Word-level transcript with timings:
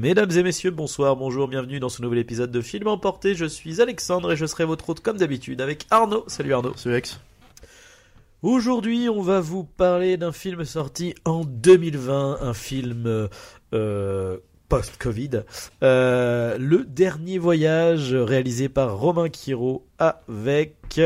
Mesdames 0.00 0.30
et 0.30 0.44
messieurs, 0.44 0.70
bonsoir, 0.70 1.16
bonjour, 1.16 1.48
bienvenue 1.48 1.80
dans 1.80 1.88
ce 1.88 2.02
nouvel 2.02 2.20
épisode 2.20 2.52
de 2.52 2.60
Film 2.60 2.86
Emporté. 2.86 3.34
Je 3.34 3.46
suis 3.46 3.80
Alexandre 3.80 4.30
et 4.30 4.36
je 4.36 4.46
serai 4.46 4.64
votre 4.64 4.88
hôte 4.88 5.00
comme 5.00 5.16
d'habitude 5.16 5.60
avec 5.60 5.86
Arnaud. 5.90 6.22
Salut 6.28 6.54
Arnaud. 6.54 6.72
C'est 6.76 6.90
Lex. 6.90 7.18
Aujourd'hui, 8.42 9.08
on 9.08 9.22
va 9.22 9.40
vous 9.40 9.64
parler 9.64 10.16
d'un 10.16 10.30
film 10.30 10.64
sorti 10.64 11.16
en 11.24 11.42
2020, 11.44 12.38
un 12.42 12.54
film 12.54 13.28
euh, 13.74 14.38
post-Covid. 14.68 15.42
Euh, 15.82 16.56
le 16.58 16.84
dernier 16.84 17.38
voyage 17.38 18.14
réalisé 18.14 18.68
par 18.68 18.98
Romain 18.98 19.28
Quiro 19.28 19.84
avec 19.98 21.00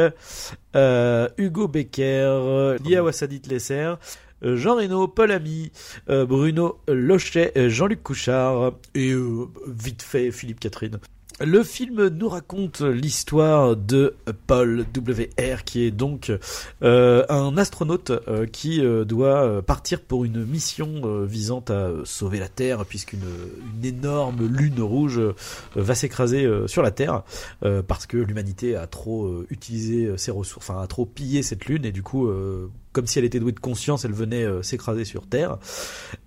euh, 0.77 1.28
Hugo 1.38 1.66
Becker, 1.66 2.77
Lia 2.84 3.02
Wassadit 3.02 3.41
Lesser. 3.48 3.95
Euh, 4.45 4.56
Jean 4.56 4.77
Reno, 4.77 5.09
Paul 5.09 5.32
Ami, 5.32 5.70
euh, 6.09 6.27
Bruno 6.27 6.78
Lochet, 6.88 7.52
euh, 7.56 7.69
Jean-Luc 7.69 8.02
Couchard 8.02 8.73
et 8.95 9.12
vite 9.66 10.02
fait 10.02 10.30
Philippe 10.30 10.60
Catherine. 10.60 10.98
Le 11.41 11.64
film 11.64 12.06
nous 12.09 12.28
raconte 12.28 12.83
l'histoire 12.83 13.75
de 13.75 14.14
Paul 14.47 14.84
W.R. 14.92 15.64
qui 15.64 15.83
est 15.83 15.91
donc 15.91 16.30
euh, 16.83 17.25
un 17.28 17.56
astronaute 17.56 18.11
euh, 18.11 18.47
qui 18.47 18.80
euh, 18.80 19.05
doit 19.05 19.61
partir 19.62 20.00
pour 20.00 20.25
une 20.25 20.45
mission 20.45 21.24
visant 21.24 21.64
à 21.69 21.91
sauver 22.05 22.39
la 22.39 22.48
Terre 22.48 22.84
puisqu'une 22.84 23.24
une 23.77 23.84
énorme 23.84 24.47
lune 24.47 24.80
rouge 24.80 25.20
va 25.74 25.95
s'écraser 25.95 26.48
sur 26.67 26.83
la 26.83 26.91
Terre 26.91 27.22
parce 27.89 28.06
que 28.06 28.17
l'humanité 28.17 28.77
a 28.77 28.86
trop 28.86 29.42
utilisé 29.50 30.17
ses 30.17 30.30
ressources, 30.30 30.69
enfin 30.69 30.80
a 30.80 30.86
trop 30.86 31.06
pillé 31.06 31.42
cette 31.42 31.67
lune 31.67 31.84
et 31.84 31.92
du 31.92 32.02
coup 32.02 32.30
comme 32.93 33.07
si 33.07 33.19
elle 33.19 33.25
était 33.25 33.41
douée 33.41 33.53
de 33.53 33.61
conscience, 33.61 34.05
elle 34.05 34.12
venait 34.12 34.45
euh, 34.45 34.62
s'écraser 34.62 35.05
sur 35.05 35.27
Terre. 35.27 35.59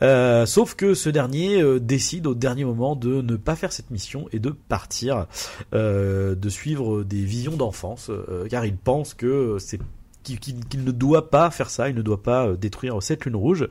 Euh, 0.01 0.45
sauf 0.45 0.75
que 0.75 0.93
ce 0.93 1.09
dernier 1.09 1.61
euh, 1.61 1.79
décide 1.79 2.27
au 2.27 2.35
dernier 2.35 2.65
moment 2.65 2.95
de 2.95 3.21
ne 3.21 3.35
pas 3.35 3.55
faire 3.55 3.71
cette 3.71 3.91
mission 3.91 4.27
et 4.31 4.39
de 4.39 4.49
partir, 4.49 5.27
de 5.71 6.49
suivre 6.49 7.03
des 7.03 7.23
visions 7.23 7.55
d'enfance, 7.55 8.09
car 8.49 8.65
il 8.65 8.75
pense 8.75 9.13
que 9.13 9.57
c'est 9.59 9.79
qu'il 10.23 10.83
ne 10.83 10.91
doit 10.91 11.29
pas 11.29 11.51
faire 11.51 11.69
ça, 11.69 11.89
il 11.89 11.95
ne 11.95 12.01
doit 12.01 12.23
pas 12.23 12.53
détruire 12.53 13.01
cette 13.01 13.25
lune 13.25 13.35
rouge. 13.35 13.67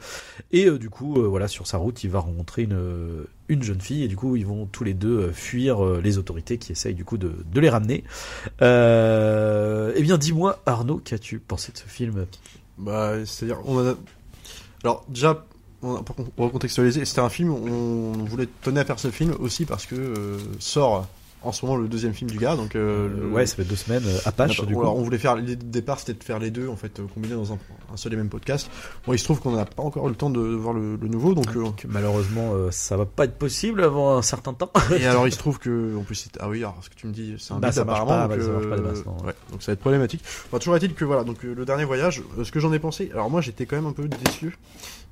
Et 0.53 0.70
du 0.70 0.91
coup, 0.91 1.15
voilà, 1.28 1.48
sur 1.48 1.67
sa 1.67 1.78
route, 1.78 2.05
il 2.05 2.11
va 2.11 2.20
rencontrer 2.20 2.62
une, 2.62 3.25
une 3.48 3.62
jeune 3.62 3.81
fille, 3.81 4.05
et 4.05 4.09
du 4.09 4.17
coup, 4.17 4.37
ils 4.37 4.47
vont 4.47 4.67
tous 4.67 4.84
les 4.84 4.95
deux 4.95 5.33
fuir 5.33 5.84
les 6.00 6.19
autorités 6.19 6.59
qui 6.59 6.72
essayent 6.72 6.95
du 6.95 7.05
coup 7.05 7.19
de, 7.19 7.33
de 7.53 7.61
les 7.61 7.70
ramener. 7.70 8.05
Eh 8.61 10.03
bien, 10.03 10.19
dis-moi, 10.19 10.62
Arnaud, 10.67 11.00
qu'as-tu 11.05 11.39
pensé 11.41 11.72
de 11.72 11.78
ce 11.78 11.87
film? 11.87 12.27
Bah, 12.78 13.25
c'est-à-dire, 13.25 13.58
on 13.64 13.78
a. 13.78 13.94
Alors, 14.83 15.05
déjà, 15.08 15.44
pour 15.80 16.25
recontextualiser, 16.36 17.05
c'était 17.05 17.20
un 17.20 17.28
film, 17.28 17.50
on 17.50 18.25
voulait 18.25 18.48
tenir 18.62 18.83
à 18.83 18.84
faire 18.84 18.98
ce 18.98 19.11
film 19.11 19.34
aussi 19.39 19.64
parce 19.64 19.86
que 19.86 19.94
euh, 19.94 20.39
sort 20.58 21.06
en 21.45 21.53
ce 21.53 21.64
moment 21.64 21.77
le 21.78 21.89
deuxième 21.89 22.12
film 22.14 22.31
du 22.31 22.39
gars, 22.39 22.56
donc. 22.56 22.75
euh, 22.77 23.09
le- 23.09 23.28
Ouais, 23.31 23.47
ça 23.47 23.56
fait 23.56 23.64
deux 23.64 23.77
semaines, 23.77 24.03
euh, 24.06 24.19
Apache, 24.25 24.59
Attends, 24.59 24.67
du 24.67 24.75
coup. 24.75 24.81
alors, 24.81 24.97
on 24.97 25.03
voulait 25.03 25.19
faire 25.19 25.37
de 25.37 25.55
départ 25.55 25.98
c'était 25.98 26.14
de 26.14 26.25
faire 26.25 26.39
les 26.39 26.50
deux 26.50 26.69
en 26.69 26.77
fait 26.77 26.98
euh, 27.00 27.05
combinés 27.12 27.34
dans 27.34 27.53
un, 27.53 27.59
un 27.93 27.97
seul 27.97 28.12
et 28.12 28.16
même 28.16 28.28
podcast 28.28 28.71
bon 29.06 29.12
il 29.12 29.19
se 29.19 29.25
trouve 29.25 29.41
qu'on 29.41 29.53
n'a 29.53 29.65
pas 29.65 29.83
encore 29.83 30.06
eu 30.06 30.10
le 30.10 30.15
temps 30.16 30.31
de 30.31 30.41
voir 30.41 30.72
le, 30.75 30.97
le 30.97 31.09
nouveau 31.09 31.34
donc 31.34 31.49
euh, 31.56 31.62
Donc, 31.62 31.84
malheureusement, 31.88 32.53
euh, 32.54 32.71
ça 32.71 32.97
va 32.97 33.06
pas 33.06 33.25
être 33.25 33.37
possible 33.37 33.83
avant 33.83 34.16
un 34.16 34.22
certain 34.22 34.53
temps. 34.54 34.71
et 34.99 35.06
alors 35.06 35.27
il 35.27 35.33
se 35.33 35.38
trouve 35.44 35.59
que 35.59 35.97
en 35.97 36.03
plus 36.03 36.28
ah 36.41 36.49
oui 36.49 36.59
alors 36.59 36.78
ce 36.83 36.91
que 36.91 36.94
tu 36.94 37.06
me 37.06 37.12
dis 37.12 37.34
c'est 37.38 37.53
un 37.53 37.59
Bah, 37.59 37.69
bide 37.69 37.77
ça 37.77 37.84
marche 37.84 38.00
apparemment 38.00 38.28
pas, 38.28 38.37
donc, 38.37 38.38
bah, 38.38 38.44
ça 38.44 38.50
marche 38.53 38.69
pas 38.69 38.77
euh, 38.77 38.91
masses, 38.93 39.04
non. 39.06 39.27
ouais, 39.27 39.34
donc 39.53 39.62
ça 39.62 39.66
va 39.66 39.72
être 39.75 39.81
problématique 39.81 40.22
enfin, 40.49 40.59
toujours 40.59 40.77
est-il 40.77 40.94
que 40.94 41.04
voilà 41.04 41.25
donc 41.25 41.44
euh, 41.44 41.54
le 41.54 41.65
dernier 41.65 41.84
voyage 41.84 42.22
euh, 42.38 42.44
ce 42.44 42.53
que 42.53 42.60
j'en 42.60 42.72
ai 42.72 42.78
pensé 42.78 43.10
alors 43.12 43.31
moi 43.31 43.41
j'étais 43.41 43.66
quand 43.66 43.77
même 43.77 43.87
un 43.87 43.93
peu 43.93 44.09
déçu 44.09 44.56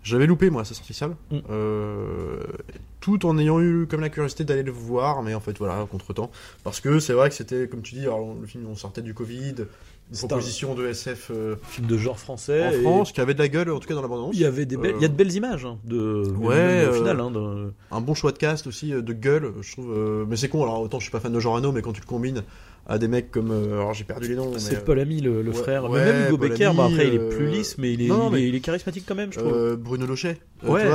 j'avais 0.02 0.26
loupé 0.26 0.50
moi 0.50 0.64
sa 0.64 0.74
sortie 0.74 0.94
salle 0.94 1.16
Mm. 1.30 1.38
euh, 1.50 2.40
tout 3.00 3.26
en 3.26 3.36
ayant 3.38 3.60
eu 3.60 3.86
comme 3.88 4.00
la 4.00 4.08
curiosité 4.08 4.44
d'aller 4.44 4.62
le 4.62 4.72
voir 4.72 5.22
mais 5.22 5.34
en 5.34 5.40
fait 5.40 5.56
voilà 5.58 5.86
contre 5.90 6.12
temps 6.12 6.30
parce 6.64 6.80
que 6.80 6.98
c'est 7.00 7.12
vrai 7.12 7.28
que 7.28 7.34
c'était 7.34 7.68
comme 7.68 7.82
tu 7.82 7.94
dis 7.94 8.02
alors, 8.02 8.34
le 8.40 8.46
film 8.46 8.64
on 8.70 8.76
sortait 8.76 9.02
du 9.02 9.14
Covid 9.14 9.54
une 10.10 10.18
un- 10.18 10.26
proposition 10.28 10.74
de 10.74 10.86
SF 10.88 11.30
euh, 11.34 11.56
film 11.68 11.86
de 11.86 11.96
genre 11.96 12.18
français. 12.18 12.66
en 12.66 12.70
et 12.70 12.80
France 12.82 13.12
qui 13.12 13.20
avait 13.20 13.34
de 13.34 13.38
la 13.38 13.48
gueule 13.48 13.70
en 13.70 13.78
tout 13.78 13.88
cas 13.88 13.94
dans 13.94 14.02
l'abondance 14.02 14.34
Il 14.34 14.40
y 14.40 14.44
avait 14.44 14.66
des 14.66 14.76
Euh, 14.76 14.92
il 14.96 15.02
y 15.02 15.04
a 15.04 15.08
de 15.08 15.14
belles 15.14 15.32
images 15.34 15.64
hein, 15.64 15.78
de, 15.84 16.24
Ouais, 16.38 16.54
au 16.86 16.90
euh, 16.90 16.92
final. 16.92 17.20
Hein, 17.20 17.30
de- 17.30 17.72
un 17.90 18.00
bon 18.00 18.14
choix 18.14 18.32
de 18.32 18.38
cast 18.38 18.66
aussi 18.66 18.90
de 18.90 19.12
gueule 19.12 19.52
je 19.62 19.72
trouve 19.72 20.26
mais 20.28 20.36
c'est 20.36 20.48
con 20.48 20.62
alors 20.62 20.80
autant 20.80 20.98
je 20.98 21.04
suis 21.04 21.12
pas 21.12 21.20
fan 21.20 21.32
de 21.32 21.40
Jean 21.40 21.52
Reno 21.54 21.72
mais 21.72 21.80
quand 21.82 21.92
tu 21.92 22.00
le 22.00 22.06
combines 22.06 22.42
à 22.86 22.98
des 22.98 23.06
mecs 23.06 23.30
comme 23.30 23.50
euh, 23.52 23.74
alors 23.74 23.94
j'ai 23.94 24.02
perdu 24.04 24.28
les 24.28 24.34
noms 24.34 24.52
C'est 24.58 24.76
euh, 24.78 24.80
Paul 24.84 24.98
Ami, 24.98 25.20
le, 25.20 25.40
le 25.42 25.50
ouais, 25.50 25.56
frère. 25.56 25.88
ouais, 25.88 26.00
mais 26.04 26.12
même 26.12 26.26
Hugo 26.28 26.38
Paul 26.38 26.48
Becker, 26.48 26.64
Ami, 26.66 26.76
bah, 26.76 26.84
après 26.86 27.08
il 27.08 27.14
est 27.14 27.18
euh, 27.18 27.28
plus 27.30 27.46
lisse, 27.46 27.78
mais 27.78 27.92
il 27.92 28.02
est, 28.02 28.08
non, 28.08 28.28
il, 28.28 28.32
mais- 28.34 28.42
est, 28.42 28.48
il 28.48 28.54
est 28.56 28.60
charismatique 28.60 29.04
quand 29.06 29.14
même, 29.14 29.32
je 29.32 29.38
trouve. 29.38 29.76
Bruno 29.76 30.04
Lochet 30.06 30.38
Ouais, 30.64 30.82
c'est 30.82 30.88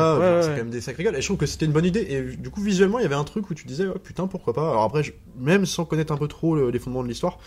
quand 0.50 0.56
même 0.58 0.70
des 0.70 0.82
sacrés 0.82 1.04
gueules. 1.04 1.16
Et 1.16 1.22
je 1.22 1.26
trouve 1.28 1.38
que 1.38 1.46
c'était 1.46 1.66
une 1.66 1.72
bonne 1.72 1.86
idée. 1.86 2.06
Et 2.10 2.22
du 2.38 2.50
coup 2.50 2.62
visuellement 2.62 3.00
il 3.00 3.04
y 3.04 3.06
avait 3.06 3.16
un 3.16 3.24
truc 3.24 3.50
où 3.50 3.54
tu 3.54 3.66
disais 3.66 3.86
oh, 3.94 3.98
putain 4.00 4.28
pourquoi 4.28 4.54
pas. 4.54 4.70
Alors 4.70 4.84
après 4.84 5.04
je- 5.04 5.14
même 5.40 5.66
sans 5.66 5.86
connaître 5.86 6.12
un 6.14 6.18
peu 6.18 6.28
trop 6.28 6.56
le- 6.56 6.70
les 6.72 6.80
fondements 6.80 7.04
de 7.04 7.08
l'histoire 7.08 7.40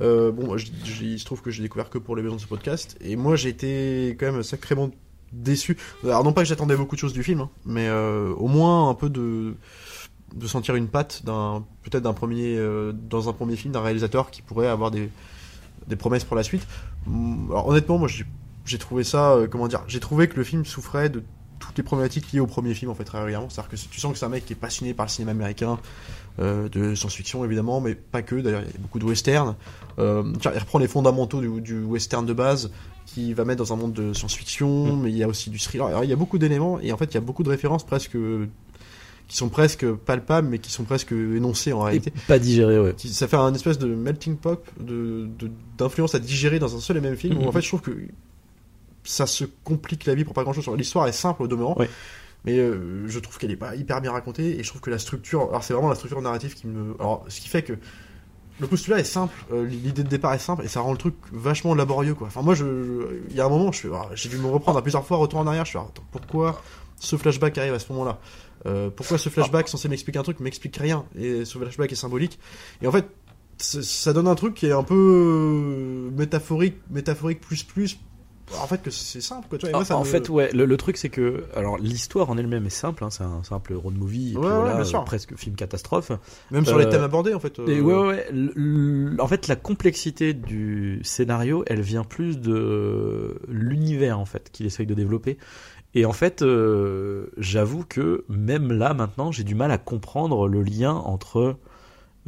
euh, 0.00 0.30
bon 0.32 0.46
moi, 0.46 0.56
je- 0.58 0.66
je- 0.84 1.04
il 1.04 1.18
se 1.18 1.24
trouve 1.24 1.40
que 1.42 1.50
j'ai 1.50 1.62
découvert 1.62 1.88
que 1.88 1.98
pour 1.98 2.16
les 2.16 2.22
besoins 2.22 2.36
de 2.36 2.42
ce 2.42 2.46
podcast. 2.46 2.96
Et 3.00 3.16
moi 3.16 3.36
j'ai 3.36 3.48
été 3.50 4.16
quand 4.18 4.30
même 4.32 4.42
sacrément 4.42 4.90
déçu. 5.32 5.76
Alors 6.04 6.22
non 6.24 6.32
pas 6.32 6.42
que 6.42 6.48
j'attendais 6.48 6.76
beaucoup 6.76 6.94
de 6.96 7.00
choses 7.00 7.12
du 7.12 7.22
film 7.22 7.40
hein, 7.40 7.50
mais 7.64 7.88
au 7.90 8.46
moins 8.48 8.88
un 8.90 8.94
peu 8.94 9.08
de 9.10 9.54
de 10.34 10.46
sentir 10.46 10.74
une 10.74 10.88
patte 10.88 11.22
d'un 11.24 11.64
peut-être 11.82 12.02
d'un 12.02 12.12
premier 12.12 12.56
euh, 12.56 12.92
dans 12.92 13.28
un 13.28 13.32
premier 13.32 13.56
film 13.56 13.72
d'un 13.72 13.80
réalisateur 13.80 14.30
qui 14.30 14.42
pourrait 14.42 14.66
avoir 14.66 14.90
des 14.90 15.10
des 15.88 15.96
promesses 15.96 16.24
pour 16.24 16.36
la 16.36 16.42
suite. 16.42 16.66
Hum, 17.06 17.48
alors 17.50 17.68
honnêtement 17.68 17.98
moi 17.98 18.08
j'ai 18.64 18.78
trouvé 18.78 19.04
ça 19.04 19.32
euh, 19.32 19.46
comment 19.46 19.68
dire 19.68 19.82
j'ai 19.86 20.00
trouvé 20.00 20.28
que 20.28 20.36
le 20.36 20.44
film 20.44 20.64
souffrait 20.64 21.08
de 21.08 21.22
toutes 21.58 21.78
les 21.78 21.84
problématiques 21.84 22.32
liées 22.32 22.40
au 22.40 22.46
premier 22.46 22.74
film 22.74 22.90
en 22.90 22.94
fait 22.94 23.04
très 23.04 23.18
régulièrement. 23.18 23.48
C'est 23.48 23.60
à 23.60 23.62
dire 23.62 23.70
que 23.70 23.76
tu 23.76 24.00
sens 24.00 24.12
que 24.12 24.18
c'est 24.18 24.26
un 24.26 24.30
mec 24.30 24.44
qui 24.44 24.52
est 24.52 24.56
passionné 24.56 24.92
par 24.92 25.06
le 25.06 25.10
cinéma 25.10 25.30
américain 25.30 25.78
euh, 26.38 26.68
de 26.68 26.94
science-fiction 26.94 27.44
évidemment 27.44 27.80
mais 27.80 27.94
pas 27.94 28.22
que. 28.22 28.36
D'ailleurs 28.36 28.62
il 28.62 28.66
y 28.66 28.74
a 28.74 28.80
beaucoup 28.80 28.98
de 28.98 29.04
western 29.04 29.54
tiens, 29.96 30.52
il 30.54 30.58
reprend 30.58 30.78
les 30.78 30.88
fondamentaux 30.88 31.40
du, 31.40 31.60
du 31.60 31.82
western 31.82 32.26
de 32.26 32.32
base 32.34 32.70
qui 33.06 33.32
va 33.32 33.44
mettre 33.44 33.62
dans 33.62 33.72
un 33.72 33.76
monde 33.76 33.92
de 33.92 34.12
science-fiction 34.12 34.96
mais 34.96 35.10
il 35.10 35.16
y 35.16 35.22
a 35.22 35.28
aussi 35.28 35.48
du 35.48 35.58
thriller. 35.58 35.86
Alors, 35.86 36.04
il 36.04 36.10
y 36.10 36.12
a 36.12 36.16
beaucoup 36.16 36.38
d'éléments 36.38 36.80
et 36.80 36.92
en 36.92 36.96
fait 36.96 37.06
il 37.06 37.14
y 37.14 37.18
a 37.18 37.20
beaucoup 37.20 37.44
de 37.44 37.48
références 37.48 37.86
presque 37.86 38.16
qui 39.28 39.36
sont 39.36 39.48
presque 39.48 39.90
palpables 39.90 40.48
mais 40.48 40.58
qui 40.58 40.70
sont 40.70 40.84
presque 40.84 41.10
énoncées 41.12 41.72
en 41.72 41.80
Et 41.82 41.84
réalité 41.84 42.12
pas 42.28 42.38
digéré, 42.38 42.78
ouais. 42.78 42.94
ça 42.96 43.26
fait 43.26 43.36
un 43.36 43.52
espèce 43.54 43.78
de 43.78 43.86
melting 43.86 44.36
pot 44.36 44.62
de 44.78 45.28
de- 45.38 45.50
d'influence 45.78 46.14
à 46.14 46.18
digérer 46.20 46.58
dans 46.58 46.76
un 46.76 46.80
seul 46.80 46.96
et 46.96 47.00
même 47.00 47.16
film. 47.16 47.38
où 47.38 47.46
en 47.48 47.52
fait, 47.52 47.60
je 47.60 47.68
trouve 47.68 47.80
que 47.82 47.90
ça 49.04 49.26
se 49.26 49.44
complique 49.64 50.04
la 50.06 50.14
vie 50.14 50.24
pour 50.24 50.34
pas 50.34 50.42
grand 50.42 50.52
chose. 50.52 50.68
L'histoire 50.76 51.06
est 51.06 51.12
simple 51.12 51.42
au 51.42 51.48
demeurant, 51.48 51.76
Ouais. 51.78 51.88
mais 52.44 52.58
euh, 52.58 53.06
je 53.06 53.18
trouve 53.20 53.38
qu'elle 53.38 53.50
est 53.52 53.56
pas 53.56 53.74
hyper 53.76 54.00
bien 54.00 54.12
racontée 54.12 54.58
et 54.58 54.62
je 54.64 54.68
trouve 54.68 54.80
que 54.80 54.90
la 54.90 54.98
structure, 54.98 55.42
alors 55.48 55.62
c'est 55.64 55.74
vraiment 55.74 55.88
la 55.88 55.94
structure 55.94 56.20
narrative 56.22 56.54
qui 56.54 56.66
me, 56.66 56.94
alors 56.98 57.24
ce 57.28 57.40
qui 57.40 57.48
fait 57.48 57.62
que 57.62 57.74
le 58.58 58.66
postulat 58.66 58.98
est 58.98 59.04
simple, 59.04 59.34
euh, 59.52 59.66
l'idée 59.66 60.02
de 60.02 60.08
départ 60.08 60.32
est 60.34 60.38
simple 60.38 60.64
et 60.64 60.68
ça 60.68 60.80
rend 60.80 60.90
le 60.92 60.98
truc 60.98 61.14
vachement 61.32 61.74
laborieux 61.74 62.14
quoi. 62.14 62.26
Enfin 62.28 62.42
moi, 62.42 62.54
je, 62.54 62.64
il 63.30 63.36
y 63.36 63.40
a 63.40 63.44
un 63.44 63.48
moment, 63.48 63.70
je 63.70 63.88
ah, 63.94 64.08
j'ai 64.14 64.28
dû 64.28 64.38
me 64.38 64.46
reprendre 64.46 64.78
à 64.78 64.82
plusieurs 64.82 65.04
fois, 65.06 65.18
retour 65.18 65.38
en 65.40 65.46
arrière, 65.46 65.64
je 65.66 65.72
fais, 65.72 65.78
ah, 65.78 65.86
attends, 65.88 66.04
pourquoi 66.10 66.62
ce 66.98 67.16
flashback 67.16 67.58
arrive 67.58 67.74
à 67.74 67.78
ce 67.78 67.92
moment-là? 67.92 68.18
Euh, 68.64 68.90
Pourquoi 68.90 69.18
ce 69.18 69.28
flashback 69.28 69.68
censé 69.68 69.88
m'expliquer 69.88 70.18
un 70.18 70.22
truc 70.22 70.40
m'explique 70.40 70.76
rien 70.76 71.04
et 71.18 71.44
ce 71.44 71.58
flashback 71.58 71.92
est 71.92 71.96
symbolique 71.96 72.38
Et 72.82 72.86
en 72.86 72.92
fait, 72.92 73.06
ça 73.58 74.12
donne 74.12 74.28
un 74.28 74.34
truc 74.34 74.54
qui 74.54 74.66
est 74.66 74.72
un 74.72 74.82
peu 74.82 74.94
euh, 74.94 76.10
métaphorique, 76.16 76.76
métaphorique 76.90 77.40
plus 77.40 77.62
plus. 77.62 77.98
En 78.62 78.68
fait, 78.68 78.80
que 78.80 78.90
c'est 78.92 79.20
simple 79.20 79.48
quoi. 79.48 79.58
Tu 79.58 79.66
vois, 79.66 79.72
moi, 79.72 79.80
en 79.80 79.84
ça 79.84 79.96
en 79.96 80.00
me- 80.00 80.04
fait, 80.04 80.28
ouais, 80.28 80.52
le, 80.52 80.66
le 80.66 80.76
truc 80.76 80.96
c'est 80.98 81.08
que, 81.08 81.42
alors 81.56 81.78
l'histoire 81.78 82.30
en 82.30 82.38
elle-même 82.38 82.64
est 82.64 82.70
simple, 82.70 83.02
hein, 83.02 83.10
c'est 83.10 83.24
un 83.24 83.42
simple 83.42 83.74
road 83.74 83.96
movie, 83.98 84.28
et 84.28 84.34
puis 84.34 84.38
Ouais, 84.38 84.46
ouais, 84.46 84.54
voilà, 84.54 84.74
bien 84.76 84.84
sûr. 84.84 85.00
euh, 85.00 85.04
presque 85.04 85.34
film 85.36 85.56
catastrophe. 85.56 86.12
même 86.52 86.64
sur 86.64 86.78
les 86.78 86.84
euh, 86.84 86.90
thèmes 86.90 87.02
abordés 87.02 87.34
en 87.34 87.40
fait. 87.40 87.58
Et 87.66 87.80
ouais, 87.80 87.94
ouais, 87.96 89.20
en 89.20 89.26
fait, 89.26 89.48
la 89.48 89.56
complexité 89.56 90.32
du 90.32 91.00
scénario, 91.02 91.64
elle 91.66 91.80
vient 91.80 92.04
plus 92.04 92.38
de 92.38 93.36
l'univers 93.48 94.20
en 94.20 94.26
fait 94.26 94.48
qu'il 94.52 94.64
essaye 94.66 94.86
de 94.86 94.94
développer. 94.94 95.38
Et 95.94 96.04
en 96.04 96.12
fait, 96.12 96.42
euh, 96.42 97.26
j'avoue 97.38 97.84
que 97.88 98.24
même 98.28 98.70
là 98.72 98.92
maintenant, 98.94 99.32
j'ai 99.32 99.44
du 99.44 99.54
mal 99.54 99.70
à 99.70 99.78
comprendre 99.78 100.46
le 100.48 100.62
lien 100.62 100.92
entre 100.92 101.56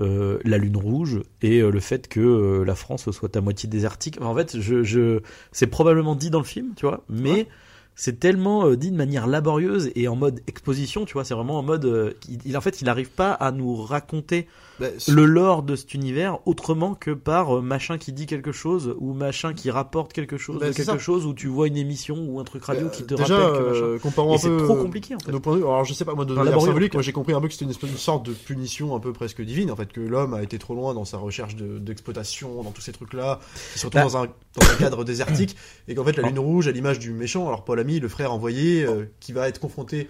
euh, 0.00 0.38
la 0.44 0.58
lune 0.58 0.76
rouge 0.76 1.20
et 1.42 1.60
euh, 1.60 1.70
le 1.70 1.80
fait 1.80 2.08
que 2.08 2.62
la 2.66 2.74
France 2.74 3.10
soit 3.10 3.36
à 3.36 3.40
moitié 3.40 3.68
désertique. 3.68 4.16
Enfin, 4.20 4.30
en 4.30 4.34
fait, 4.34 4.58
je, 4.60 4.82
je, 4.84 5.20
c'est 5.52 5.66
probablement 5.66 6.14
dit 6.14 6.30
dans 6.30 6.38
le 6.38 6.44
film, 6.44 6.72
tu 6.76 6.86
vois, 6.86 7.04
mais 7.10 7.30
Ouais. 7.30 7.48
c'est 7.96 8.20
tellement 8.20 8.70
dit 8.74 8.90
de 8.90 8.96
manière 8.96 9.26
laborieuse 9.26 9.90
et 9.96 10.08
en 10.08 10.16
mode 10.16 10.40
exposition, 10.46 11.04
tu 11.04 11.14
vois. 11.14 11.24
C'est 11.24 11.34
vraiment 11.34 11.58
en 11.58 11.62
mode, 11.64 12.14
il- 12.46 12.56
en 12.56 12.60
fait, 12.60 12.80
il 12.80 12.84
n'arrive 12.84 13.10
pas 13.10 13.32
à 13.32 13.50
nous 13.52 13.74
raconter 13.74 14.46
Bah, 14.80 14.86
le 15.08 15.24
lore 15.24 15.62
de 15.62 15.74
cet 15.76 15.94
univers 15.94 16.38
autrement 16.46 16.94
que 16.94 17.10
par 17.10 17.56
euh, 17.58 17.60
machin 17.60 17.98
qui 17.98 18.12
dit 18.12 18.26
quelque 18.26 18.52
chose 18.52 18.94
ou 19.00 19.12
machin 19.12 19.52
qui 19.52 19.70
rapporte 19.70 20.12
quelque 20.12 20.36
chose 20.38 20.58
Bah, 20.60 20.68
de 20.68 20.72
quelque 20.72 20.86
ça. 20.86 20.98
chose 20.98 21.26
où 21.26 21.34
tu 21.34 21.48
vois 21.48 21.66
une 21.66 21.76
émission 21.76 22.16
ou 22.28 22.38
un 22.40 22.44
truc 22.44 22.64
radio 22.64 22.84
bah, 22.86 22.90
qui 22.92 23.02
te 23.04 23.14
déjà, 23.14 23.36
rappelle 23.36 23.58
que 23.62 23.68
machin. 23.70 23.82
euh, 23.84 23.98
comparons 23.98 24.32
Et 24.32 24.34
un 24.34 24.38
c'est 24.38 24.48
peu 24.48 24.64
trop 24.64 24.76
compliqué 24.76 25.14
en 25.14 25.18
fait. 25.18 25.32
nos 25.32 25.40
points 25.40 25.56
de. 25.56 25.62
Alors 25.62 25.84
je 25.84 25.92
sais 25.94 26.04
pas 26.04 26.14
moi 26.14 26.24
de 26.24 26.30
manière 26.32 26.44
laborieux, 26.52 26.68
symbolique, 26.70 26.94
moi 26.94 27.02
j'ai 27.02 27.12
compris 27.12 27.32
un 27.34 27.40
peu 27.40 27.48
que 27.48 27.54
c'était 27.54 27.64
une, 27.64 27.96
sorte 27.96 28.26
de 28.26 28.32
punition 28.32 28.94
un 28.94 29.00
peu 29.00 29.12
presque 29.12 29.42
divine 29.42 29.70
en 29.70 29.76
fait 29.76 29.92
que 29.92 30.00
l'homme 30.00 30.34
a 30.34 30.42
été 30.42 30.58
trop 30.58 30.74
loin 30.74 30.94
dans 30.94 31.04
sa 31.04 31.18
recherche 31.18 31.56
de- 31.56 31.78
d'exploitation 31.78 32.62
dans 32.62 32.70
tous 32.70 32.80
ces 32.82 32.92
trucs 32.92 33.14
là, 33.14 33.40
qui 33.72 33.78
se 33.80 33.86
retrouve 33.86 34.02
Bah. 34.02 34.08
dans 34.08 34.16
un 34.18 34.26
dans 34.26 34.70
un 34.72 34.76
cadre 34.78 35.04
désertique 35.04 35.56
et 35.88 35.94
qu'en 35.94 36.04
fait 36.04 36.16
la 36.16 36.28
lune 36.28 36.38
rouge 36.38 36.68
à 36.68 36.72
l'image 36.72 36.98
du 36.98 37.12
méchant, 37.12 37.46
alors 37.48 37.64
Paul 37.64 37.78
Ami, 37.80 38.00
le 38.00 38.08
frère 38.08 38.32
envoyé 38.32 38.84
euh, 38.84 39.04
qui 39.20 39.32
va 39.32 39.48
être 39.48 39.58
confronté 39.60 40.08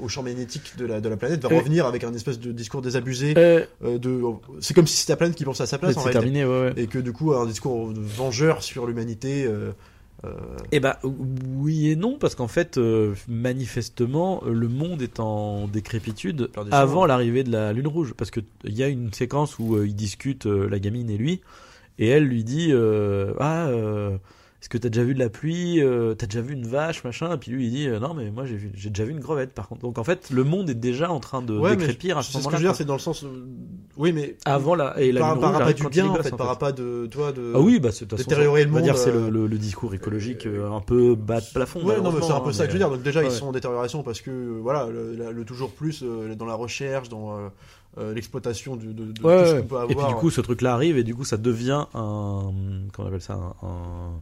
au 0.00 0.08
champ 0.08 0.22
magnétique 0.22 0.76
de 0.76 0.86
la 0.86 1.00
de 1.00 1.08
la 1.08 1.16
planète, 1.16 1.42
va 1.42 1.48
Euh. 1.54 1.58
revenir 1.58 1.86
avec 1.86 2.04
un 2.04 2.12
espèce 2.14 2.38
de 2.38 2.52
discours 2.52 2.82
désabusé 2.82 3.34
Euh, 3.36 3.64
euh, 3.84 3.98
de 4.02 4.22
c'est 4.60 4.74
comme 4.74 4.86
si 4.86 4.96
c'était 4.96 5.14
la 5.14 5.16
planète 5.16 5.36
qui 5.36 5.44
pensait 5.44 5.62
à 5.62 5.66
sa 5.66 5.78
place 5.78 5.96
en 5.96 6.04
terminé, 6.10 6.44
ouais, 6.44 6.60
ouais. 6.60 6.72
Et 6.76 6.86
que 6.86 6.98
du 6.98 7.12
coup 7.12 7.32
un 7.32 7.46
discours 7.46 7.92
de 7.92 8.00
vengeur 8.00 8.62
sur 8.62 8.86
l'humanité 8.86 9.44
euh, 9.44 9.72
euh, 10.24 10.30
Eh 10.70 10.80
ben 10.80 10.96
oui 11.02 11.88
et 11.88 11.96
non 11.96 12.16
parce 12.18 12.34
qu'en 12.34 12.48
fait 12.48 12.78
euh, 12.78 13.14
manifestement 13.28 14.42
le 14.46 14.68
monde 14.68 15.02
est 15.02 15.18
en 15.20 15.66
décrépitude 15.66 16.50
avant 16.70 17.06
l'arrivée 17.06 17.44
de 17.44 17.50
la 17.50 17.72
lune 17.72 17.88
rouge. 17.88 18.14
Parce 18.16 18.30
que 18.30 18.40
il 18.64 18.74
y 18.74 18.82
a 18.82 18.88
une 18.88 19.12
séquence 19.12 19.58
où 19.58 19.76
euh, 19.76 19.86
ils 19.86 19.96
discutent 19.96 20.46
euh, 20.46 20.68
la 20.68 20.78
gamine 20.78 21.10
et 21.10 21.16
lui 21.16 21.40
et 21.98 22.08
elle 22.08 22.24
lui 22.24 22.44
dit 22.44 22.72
ah 23.40 23.68
que 24.72 24.78
t'as 24.78 24.88
déjà 24.88 25.04
vu 25.04 25.12
de 25.14 25.18
la 25.18 25.28
pluie 25.28 25.82
euh, 25.82 26.14
t'as 26.14 26.26
déjà 26.26 26.40
vu 26.40 26.54
une 26.54 26.66
vache 26.66 27.04
machin 27.04 27.34
et 27.34 27.36
puis 27.36 27.50
lui 27.52 27.66
il 27.66 27.70
dit 27.70 27.86
euh, 27.88 27.98
non 28.00 28.14
mais 28.14 28.30
moi 28.30 28.46
j'ai 28.46 28.56
vu 28.56 28.70
j'ai 28.74 28.88
déjà 28.90 29.04
vu 29.04 29.10
une 29.12 29.20
crevette 29.20 29.52
par 29.52 29.68
contre 29.68 29.82
donc 29.82 29.98
en 29.98 30.04
fait 30.04 30.30
le 30.30 30.44
monde 30.44 30.70
est 30.70 30.74
déjà 30.74 31.10
en 31.10 31.20
train 31.20 31.42
de 31.42 31.56
ouais, 31.58 31.76
décrépir 31.76 32.16
à 32.16 32.22
ce 32.22 32.32
c'est 32.32 32.38
ce 32.38 32.38
que 32.38 32.44
moment-là 32.44 32.58
je 32.58 32.62
veux 32.62 32.68
dire, 32.70 32.76
c'est 32.76 32.84
dans 32.86 32.94
le 32.94 32.98
sens 32.98 33.22
euh, 33.24 33.28
oui 33.98 34.12
mais 34.12 34.36
avant 34.46 34.74
la 34.74 34.98
et 35.00 35.12
la 35.12 35.20
par, 35.20 35.38
par 35.38 35.52
rapport 35.52 35.74
du 35.74 35.88
bien 35.88 36.06
en 36.06 36.14
gosse, 36.14 36.22
fait, 36.22 36.36
par 36.36 36.46
rapport 36.46 36.72
de 36.72 37.06
toi 37.10 37.32
de 37.32 37.52
ah 37.54 37.60
oui, 37.60 37.78
bah 37.80 37.90
c'est 37.92 38.12
détériorer 38.14 38.64
le 38.64 38.70
monde, 38.70 38.82
dire 38.82 38.96
c'est 38.96 39.10
euh, 39.10 39.24
le, 39.28 39.30
le- 39.30 39.46
le 39.46 39.58
discours 39.58 39.92
écologique 39.94 40.46
euh, 40.46 40.70
un 40.70 40.80
peu 40.80 41.14
bas 41.14 41.40
de 41.40 41.46
plafond. 41.52 41.84
Ouais, 41.84 42.00
non, 42.00 42.10
mais 42.12 42.22
c'est 42.22 42.32
un 42.32 42.40
peu 42.40 42.52
ça 42.52 42.62
hein, 42.62 42.66
que 42.66 42.72
je 42.72 42.78
veux 42.78 42.78
dire. 42.84 42.90
Donc 42.90 43.02
déjà, 43.02 43.20
ouais, 43.20 43.26
ils 43.26 43.30
sont 43.32 43.46
en 43.48 43.52
détérioration 43.52 44.02
parce 44.02 44.20
que 44.20 44.30
voilà, 44.60 44.88
le, 44.88 45.44
toujours 45.44 45.70
plus 45.72 46.02
dans 46.02 46.46
la 46.46 46.54
recherche, 46.54 47.08
dans 47.10 47.36
euh, 47.98 48.14
l'exploitation 48.14 48.76
de, 48.76 48.86
de, 48.92 49.12
de 49.12 49.22
Ouais, 49.22 49.42
tout 49.44 49.50
ce 49.50 49.60
qu'on 49.60 49.66
peut 49.66 49.76
avoir. 49.76 49.90
Et 49.90 49.94
puis 49.94 50.06
du 50.06 50.14
coup, 50.14 50.30
ce 50.30 50.40
truc-là 50.40 50.72
arrive 50.72 50.96
et 50.96 51.04
du 51.04 51.14
coup, 51.14 51.24
ça 51.24 51.36
devient 51.36 51.84
un, 51.94 52.52
comment 52.92 53.04
on 53.04 53.06
appelle 53.06 53.20
ça, 53.20 53.34
un, 53.34 53.66
un- 53.66 54.20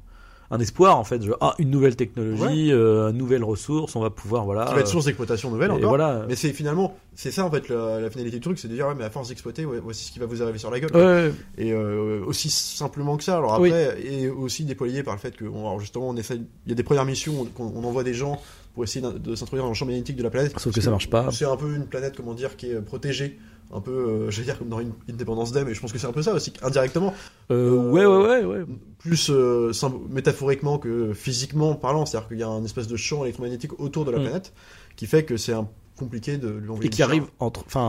un 0.53 0.59
espoir 0.59 0.99
en 0.99 1.05
fait. 1.05 1.21
Ah, 1.41 1.55
une 1.59 1.71
nouvelle 1.71 1.95
technologie, 1.97 2.73
euh, 2.73 3.11
une 3.11 3.17
nouvelle 3.19 3.45
ressource, 3.45 3.95
on 3.95 4.01
va 4.01 4.11
pouvoir 4.11 4.45
voilà. 4.45 4.65
qui 4.67 4.75
va 4.75 4.81
être 4.81 4.87
euh, 4.89 4.91
source 4.91 5.05
d'exploitation 5.05 5.51
nouvelle 5.51 5.71
encore. 5.71 5.89
voilà. 5.91 6.25
Mais 6.29 6.35
c'est 6.35 6.53
finalement, 6.53 6.97
c'est 7.15 7.31
ça 7.31 7.45
en 7.45 7.51
fait 7.51 7.69
la, 7.69 8.01
la 8.01 8.11
finalité 8.11 8.37
du 8.39 8.43
truc, 8.43 8.59
c'est 8.59 8.67
de 8.69 8.75
dire 8.75 8.89
ouais, 8.89 8.95
mais 8.97 9.05
à 9.05 9.11
force 9.11 9.29
d'exploiter, 9.29 9.65
ouais, 9.65 9.79
voici 9.79 10.05
ce 10.07 10.13
qui 10.13 10.19
va 10.19 10.27
vous 10.27 10.43
arriver 10.43 10.59
sur 10.59 10.71
la 10.71 10.81
gueule. 10.81 10.91
Ouais, 10.95 11.03
ouais. 11.03 11.33
Et 11.59 11.73
euh, 11.73 12.23
aussi 12.27 12.51
simplement 12.51 13.17
que 13.17 13.23
ça. 13.25 13.37
Alors 13.37 13.61
Oui. 13.61 13.71
après, 13.71 14.03
et 14.05 14.29
aussi 14.29 14.65
déployé 14.65 15.03
par 15.03 15.15
le 15.15 15.21
fait 15.21 15.37
que, 15.37 15.45
on- 15.45 15.61
alors 15.69 15.79
justement, 15.81 16.09
on 16.09 16.17
essaie, 16.17 16.37
il 16.67 16.69
y 16.69 16.73
a 16.73 16.75
des 16.75 16.83
premières 16.83 17.05
missions, 17.05 17.47
qu'on 17.57 17.73
on 17.77 17.85
envoie 17.85 18.03
des 18.03 18.15
gens 18.15 18.41
pour 18.75 18.85
essayer 18.85 19.05
de 19.05 19.35
s'introduire 19.35 19.65
dans 19.65 19.71
le 19.71 19.75
champ 19.75 19.87
magnétique 19.87 20.17
de 20.17 20.23
la 20.23 20.31
planète. 20.31 20.53
Sauf 20.53 20.73
que 20.73 20.79
Parce 20.79 20.85
ça 20.85 20.91
marche 20.91 21.11
pas. 21.11 21.29
C'est 21.33 21.45
un 21.45 21.57
peu 21.57 21.75
une 21.75 21.87
planète, 21.87 22.15
comment 22.17 22.35
dire, 22.35 22.57
qui 22.57 22.71
est 22.71 22.81
protégée. 22.81 23.39
Un 23.73 23.81
peu, 23.81 23.91
euh, 23.93 24.31
j'allais 24.31 24.47
dire 24.47 24.59
comme 24.59 24.69
dans 24.69 24.81
une 24.81 24.93
Independence 25.09 25.53
Day, 25.53 25.65
mais 25.65 25.75
je 25.75 25.81
pense 25.81 25.93
que 25.93 25.99
c'est 25.99 26.07
un 26.09 26.13
peu 26.13 26.23
ça 26.23 26.35
aussi, 26.35 26.53
indirectement. 26.63 27.15
Euh, 27.53 27.71
Euh, 27.77 27.91
ouais, 27.91 28.05
ouais, 28.05 28.45
ouais, 28.45 28.45
ouais. 28.45 28.65
plus 28.99 29.31
euh, 29.31 29.71
métaphoriquement 30.09 30.79
que 30.79 31.13
physiquement 31.13 31.75
parlant, 31.75 32.05
c'est-à-dire 32.05 32.29
qu'il 32.29 32.39
y 32.39 32.43
a 32.43 32.49
un 32.49 32.65
espèce 32.65 32.89
de 32.89 32.97
champ 32.97 33.23
électromagnétique 33.25 33.79
autour 33.81 34.05
de 34.05 34.11
la 34.11 34.19
Mm. 34.19 34.23
planète 34.23 34.53
qui 34.97 35.07
fait 35.07 35.25
que 35.25 35.37
c'est 35.37 35.53
un 35.53 35.69
compliqué 36.01 36.37
de 36.39 36.49
lui 36.49 36.69
envoyer 36.71 36.87
Et 36.89 36.91
qui 36.91 37.03
arrive 37.03 37.25
entre, 37.39 37.63
enfin, 37.67 37.81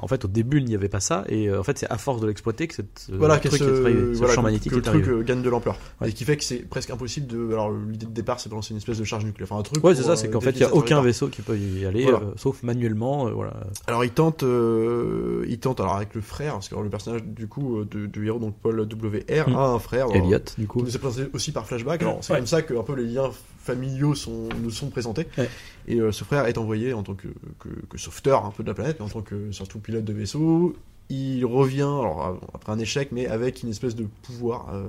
en 0.00 0.06
fait, 0.08 0.24
au 0.24 0.28
début, 0.28 0.56
il 0.58 0.64
n'y 0.64 0.74
avait 0.74 0.88
pas 0.88 1.00
ça, 1.00 1.24
et 1.28 1.48
euh, 1.50 1.60
en 1.60 1.62
fait, 1.62 1.76
c'est 1.76 1.90
à 1.90 1.98
force 1.98 2.20
de 2.22 2.26
l'exploiter 2.26 2.66
que 2.66 2.74
cette 2.74 3.08
euh, 3.12 3.16
Voilà, 3.18 3.38
truc 3.38 3.52
ce, 3.52 3.56
est 3.64 3.84
arrivé, 3.84 4.14
ce 4.14 4.18
voilà, 4.18 4.34
champ 4.34 4.40
que- 4.40 4.46
magnétique 4.46 4.70
que 4.72 4.76
le 4.76 4.82
est 4.82 4.84
truc 4.86 5.02
arrivé. 5.04 5.18
euh, 5.18 5.22
gagne 5.22 5.42
de 5.42 5.50
l'ampleur. 5.50 5.76
Ouais. 6.00 6.08
Et 6.08 6.12
qui 6.12 6.24
fait 6.24 6.36
que 6.38 6.44
c'est 6.44 6.60
presque 6.68 6.90
impossible 6.90 7.26
de. 7.26 7.52
Alors 7.52 7.70
l'idée 7.72 8.06
de 8.06 8.12
départ, 8.12 8.40
c'est 8.40 8.48
de 8.48 8.54
lancer 8.54 8.70
une 8.70 8.78
espèce 8.78 8.98
de 8.98 9.04
charge 9.04 9.24
nucléaire, 9.26 9.48
enfin 9.52 9.60
un 9.60 9.62
truc. 9.62 9.84
Ouais, 9.84 9.94
c'est 9.94 10.02
ça, 10.04 10.16
c'est 10.16 10.30
qu'en 10.30 10.40
fait, 10.40 10.52
il 10.52 10.58
n'y 10.58 10.62
a 10.64 10.74
aucun 10.74 11.02
vaisseau 11.02 11.28
qui 11.28 11.42
peut 11.42 11.58
y 11.58 11.84
aller, 11.84 12.04
Voilà. 12.04 12.18
euh, 12.20 12.32
sauf 12.36 12.62
manuellement, 12.62 13.26
euh, 13.26 13.32
voilà. 13.32 13.54
Alors 13.86 14.04
il 14.04 14.10
tente, 14.10 14.42
euh, 14.42 15.44
il 15.48 15.58
tente 15.58 15.80
alors 15.80 15.96
avec 15.96 16.14
le 16.14 16.20
frère, 16.20 16.54
parce 16.54 16.68
que 16.68 16.74
alors, 16.74 16.84
le 16.84 16.90
personnage 16.90 17.22
du 17.24 17.46
coup 17.48 17.84
du 17.84 18.26
héros 18.26 18.38
donc 18.38 18.54
Paul 18.62 18.86
W.R. 18.86 19.48
Mm. 19.50 19.56
a 19.56 19.66
un 19.68 19.78
frère. 19.78 20.06
Elliot, 20.14 20.38
du 20.58 20.66
coup. 20.66 20.80
nous 20.82 20.94
est 20.94 20.98
présenté 20.98 21.28
aussi 21.32 21.52
par 21.52 21.66
flashback. 21.66 22.02
Alors 22.02 22.18
c'est 22.22 22.32
Ouais. 22.32 22.38
comme 22.38 22.46
ça 22.46 22.62
que 22.62 22.74
un 22.74 22.82
peu 22.82 22.94
les 22.94 23.04
liens 23.04 23.30
familiaux 23.62 24.14
sont 24.14 24.48
nous 24.62 24.70
sont 24.70 24.88
présentés. 24.90 25.26
Ouais. 25.38 25.48
Et 25.86 26.00
euh, 26.00 26.12
ce 26.12 26.24
frère 26.24 26.46
est 26.46 26.58
envoyé 26.58 26.92
en 26.92 27.02
tant 27.02 27.14
que, 27.14 27.28
que, 27.58 27.68
que 27.88 27.98
sauveteur 27.98 28.44
un 28.44 28.50
peu 28.50 28.62
de 28.62 28.68
la 28.68 28.74
planète, 28.74 28.96
mais 29.00 29.06
en 29.06 29.08
tant 29.08 29.22
que 29.22 29.50
surtout 29.52 29.78
pilote 29.78 30.04
de 30.04 30.12
vaisseau. 30.12 30.74
Il 31.12 31.44
revient 31.44 31.80
alors 31.82 32.38
après 32.54 32.70
un 32.70 32.78
échec, 32.78 33.08
mais 33.10 33.26
avec 33.26 33.64
une 33.64 33.70
espèce 33.70 33.96
de 33.96 34.06
pouvoir. 34.22 34.72
euh, 34.72 34.86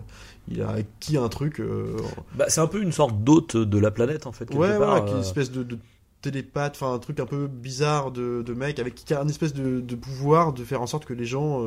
il 0.47 0.61
a 0.61 0.69
acquis 0.69 1.17
un 1.17 1.29
truc. 1.29 1.59
euh, 1.59 1.97
Bah, 2.35 2.45
c'est 2.47 2.61
un 2.61 2.67
peu 2.67 2.79
une 2.81 2.91
sorte 2.91 3.23
d'hôte 3.23 3.57
de 3.57 3.79
la 3.79 3.89
planète, 3.89 4.27
en 4.27 4.31
fait. 4.31 4.53
ouais, 4.53 4.77
part, 4.77 4.77
voilà, 4.77 5.05
euh, 5.05 5.15
une 5.15 5.21
espèce 5.21 5.49
de, 5.51 5.63
de 5.63 5.79
télépathe, 6.21 6.73
enfin 6.75 6.93
un 6.93 6.99
truc 6.99 7.19
un 7.19 7.25
peu 7.25 7.47
bizarre 7.47 8.11
de, 8.11 8.43
de 8.45 8.53
mec 8.53 8.77
avec 8.77 8.93
qui 8.93 9.11
a 9.15 9.19
un 9.21 9.27
espèce 9.27 9.53
de, 9.55 9.79
de 9.81 9.95
pouvoir 9.95 10.53
de 10.53 10.63
faire 10.63 10.79
en 10.83 10.85
sorte 10.85 11.05
que 11.05 11.13
les 11.13 11.25
gens, 11.25 11.65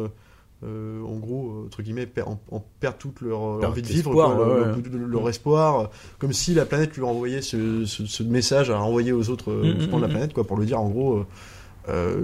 euh, 0.65 1.03
en 1.05 1.17
gros, 1.19 1.51
euh, 1.51 1.67
entre 1.67 1.83
guillemets, 1.83 2.07
per- 2.07 2.23
en, 2.23 2.41
en 2.51 2.65
perdent 2.81 2.99
toute 2.99 3.21
leur 3.21 3.43
euh, 3.43 3.67
envie 3.67 3.83
de 3.83 3.87
vivre, 3.87 4.11
espoir, 4.11 4.35
quoi, 4.37 4.47
ouais, 4.49 4.55
leur, 4.67 4.77
ouais. 4.77 4.83
leur- 4.93 5.09
leur 5.09 5.29
espoir, 5.29 5.91
comme 6.19 6.33
si 6.33 6.55
la 6.55 6.65
planète 6.65 6.97
lui 6.97 7.03
envoyait 7.03 7.43
ce, 7.43 7.85
ce, 7.85 8.07
ce 8.07 8.23
message 8.23 8.71
à 8.71 8.81
envoyer 8.81 9.13
aux 9.13 9.29
autres 9.31 9.53
Mm, 9.53 9.71
occupants 9.77 9.97
de 9.99 10.03
la 10.03 10.09
mm, 10.09 10.11
planète, 10.13 10.33
quoi, 10.35 10.45
pour 10.45 10.57
lui 10.59 10.67
dire 10.67 10.81
en 10.81 10.89
gros. 10.89 11.25
euh, 11.89 12.21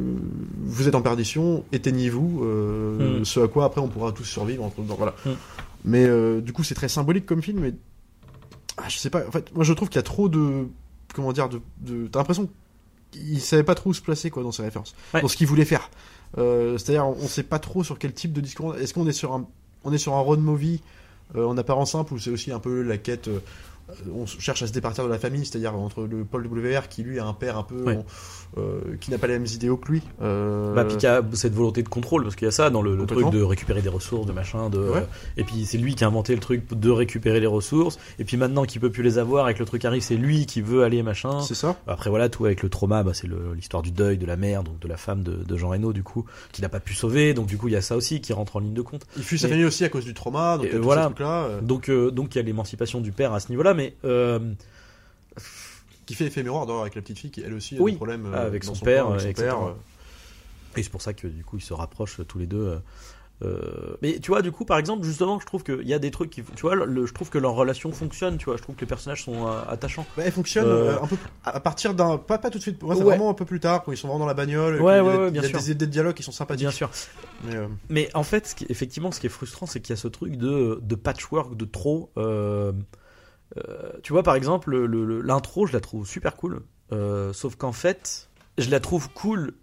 vous 0.65 0.89
êtes 0.89 0.95
en 0.95 1.03
perdition, 1.03 1.65
éteignez-vous, 1.73 2.45
euh, 2.45 3.21
Mm. 3.21 3.25
ce 3.25 3.41
à 3.41 3.49
quoi 3.49 3.65
après 3.67 3.81
on 3.81 3.89
pourra 3.89 4.13
tous 4.13 4.25
survivre. 4.25 4.65
Entre, 4.65 4.81
voilà. 4.83 5.15
Mm. 5.27 5.31
Mais 5.85 6.41
du 6.43 6.53
coup, 6.53 6.63
c'est 6.65 6.75
très 6.75 6.89
symbolique 6.89 7.27
comme 7.27 7.43
film, 7.43 7.61
mais 7.61 7.75
ah, 8.77 8.85
je 8.89 8.97
sais 8.99 9.11
pas. 9.11 9.27
En 9.27 9.31
fait, 9.31 9.55
moi, 9.55 9.65
je 9.65 9.73
trouve 9.73 9.89
qu'il 9.89 9.97
y 9.97 10.01
a 10.01 10.03
trop 10.03 10.29
de, 10.29 10.67
comment 11.15 11.33
dire, 11.33 11.49
de, 11.49 11.61
de... 11.81 12.07
t'as 12.07 12.19
l'impression 12.21 12.49
qu'il 13.11 13.41
savait 13.41 13.63
pas 13.65 13.75
trop 13.75 13.91
où 13.91 13.95
se 13.95 14.01
placer 14.03 14.31
quoi 14.31 14.43
dans 14.43 14.53
ses 14.53 14.63
références, 14.63 14.95
Ouais. 15.15 15.21
dans 15.21 15.29
ce 15.29 15.37
qu'il 15.37 15.47
voulait 15.47 15.65
faire. 15.65 15.91
Euh, 16.39 16.79
C'est-à-dire, 16.79 17.07
on, 17.07 17.17
on 17.23 17.29
sait 17.29 17.43
pas 17.43 17.59
trop 17.59 17.85
sur 17.85 17.99
quel 17.99 18.13
type 18.13 18.33
de 18.33 18.41
discours. 18.41 18.77
Est-ce 18.77 18.95
qu'on 18.95 19.07
est 19.07 19.13
sur 19.13 19.33
un, 19.33 19.47
on 19.85 19.93
est 19.93 19.99
sur 19.99 20.15
un 20.15 20.21
road 20.21 20.41
movie 20.41 20.81
euh, 21.37 21.47
en 21.47 21.57
apparence 21.59 21.93
simple 21.93 22.15
ou 22.15 22.19
c'est 22.19 22.31
aussi 22.31 22.53
un 22.53 22.59
peu 22.61 22.83
la 22.83 22.99
quête. 22.99 23.29
On 24.15 24.27
cherche 24.27 24.63
à 24.63 24.67
se 24.67 24.73
départir 24.73 25.05
de 25.05 25.09
la 25.11 25.19
famille, 25.19 25.45
c'est-à-dire 25.47 25.75
entre 25.75 26.03
le 26.05 26.25
Paul 26.25 26.47
WR 26.47 26.89
qui 26.89 27.03
lui 27.03 27.19
a 27.19 27.27
un 27.27 27.33
père 27.35 27.57
un 27.59 27.63
peu 27.63 27.85
euh, 28.57 28.81
qui 29.01 29.11
n'a 29.11 29.19
pas 29.19 29.27
les 29.27 29.35
mêmes 29.35 29.47
idéaux 29.47 29.77
que 29.77 29.93
lui. 29.93 30.03
euh, 30.23 30.75
Bah, 30.75 30.85
puis 30.85 30.97
qu'il 30.97 31.05
y 31.05 31.13
a 31.13 31.23
cette 31.35 31.55
volonté 31.55 31.83
de 31.83 31.89
contrôle, 31.89 32.23
parce 32.25 32.35
qu'il 32.37 32.47
y 32.47 32.49
a 32.49 32.53
ça 32.53 32.71
dans 32.71 32.83
le, 32.83 32.97
le 32.97 33.07
truc 33.07 33.31
de 33.31 33.43
récupérer 33.43 33.83
des 33.83 33.89
ressources, 33.89 34.27
de 34.27 34.33
machin, 34.33 34.71
de. 34.71 34.79
Ouais. 34.79 35.07
Et 35.37 35.45
puis 35.45 35.65
c'est 35.65 35.79
lui 35.79 35.95
qui 35.95 36.05
a 36.05 36.09
inventé 36.09 36.35
le 36.35 36.41
truc 36.41 36.65
de 36.73 36.91
récupérer 36.91 37.41
les 37.41 37.47
ressources. 37.47 37.99
Et 38.19 38.25
puis 38.25 38.37
maintenant 38.37 38.65
qu'il 38.65 38.81
peut 38.81 38.91
plus 38.91 39.03
les 39.03 39.19
avoir 39.19 39.49
et 39.49 39.55
que 39.55 39.61
le 39.61 39.67
truc 39.67 39.85
arrive, 39.85 40.03
c'est 40.03 40.17
lui 40.17 40.47
qui 40.47 40.61
veut 40.61 40.83
aller 40.83 41.03
machin. 41.03 41.41
c'est 41.41 41.55
ça. 41.55 41.77
Après 41.87 42.11
voilà, 42.11 42.29
tout 42.29 42.45
avec 42.45 42.63
le 42.63 42.69
trauma, 42.69 43.03
bah, 43.03 43.13
c'est 43.15 43.29
l'histoire 43.55 43.83
du 43.83 43.93
deuil 43.93 44.19
de 44.19 44.27
la 44.27 44.37
mère, 44.37 44.63
donc 44.65 44.79
de 44.81 44.89
la 44.89 44.97
femme 44.97 45.23
de, 45.23 45.33
de 45.45 45.57
Jean 45.57 45.69
Reno 45.71 45.93
du 45.93 46.03
coup, 46.03 46.25
qui 46.53 46.63
n'a 46.63 46.69
pas 46.69 46.81
pu 46.81 46.95
sauver. 46.95 47.35
Donc 47.35 47.47
du 47.47 47.57
coup 47.57 47.69
il 47.69 47.73
y 47.73 47.77
a 47.77 47.83
ça 47.83 47.97
aussi 47.97 48.21
qui 48.21 48.33
rentre 48.33 48.57
en 48.57 48.61
ligne 48.61 48.75
de 48.75 48.83
compte. 48.83 49.07
Il 49.17 49.23
fuit 49.23 49.39
sa 49.39 49.49
famille 49.49 49.65
aussi 49.65 49.85
à 49.85 49.89
cause 49.89 50.05
du 50.05 50.15
trauma, 50.15 50.57
donc 50.59 50.67
Et 50.67 50.77
voilà. 50.77 51.11
euh, 51.21 51.61
Donc 51.61 51.89
euh, 51.89 52.11
donc 52.11 52.35
il 52.35 52.39
y 52.39 52.41
a 52.41 52.45
l'émancipation 52.45 53.01
du 53.01 53.13
père 53.13 53.33
à 53.33 53.41
ce 53.41 53.49
niveau-là, 53.51 53.75
mais 53.81 53.95
euh, 54.05 54.39
qui 56.07 56.15
fait 56.15 56.25
effet 56.27 56.43
miroir 56.43 56.67
d'ailleurs 56.67 56.83
avec 56.83 56.95
la 56.95 57.03
petite 57.03 57.19
fille 57.19 57.31
qui 57.31 57.41
elle 57.43 57.55
aussi 57.55 57.77
a 57.77 57.81
Oui, 57.81 57.93
des 57.93 57.97
problèmes 57.97 58.27
euh, 58.27 58.47
avec 58.47 58.65
son 58.65 58.75
père, 58.75 59.05
corps, 59.05 59.13
avec 59.15 59.23
son 59.23 59.29
etc. 59.29 59.47
père, 59.49 59.67
euh. 59.69 59.75
Et 60.77 60.83
c'est 60.83 60.91
pour 60.91 61.03
ça 61.03 61.13
que 61.15 61.27
du 61.27 61.45
coup 61.45 61.57
ils 61.57 61.63
se 61.63 61.73
rapprochent 61.75 62.21
tous 62.29 62.39
les 62.39 62.47
deux. 62.47 62.59
euh, 62.59 62.79
euh, 63.43 63.97
mais 64.03 64.19
tu 64.21 64.31
vois, 64.31 64.43
du 64.43 64.53
coup, 64.53 64.67
par 64.67 64.77
exemple, 64.77 65.03
justement, 65.07 65.41
je 65.41 65.47
trouve 65.47 65.63
qu'il 65.65 65.89
y 65.89 65.95
a 65.95 65.99
des 65.99 66.11
trucs 66.11 66.29
qui, 66.29 66.43
tu 66.43 66.61
vois, 66.61 66.75
le- 66.75 67.07
je 67.07 67.15
trouve 67.15 67.31
que 67.31 67.39
leur 67.39 67.55
relation 67.55 67.91
fonctionne. 67.91 68.37
Tu 68.37 68.45
vois, 68.45 68.59
je 68.59 68.63
trouve 68.63 68.75
que 68.75 68.83
les 68.83 68.87
personnages 68.87 69.25
sont 69.25 69.47
euh, 69.49 69.63
attachants. 69.67 70.05
Bah, 70.15 70.25
elle 70.27 70.33
fonctionne 70.33 70.67
Euh, 70.67 70.91
euh, 70.99 71.03
un 71.03 71.07
peu 71.07 71.17
à 71.45 71.59
partir 71.59 71.95
d'un 71.95 72.19
pas 72.19 72.37
pas 72.37 72.51
tout 72.51 72.59
de 72.59 72.63
suite. 72.63 72.83
Moi, 72.83 72.95
c'est 72.95 73.01
Ouais. 73.01 73.07
vraiment 73.17 73.31
un 73.31 73.35
peu 73.35 73.47
plus 73.47 73.59
tard 73.59 73.83
quand 73.83 73.93
ils 73.93 73.97
sont 73.97 74.09
vraiment 74.09 74.19
dans 74.21 74.27
la 74.27 74.35
bagnole. 74.35 74.75
Ouais, 74.83 75.01
ouais, 75.01 75.01
ouais, 75.01 75.15
il 75.31 75.37
y 75.37 75.39
a 75.39 75.41
bien 75.41 75.43
sûr. 75.45 75.59
des 75.59 75.71
idées 75.71 75.87
de 75.87 75.91
dialogue 75.91 76.13
qui 76.15 76.23
sont 76.23 76.33
sympathiques. 76.33 76.65
Bien 76.67 76.71
sûr. 76.71 76.91
Mais, 77.45 77.57
euh, 77.57 77.67
Mais 77.89 78.11
en 78.13 78.25
fait, 78.25 78.47
ce 78.49 78.55
qui, 78.55 78.67
effectivement, 78.69 79.11
ce 79.11 79.21
qui 79.21 79.27
est 79.27 79.31
frustrant, 79.31 79.65
c'est 79.65 79.81
qu'il 79.81 79.95
y 79.95 79.99
a 79.99 80.03
ce 80.03 80.09
truc 80.09 80.37
de, 80.37 80.79
de 80.83 80.95
patchwork, 80.95 81.57
de 81.57 81.65
trop. 81.65 82.11
Euh, 83.57 83.93
tu 84.03 84.13
vois, 84.13 84.23
par 84.23 84.35
exemple, 84.35 84.71
le- 84.71 85.05
le- 85.05 85.21
l'intro, 85.21 85.67
je 85.67 85.73
la 85.73 85.81
trouve 85.81 86.07
super 86.07 86.37
cool. 86.37 86.63
Euh, 86.93 87.33
sauf 87.33 87.57
qu'en 87.57 87.73
fait, 87.73 88.29
je 88.59 88.71
la 88.71 88.81
trouve 88.81 89.11
cool 89.13 89.55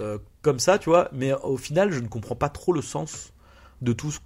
euh, 0.00 0.18
comme 0.42 0.58
ça, 0.58 0.78
tu 0.78 0.88
vois. 0.90 1.08
Mais 1.12 1.32
au 1.32 1.56
final, 1.56 1.90
je 1.92 2.00
ne 2.00 2.08
comprends 2.08 2.36
pas 2.36 2.48
trop 2.48 2.72
le 2.72 2.82
sens 2.82 3.32
de 3.80 3.92
tout 3.92 4.10
ce 4.10 4.18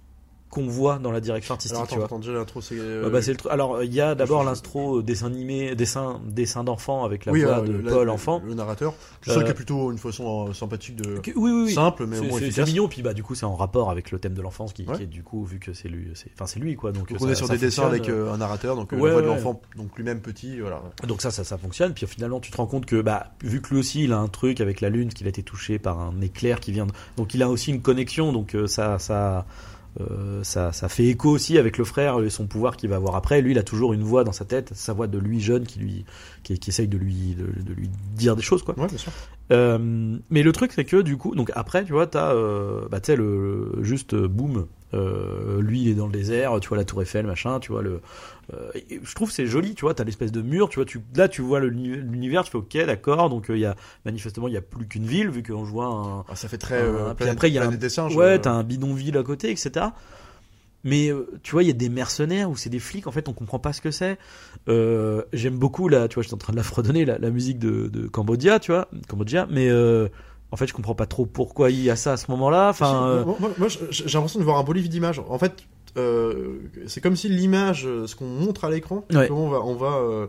qu'on 0.49 0.67
voit 0.67 0.97
dans 0.97 1.11
la 1.11 1.19
direction 1.19 1.53
artistique. 1.55 1.75
Alors 1.75 1.87
tu 1.87 1.93
attends, 1.93 1.97
vois. 1.99 2.05
attends, 2.05 2.19
déjà 2.19 2.33
l'intro 2.33 2.61
c'est. 2.61 2.75
bah, 2.75 3.19
le 3.19 3.35
truc. 3.35 3.51
Alors 3.51 3.83
il 3.83 3.93
y 3.93 3.99
a 4.01 4.15
d'abord 4.15 4.43
l'intro 4.43 4.99
euh, 4.99 5.03
dessin 5.03 5.27
animé, 5.27 5.75
dessin, 5.75 6.21
dessin 6.25 6.63
d'enfant 6.63 7.03
avec 7.03 7.25
la 7.25 7.33
oui, 7.33 7.43
voix 7.43 7.59
euh, 7.59 7.67
de 7.67 7.77
la- 7.79 7.91
Paul 7.91 8.09
enfant. 8.09 8.41
Le 8.45 8.53
narrateur. 8.53 8.93
Je 9.21 9.31
sais 9.31 9.37
Euh, 9.37 9.39
qu'il 9.41 9.47
y 9.49 9.51
a 9.51 9.55
plutôt 9.55 9.91
une 9.91 9.97
façon 9.97 10.53
sympathique 10.53 10.95
de. 10.95 11.15
Oui, 11.25 11.33
oui, 11.35 11.51
oui. 11.65 11.73
Simple, 11.73 12.05
mais 12.05 12.19
au 12.19 12.23
C'est- 12.39 12.55
moins 12.55 12.65
mignon, 12.65 12.87
puis 12.87 13.01
bah 13.01 13.13
du 13.13 13.23
coup 13.23 13.35
c'est 13.35 13.45
en 13.45 13.55
rapport 13.55 13.89
avec 13.91 14.11
le 14.11 14.19
thème 14.19 14.33
de 14.33 14.41
l'enfance 14.41 14.71
qui, 14.73 14.85
Ouais. 14.85 14.95
qui 14.97 15.03
est 15.03 15.07
du 15.07 15.23
coup 15.23 15.43
vu 15.43 15.59
que 15.59 15.73
c'est 15.73 15.89
lui, 15.89 16.11
c'est 16.15 16.31
enfin 16.33 16.45
c'est 16.47 16.59
lui 16.59 16.75
quoi. 16.75 16.91
Donc, 16.91 17.09
Donc 17.11 17.17
on 17.21 17.29
est 17.29 17.35
sur 17.35 17.49
des 17.49 17.57
dessins 17.57 17.85
avec 17.87 18.07
euh, 18.09 18.31
un 18.33 18.37
narrateur, 18.37 18.75
donc 18.75 18.91
Ouais, 18.93 18.97
la 19.07 19.13
voix 19.13 19.21
de 19.21 19.27
l'enfant, 19.27 19.59
donc 19.75 19.95
lui-même 19.97 20.21
petit, 20.21 20.59
voilà. 20.61 20.81
Donc 21.07 21.21
ça, 21.21 21.29
ça, 21.31 21.43
ça 21.43 21.57
fonctionne. 21.57 21.93
Puis 21.93 22.07
finalement, 22.07 22.39
tu 22.39 22.51
te 22.51 22.57
rends 22.57 22.67
compte 22.67 22.85
que, 22.85 23.01
bah, 23.01 23.31
vu 23.43 23.61
que 23.61 23.69
lui 23.73 23.79
aussi, 23.79 24.03
il 24.05 24.13
a 24.13 24.17
un 24.17 24.27
truc 24.27 24.61
avec 24.61 24.81
la 24.81 24.89
lune, 24.89 25.09
qu'il 25.09 25.25
a 25.27 25.29
été 25.29 25.43
touché 25.43 25.77
par 25.79 25.99
un 25.99 26.21
éclair 26.21 26.59
qui 26.59 26.71
vient. 26.71 26.85
de- 26.85 26.91
Donc 27.17 27.33
il 27.33 27.43
a 27.43 27.49
aussi 27.49 27.71
une 27.71 27.81
connexion. 27.81 28.31
Donc 28.31 28.55
ça, 28.67 28.97
ça, 28.99 29.45
euh, 29.99 30.43
ça, 30.43 30.71
ça 30.71 30.89
fait 30.89 31.05
écho 31.05 31.29
aussi 31.29 31.57
avec 31.57 31.77
le 31.77 31.83
frère 31.83 32.19
et 32.21 32.29
son 32.29 32.47
pouvoir 32.47 32.77
qu'il 32.77 32.89
va 32.89 32.97
avoir 32.97 33.15
après. 33.15 33.41
Lui, 33.41 33.51
il 33.51 33.57
a 33.59 33.63
toujours 33.63 33.93
une 33.93 34.03
voix 34.03 34.23
dans 34.23 34.31
sa 34.31 34.45
tête, 34.45 34.71
sa 34.75 34.93
voix 34.93 35.07
de 35.07 35.17
lui 35.17 35.39
jeune 35.39 35.65
qui 35.65 35.79
lui, 35.79 36.05
qui, 36.43 36.57
qui 36.59 36.69
essaye 36.69 36.87
de 36.87 36.97
lui, 36.97 37.35
de, 37.35 37.63
de 37.63 37.73
lui 37.73 37.89
dire 38.15 38.35
des 38.35 38.41
choses, 38.43 38.63
quoi. 38.63 38.75
Ouais, 38.77 38.87
bien 38.87 38.97
sûr. 38.97 39.11
Euh, 39.51 40.17
mais 40.29 40.43
le 40.43 40.51
truc 40.51 40.71
c'est 40.73 40.85
que 40.85 41.01
du 41.01 41.17
coup, 41.17 41.33
donc 41.35 41.51
après, 41.55 41.85
tu 41.85 41.93
vois, 41.93 42.05
t'as, 42.07 42.33
euh, 42.33 42.87
bah, 42.89 42.99
le, 43.07 43.15
le- 43.15 43.83
juste 43.83 44.15
boum. 44.15 44.67
Euh, 44.93 45.61
lui 45.61 45.81
il 45.81 45.89
est 45.89 45.93
dans 45.95 46.05
le 46.07 46.13
désert, 46.13 46.59
tu 46.61 46.69
vois 46.69 46.77
la 46.77 46.85
tour 46.85 47.01
Eiffel, 47.01 47.25
machin, 47.27 47.59
tu 47.59 47.73
vois 47.73 47.81
le. 47.81 47.99
euh, 48.53 48.71
et 48.89 49.01
je 49.03 49.15
trouve 49.15 49.29
c'est 49.31 49.45
joli, 49.45 49.75
tu 49.75 49.81
vois, 49.81 49.93
t'as 49.93 50.05
l'espèce 50.05 50.31
de 50.31 50.41
mur, 50.41 50.69
tu 50.69 50.75
vois, 50.75 50.85
tu 50.85 51.01
là 51.15 51.27
tu 51.27 51.41
vois 51.41 51.59
l'univers, 51.59 52.45
tu 52.45 52.51
fais 52.51 52.57
ok, 52.57 52.77
d'accord, 52.85 53.29
donc 53.29 53.49
euh, 53.49 53.57
il 53.57 53.61
y 53.61 53.65
a 53.65 53.75
manifestement 54.05 54.47
il 54.47 54.53
y 54.53 54.57
a 54.57 54.61
plus 54.61 54.87
qu'une 54.87 55.05
ville 55.05 55.29
vu 55.29 55.43
qu'on 55.43 55.63
voit 55.63 55.87
un, 55.87 56.25
Ah, 56.29 56.35
ça 56.37 56.47
fait 56.47 56.57
très. 56.57 56.81
Puis 56.81 57.15
planète- 57.15 57.33
après, 57.35 57.49
il 57.49 57.53
y 57.55 57.57
a 57.57 57.67
un- 57.67 57.71
des 57.71 57.89
singes. 57.89 58.15
Ouais, 58.15 58.39
t'as 58.39 58.51
un 58.51 58.63
bidonville 58.63 59.17
à 59.17 59.23
côté, 59.23 59.51
etc. 59.51 59.87
Mais 60.83 61.11
tu 61.43 61.51
vois, 61.51 61.63
il 61.63 61.67
y 61.67 61.71
a 61.71 61.73
des 61.73 61.89
mercenaires 61.89 62.49
ou 62.49 62.55
c'est 62.55 62.69
des 62.69 62.79
flics, 62.79 63.07
en 63.07 63.11
fait, 63.11 63.27
on 63.27 63.33
comprend 63.33 63.59
pas 63.59 63.73
ce 63.73 63.81
que 63.81 63.91
c'est. 63.91 64.17
J'aime 65.33 65.57
beaucoup, 65.57 65.89
là, 65.89 66.07
tu 66.07 66.15
vois, 66.15 66.23
j'étais 66.23 66.35
en 66.35 66.37
train 66.37 66.53
de 66.53 66.57
la 66.57 66.63
fredonner, 66.63 67.03
la, 67.03 67.17
la 67.17 67.29
musique 67.29 67.59
de, 67.59 67.87
de 67.87 68.07
Cambodia, 68.07 68.59
tu 68.59 68.71
vois, 68.71 68.87
Cambodia, 69.09 69.47
mais 69.51 69.67
en 70.51 70.55
fait, 70.57 70.67
je 70.67 70.73
comprends 70.73 70.95
pas 70.95 71.05
trop 71.05 71.25
pourquoi 71.25 71.71
il 71.71 71.81
y 71.83 71.89
a 71.89 71.95
ça 71.95 72.13
à 72.13 72.17
ce 72.17 72.29
moment-là. 72.31 72.69
Enfin, 72.69 73.07
euh, 73.07 73.25
moi, 73.25 73.35
moi- 73.39 73.51
moi, 73.57 73.67
j'ai 73.89 74.05
l'impression 74.05 74.39
de 74.39 74.45
voir 74.45 74.57
un 74.57 74.63
beau 74.63 74.73
livre 74.73 74.87
d'images. 74.89 75.21
En 75.29 75.37
fait, 75.37 75.63
euh, 75.97 76.59
c'est 76.87 77.01
comme 77.01 77.15
si 77.15 77.27
l'image, 77.29 77.85
euh, 77.85 78.07
ce 78.07 78.15
qu'on 78.15 78.25
montre 78.27 78.63
à 78.65 78.69
l'écran, 78.69 79.03
Ouais. 79.13 79.29
on 79.31 79.49
va, 79.49 79.61
on 79.61 79.75
va 79.75 79.95
euh, 79.97 80.27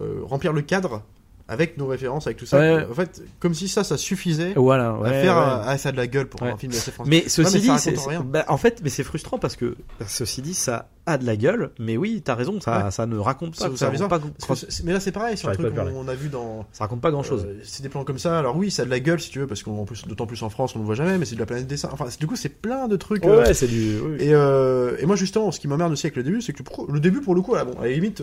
euh, 0.00 0.20
remplir 0.24 0.52
le 0.52 0.62
cadre 0.62 1.02
avec 1.48 1.78
nos 1.78 1.86
références, 1.86 2.26
avec 2.26 2.38
tout 2.38 2.46
ça. 2.46 2.58
Ouais. 2.58 2.86
En 2.90 2.94
fait, 2.94 3.22
comme 3.38 3.54
si 3.54 3.68
ça, 3.68 3.84
ça 3.84 3.96
suffisait 3.96 4.54
voilà. 4.56 4.88
à 4.90 4.98
ouais, 4.98 5.10
faire 5.22 5.36
ouais. 5.36 5.42
euh, 5.42 5.62
ah, 5.64 5.78
ça 5.78 5.90
a 5.90 5.92
de 5.92 5.96
la 5.96 6.06
gueule 6.08 6.26
pour 6.28 6.42
un 6.42 6.56
film 6.56 6.72
de 6.72 6.76
SF 6.76 6.94
français. 6.94 7.10
Mais 7.10 7.24
ceci 7.28 7.54
mais 7.54 7.60
dit, 7.60 8.06
bah, 8.24 8.44
en 8.48 8.56
fait, 8.56 8.80
mais 8.82 8.90
c'est 8.90 9.04
frustrant 9.04 9.38
parce 9.38 9.54
que 9.56 9.76
ceci 10.08 10.42
dit, 10.42 10.54
ça 10.54 10.88
a 11.06 11.18
de 11.18 11.24
la 11.24 11.36
gueule. 11.36 11.70
Mais 11.78 11.96
oui, 11.96 12.20
t'as 12.24 12.34
raison, 12.34 12.60
ça, 12.60 12.90
ça 12.90 13.06
ne 13.06 13.16
raconte 13.16 13.56
pas. 13.56 13.70
Ça- 13.76 13.90
raconte 13.90 14.08
pas, 14.08 14.54
mais 14.82 14.92
là, 14.92 14.98
c'est 14.98 15.12
pareil 15.12 15.36
sur 15.36 15.48
un 15.48 15.52
truc 15.52 15.66
à 15.78 15.84
qu'on 15.84 16.08
a 16.08 16.14
vu 16.16 16.28
dans. 16.28 16.66
ça 16.72 16.82
raconte 16.84 17.00
pas 17.00 17.12
grand 17.12 17.22
chose. 17.22 17.46
Euh, 17.48 17.60
c'est 17.62 17.82
des 17.84 17.88
plans 17.88 18.02
comme 18.02 18.18
ça. 18.18 18.38
Alors 18.40 18.56
oui, 18.56 18.72
ça 18.72 18.82
a 18.82 18.84
de 18.84 18.90
la 18.90 18.98
gueule 18.98 19.20
si 19.20 19.30
tu 19.30 19.38
veux, 19.38 19.46
parce 19.46 19.62
qu'en 19.62 19.84
plus, 19.84 20.04
d'autant 20.06 20.26
plus 20.26 20.42
en 20.42 20.50
France, 20.50 20.74
on 20.74 20.80
ne 20.80 20.84
voit 20.84 20.96
jamais, 20.96 21.16
mais 21.16 21.26
c'est 21.26 21.36
de 21.36 21.40
la 21.40 21.46
planète 21.46 21.68
dessin. 21.68 21.88
Enfin, 21.92 22.06
du 22.18 22.26
coup, 22.26 22.34
c'est 22.34 22.48
plein 22.48 22.88
de 22.88 22.96
trucs. 22.96 23.24
euh, 23.24 23.38
ouais, 23.44 23.54
c'est 23.54 23.68
du. 23.68 24.00
oui. 24.00 24.16
Et, 24.18 24.34
euh, 24.34 24.96
et 24.98 25.06
moi 25.06 25.14
justement, 25.14 25.52
ce 25.52 25.60
qui 25.60 25.68
m'emmerde 25.68 25.92
aussi 25.92 26.06
avec 26.06 26.16
le 26.16 26.24
début, 26.24 26.42
c'est 26.42 26.52
que 26.52 26.58
le, 26.58 26.64
pro- 26.64 26.88
le 26.90 26.98
début 26.98 27.20
pour 27.20 27.36
le 27.36 27.40
coup, 27.42 27.54
là, 27.54 27.64
bon, 27.64 27.78
à 27.80 27.84
la 27.84 27.92
limite, 27.92 28.20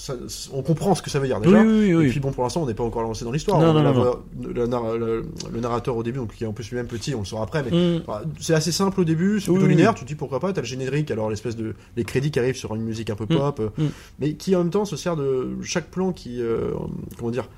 ça- 0.00 0.14
on 0.52 0.62
comprend 0.62 0.94
ce 0.94 1.02
que 1.02 1.10
ça 1.10 1.18
veut 1.18 1.26
dire 1.26 1.40
déjà. 1.40 1.60
oui, 1.62 1.68
oui, 1.68 1.94
oui. 1.94 2.06
Et 2.06 2.10
puis 2.10 2.20
bon, 2.20 2.32
pour 2.32 2.42
l'instant, 2.44 2.62
on 2.62 2.66
n'est 2.66 2.74
pas 2.74 2.84
encore 2.84 3.02
lancé 3.02 3.24
dans 3.24 3.32
l'histoire. 3.32 3.60
Le, 3.60 4.66
nar- 4.66 4.96
le- 4.96 5.24
le 5.52 5.60
narrateur 5.60 5.96
au 5.96 6.02
début, 6.02 6.18
donc 6.18 6.34
qui 6.34 6.44
est 6.44 6.46
en 6.46 6.52
plus 6.52 6.68
lui-même 6.70 6.86
petit, 6.86 7.14
on 7.14 7.20
le 7.20 7.24
saura 7.24 7.42
après, 7.44 7.62
mais 7.62 7.70
Mm. 7.70 8.02
enfin, 8.06 8.22
c'est 8.40 8.54
assez 8.54 8.72
simple 8.72 9.00
au 9.00 9.04
début, 9.04 9.40
c'est 9.40 9.50
plutôt 9.52 9.66
linéaire. 9.66 9.94
Tu 9.94 10.04
te 10.04 10.08
dis 10.08 10.14
pourquoi 10.14 10.40
pas, 10.40 10.52
t'as 10.52 10.62
le 10.62 10.66
générique, 10.66 11.10
alors 11.10 11.28
l'espèce 11.30 11.56
de 11.56 11.74
les 11.96 12.04
crédits 12.04 12.30
qui 12.30 12.38
arrivent 12.38 12.56
sur 12.56 12.74
une 12.74 12.82
musique 12.82 13.10
un 13.10 13.14
peu 13.14 13.24
Mm. 13.24 13.36
pop, 13.36 13.60
euh, 13.60 13.68
Mm. 13.82 13.88
mais 14.20 14.32
qui 14.34 14.56
en 14.56 14.60
même 14.60 14.70
temps 14.70 14.84
se 14.84 14.96
sert 14.96 15.16
de 15.16 15.48
chaque 15.62 15.90
plan 15.90 16.12
qui, 16.12 16.40
euh, 16.40 16.70
comment 17.18 17.30
dire, 17.30 17.48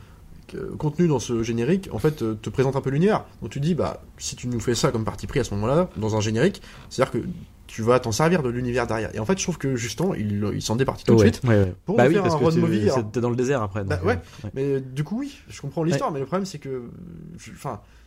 contenu 0.78 1.08
dans 1.08 1.18
ce 1.18 1.42
générique, 1.42 1.88
en 1.92 1.98
fait, 1.98 2.22
euh, 2.22 2.34
te 2.34 2.50
présente 2.50 2.76
un 2.76 2.80
peu 2.80 2.90
l'univers. 2.90 3.24
Donc 3.40 3.50
tu 3.50 3.60
te 3.60 3.64
dis, 3.64 3.74
bah, 3.74 4.02
si 4.18 4.36
tu 4.36 4.48
nous 4.48 4.60
fais 4.60 4.74
ça 4.74 4.90
comme 4.90 5.04
parti 5.04 5.26
pris 5.26 5.40
à 5.40 5.44
ce 5.44 5.54
moment-là, 5.54 5.88
dans 5.96 6.16
un 6.16 6.20
générique, 6.20 6.62
c'est-à-dire 6.90 7.12
que 7.12 7.26
tu 7.66 7.80
vas 7.82 7.98
t'en 8.00 8.12
servir 8.12 8.42
de 8.42 8.50
l'univers 8.50 8.86
derrière. 8.86 9.14
Et 9.14 9.18
en 9.18 9.24
fait, 9.24 9.38
je 9.38 9.42
trouve 9.44 9.56
que 9.56 9.76
justement, 9.76 10.12
il, 10.14 10.46
il 10.54 10.60
s'en 10.60 10.76
départit 10.76 11.04
tout 11.04 11.14
de 11.14 11.20
Ouais, 11.20 11.32
suite. 11.32 11.42
ouais, 11.44 11.56
ouais. 11.58 11.74
Pour 11.86 11.96
bah 11.96 12.04
oui, 12.06 12.12
faire 12.14 12.22
parce 12.22 12.34
un 12.34 12.38
que 12.38 12.44
road 12.44 12.54
tu- 12.54 12.60
movie, 12.60 12.90
c'était 12.94 13.20
dans 13.20 13.30
le 13.30 13.36
désert 13.36 13.62
après. 13.62 13.82
Bah 13.84 13.96
donc, 13.96 14.06
ouais. 14.06 14.12
euh, 14.12 14.44
ouais. 14.44 14.50
Mais 14.54 14.64
euh, 14.64 14.80
du 14.80 15.04
coup, 15.04 15.18
oui, 15.20 15.34
je 15.48 15.60
comprends 15.62 15.82
l'histoire, 15.82 16.10
mais 16.12 16.20
le 16.20 16.26
problème, 16.26 16.44
c'est 16.44 16.58
que, 16.58 16.82
enfin, 17.54 17.80
je 17.80 18.01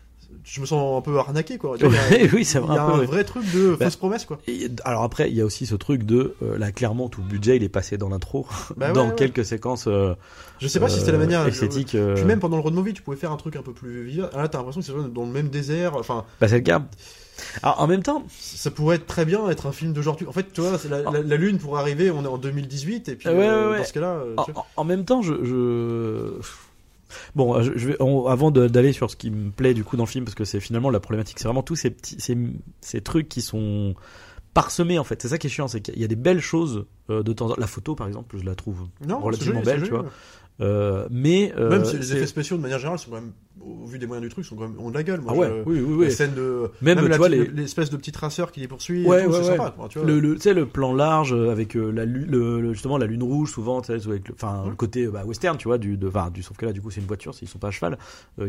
me 0.61 0.65
sens 0.65 0.97
un 0.97 1.01
peu 1.01 1.17
arnaqué, 1.17 1.57
quoi. 1.57 1.75
A- 1.81 1.87
oui, 2.33 2.45
c'est 2.45 2.59
Il 2.59 2.63
y 2.63 2.65
vrai. 2.67 2.77
a 2.77 2.83
un 2.83 2.87
peu, 2.87 2.93
un 2.95 2.99
ouais. 2.99 3.05
vrai 3.05 3.23
truc 3.23 3.43
de 3.53 3.75
Bah, 3.75 3.85
fausse 3.85 3.95
promesse, 3.95 4.25
quoi. 4.25 4.37
Et, 4.47 4.69
alors 4.83 5.03
après, 5.03 5.29
il 5.29 5.35
y 5.35 5.41
a 5.41 5.45
aussi 5.45 5.65
ce 5.65 5.75
truc 5.75 6.03
de 6.03 6.35
euh, 6.43 6.57
là 6.57 6.71
clairement 6.71 7.09
tout 7.09 7.21
le 7.21 7.27
budget 7.27 7.55
il 7.57 7.63
est 7.63 7.69
passé 7.69 7.97
dans 7.97 8.09
l'intro, 8.09 8.47
Bah 8.77 8.91
dans 8.93 9.09
ouais. 9.09 9.15
quelques 9.15 9.45
séquences 9.45 9.85
euh, 9.87 10.13
Je 10.59 10.67
sais 10.67 10.79
pas 10.79 10.89
si 10.89 10.99
c'était 10.99 11.11
la 11.11 11.17
euh, 11.17 11.21
manière. 11.21 11.47
esthétique. 11.47 11.95
euh, 11.95 12.15
Puis 12.15 12.25
même 12.25 12.39
pendant 12.39 12.57
le 12.57 12.63
road 12.63 12.73
movie, 12.73 12.93
tu 12.93 13.01
pouvais 13.01 13.17
faire 13.17 13.31
un 13.31 13.37
truc 13.37 13.55
un 13.55 13.61
peu 13.63 13.73
plus 13.73 14.03
vivant. 14.05 14.27
Là, 14.35 14.47
t'as 14.47 14.57
l'impression 14.59 14.81
que 14.81 14.85
c'est 14.87 15.13
dans 15.13 15.25
le 15.25 15.31
même 15.31 15.49
désert. 15.49 15.95
Enfin, 15.95 16.25
bah, 16.39 16.47
c'est 16.47 16.55
le 16.57 16.61
cas. 16.61 16.81
Alors 17.63 17.81
en 17.81 17.87
même 17.87 18.01
temps, 18.01 18.23
ça 18.39 18.71
pourrait 18.71 18.95
être 18.95 19.07
très 19.07 19.25
bien 19.25 19.49
être 19.49 19.67
un 19.67 19.73
film 19.73 19.91
d'aujourd'hui. 19.91 20.25
En 20.25 20.31
fait, 20.31 20.53
tu 20.53 20.61
vois, 20.61 20.77
c'est 20.77 20.87
la, 20.87 21.01
la- 21.01 21.21
la 21.21 21.35
Lune 21.35 21.57
pour 21.57 21.77
arriver, 21.77 22.09
on 22.09 22.23
est 22.23 22.27
en 22.27 22.37
2018, 22.37 23.09
et 23.09 23.15
puis 23.15 23.27
Ouais, 23.27 23.35
euh, 23.45 23.77
dans 23.77 23.83
ce 23.83 23.91
cas-là, 23.91 24.07
euh, 24.25 24.35
en, 24.77 24.83
même 24.85 25.03
temps, 25.03 25.21
je, 25.21 25.33
je... 25.43 26.29
bon, 27.35 27.61
je, 27.61 27.71
je 27.75 27.87
vais 27.89 27.97
on- 28.01 28.25
avant 28.27 28.51
d'aller 28.51 28.93
sur 28.93 29.09
ce 29.11 29.15
qui 29.15 29.31
me 29.31 29.51
plaît 29.51 29.73
du 29.73 29.83
coup 29.83 29.97
dans 29.97 30.03
le 30.03 30.09
film 30.09 30.25
parce 30.25 30.35
que 30.35 30.45
c'est 30.45 30.59
finalement 30.59 30.89
la 30.89 30.99
problématique, 30.99 31.39
c'est 31.39 31.47
vraiment 31.47 31.63
tous 31.63 31.75
ces 31.75 31.89
petits 31.91 32.15
ces, 32.19 32.37
ces 32.81 33.01
trucs 33.01 33.29
qui 33.29 33.41
sont 33.41 33.95
parsemés 34.53 34.97
en 34.99 35.03
fait. 35.03 35.21
C'est 35.21 35.27
ça 35.27 35.37
qui 35.37 35.47
est 35.47 35.49
chiant, 35.49 35.67
c'est 35.67 35.81
qu'il 35.81 35.99
y 35.99 36.03
a 36.03 36.07
des 36.07 36.15
belles 36.15 36.39
choses 36.39 36.85
euh, 37.09 37.23
de 37.23 37.33
temps 37.33 37.47
en 37.47 37.49
temps. 37.49 37.55
La 37.59 37.67
photo 37.67 37.95
par 37.95 38.07
exemple, 38.07 38.37
je 38.37 38.43
la 38.45 38.55
trouve 38.55 38.87
non, 39.05 39.19
relativement 39.19 39.63
joli, 39.63 39.77
belle, 39.77 39.83
tu 39.83 39.91
vois. 39.91 40.05
Euh, 40.61 41.05
mais 41.11 41.53
euh, 41.57 41.69
Même 41.69 41.83
si 41.83 41.97
les 41.97 42.13
effets 42.13 42.27
spéciaux 42.27 42.55
de 42.55 42.61
manière 42.61 42.79
générale 42.79 42.97
sont 42.97 43.09
quand 43.09 43.17
même, 43.19 43.33
au 43.59 43.85
vu 43.87 43.99
des 43.99 44.07
moyens 44.07 44.25
du 44.25 44.31
truc, 44.31 44.45
sont 44.45 44.55
quand 44.55 44.69
même 44.69 44.79
ont 44.79 44.89
de 44.89 44.93
la 44.95 45.03
gueule. 45.03 45.19
Moi, 45.19 45.33
ah 45.35 45.37
ouais, 45.37 45.47
je- 45.49 45.69
oui, 45.69 45.79
oui, 45.81 45.95
oui. 45.97 46.05
La 46.05 46.11
scène 46.11 46.33
de 46.33 46.71
Même, 46.81 46.97
vois, 47.17 47.27
petite- 47.29 47.53
les- 47.53 47.61
l'espèce 47.61 47.89
de 47.89 47.97
petit 47.97 48.13
traceur 48.13 48.53
qui 48.53 48.61
les 48.61 48.67
poursuit, 48.69 49.05
Ouais, 49.05 49.25
ouais, 49.25 49.33
c'est 49.33 49.43
sympa. 49.43 49.73
quoi, 49.77 49.89
tu 49.89 49.99
vois. 49.99 50.07
le, 50.07 50.21
le, 50.21 50.35
tu 50.35 50.41
sais, 50.41 50.53
le 50.53 50.65
plan 50.65 50.93
large 50.93 51.33
euh, 51.33 51.51
avec 51.51 51.75
euh, 51.75 51.91
la 51.91 52.05
lu- 52.05 52.23
le, 52.25 52.71
justement 52.71 52.97
la 52.97 53.05
lune 53.05 53.21
rouge 53.23 53.51
souvent 53.51 53.79
avec 53.81 54.05
le, 54.05 54.21
enfin 54.33 54.63
le 54.69 54.75
côté 54.75 55.05
euh, 55.07 55.11
bah, 55.11 55.25
western 55.25 55.57
tu 55.57 55.67
vois 55.67 55.77
du 55.77 55.97
de, 55.97 56.09
du 56.31 56.41
sauf 56.41 56.55
que 56.55 56.65
là 56.65 56.71
du 56.71 56.81
coup 56.81 56.89
c'est 56.89 57.01
une 57.01 57.07
voiture 57.07 57.33
ils 57.41 57.47
sont 57.49 57.59
pas 57.59 57.67
à 57.67 57.71
cheval 57.71 57.97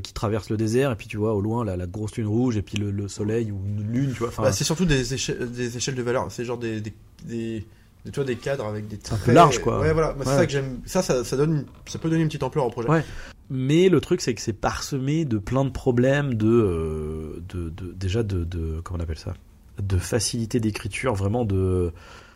qui 0.00 0.12
traverse 0.12 0.48
le 0.50 0.56
désert 0.56 0.92
et 0.92 0.96
puis 0.96 1.08
tu 1.08 1.16
vois 1.16 1.34
au 1.34 1.40
loin 1.40 1.64
la, 1.64 1.76
la 1.76 1.86
grosse 1.86 2.16
lune 2.16 2.26
rouge 2.28 2.56
et 2.56 2.62
puis 2.62 2.76
le, 2.78 2.90
le 2.92 3.08
soleil 3.08 3.50
ou 3.50 3.58
une 3.66 3.90
lune 3.92 4.12
tu 4.12 4.20
vois 4.20 4.30
Bah, 4.38 4.52
c'est 4.52 4.64
surtout 4.64 4.84
des 4.84 5.12
échelles, 5.14 5.50
des 5.50 5.76
échelles 5.76 5.96
de 5.96 6.02
valeur. 6.02 6.26
C'est 6.30 6.44
genre 6.44 6.58
des, 6.58 6.80
des, 6.80 6.92
des, 7.24 7.64
des- 8.06 8.10
tu 8.10 8.16
vois, 8.20 8.24
des 8.24 8.36
cadres 8.36 8.64
avec 8.66 8.88
des 8.88 8.96
un 8.96 9.16
peu 9.16 9.16
traits- 9.16 9.34
large, 9.34 9.58
quoi. 9.60 9.80
Ouais, 9.80 9.92
voilà. 9.92 10.14
C'est 10.22 10.28
Ouais. 10.28 10.34
ça 10.36 10.46
que 10.46 10.52
j'aime. 10.52 10.80
Ça, 10.86 11.02
ça, 11.02 11.22
ça 11.24 11.36
donne, 11.36 11.66
ça 11.86 11.98
peut 11.98 12.08
donner 12.08 12.22
une 12.22 12.28
petite 12.28 12.42
ampleur 12.42 12.64
au 12.64 12.70
projet. 12.70 12.88
Ouais. 12.88 13.04
mais 13.50 13.88
le 13.88 14.00
truc 14.00 14.20
c'est 14.22 14.34
que 14.34 14.40
c'est 14.40 14.52
parsemé 14.52 15.24
de 15.24 15.38
plein 15.38 15.64
de 15.64 15.70
problèmes 15.70 16.34
de 16.34 16.48
euh, 16.48 17.42
de, 17.48 17.68
de 17.70 17.92
déjà 17.92 18.24
de, 18.24 18.42
de 18.42 18.80
comment 18.82 18.98
on 18.98 19.02
appelle 19.02 19.18
ça? 19.18 19.34
De 19.80 19.98
facilité 19.98 20.58
d'écriture 20.58 21.14
vraiment 21.14 21.44
de 21.44 21.92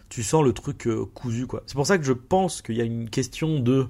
tu 0.09 0.23
sens 0.23 0.45
le 0.45 0.53
truc 0.53 0.87
euh, 0.87 1.05
cousu 1.13 1.49
quoi 1.49 1.65
c'est 1.67 1.75
pour 1.75 1.85
ça 1.87 1.99
que 1.99 2.05
je 2.05 2.13
pense 2.13 2.63
qu'il 2.63 2.77
y 2.77 2.81
a 2.81 2.85
une 2.85 3.11
question 3.11 3.59
de 3.59 3.89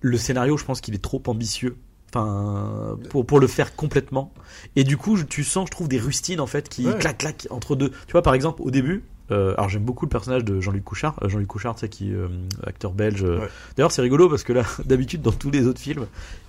le 0.00 0.16
scénario 0.18 0.56
je 0.56 0.64
pense 0.64 0.80
qu'il 0.80 0.94
est 0.96 1.02
trop 1.02 1.22
ambitieux 1.28 1.76
enfin 2.12 2.98
pour 3.10 3.24
pour 3.24 3.38
le 3.38 3.46
faire 3.46 3.76
complètement 3.76 4.32
et 4.74 4.82
du 4.82 4.96
coup 4.96 5.22
tu 5.22 5.44
sens 5.44 5.66
je 5.68 5.70
trouve 5.70 5.86
des 5.88 5.98
rustines 6.00 6.40
en 6.40 6.48
fait 6.48 6.68
qui 6.68 6.84
Ouais. 6.86 6.98
clac 6.98 7.18
clac 7.18 7.46
entre 7.50 7.76
deux 7.76 7.90
tu 7.90 8.12
vois 8.12 8.22
par 8.22 8.34
exemple 8.34 8.60
au 8.62 8.72
début 8.72 9.04
euh, 9.30 9.54
alors 9.56 9.68
j'aime 9.70 9.82
beaucoup 9.84 10.04
le 10.04 10.10
personnage 10.10 10.44
de 10.44 10.60
Jean-Luc 10.60 10.84
Couchard 10.84 11.14
Euh, 11.22 11.28
Jean-Luc 11.28 11.48
Couchard 11.48 11.78
sais 11.78 11.88
qui 11.88 12.12
euh, 12.12 12.28
acteur 12.66 12.92
belge 12.92 13.22
euh. 13.24 13.38
Ouais. 13.40 13.48
d'ailleurs 13.76 13.90
c'est 13.92 14.02
rigolo 14.02 14.28
parce 14.28 14.42
que 14.44 14.52
là 14.52 14.64
d'habitude 14.84 15.22
dans 15.22 15.32
tous 15.32 15.50
les 15.50 15.66
autres 15.66 15.80
films 15.80 16.06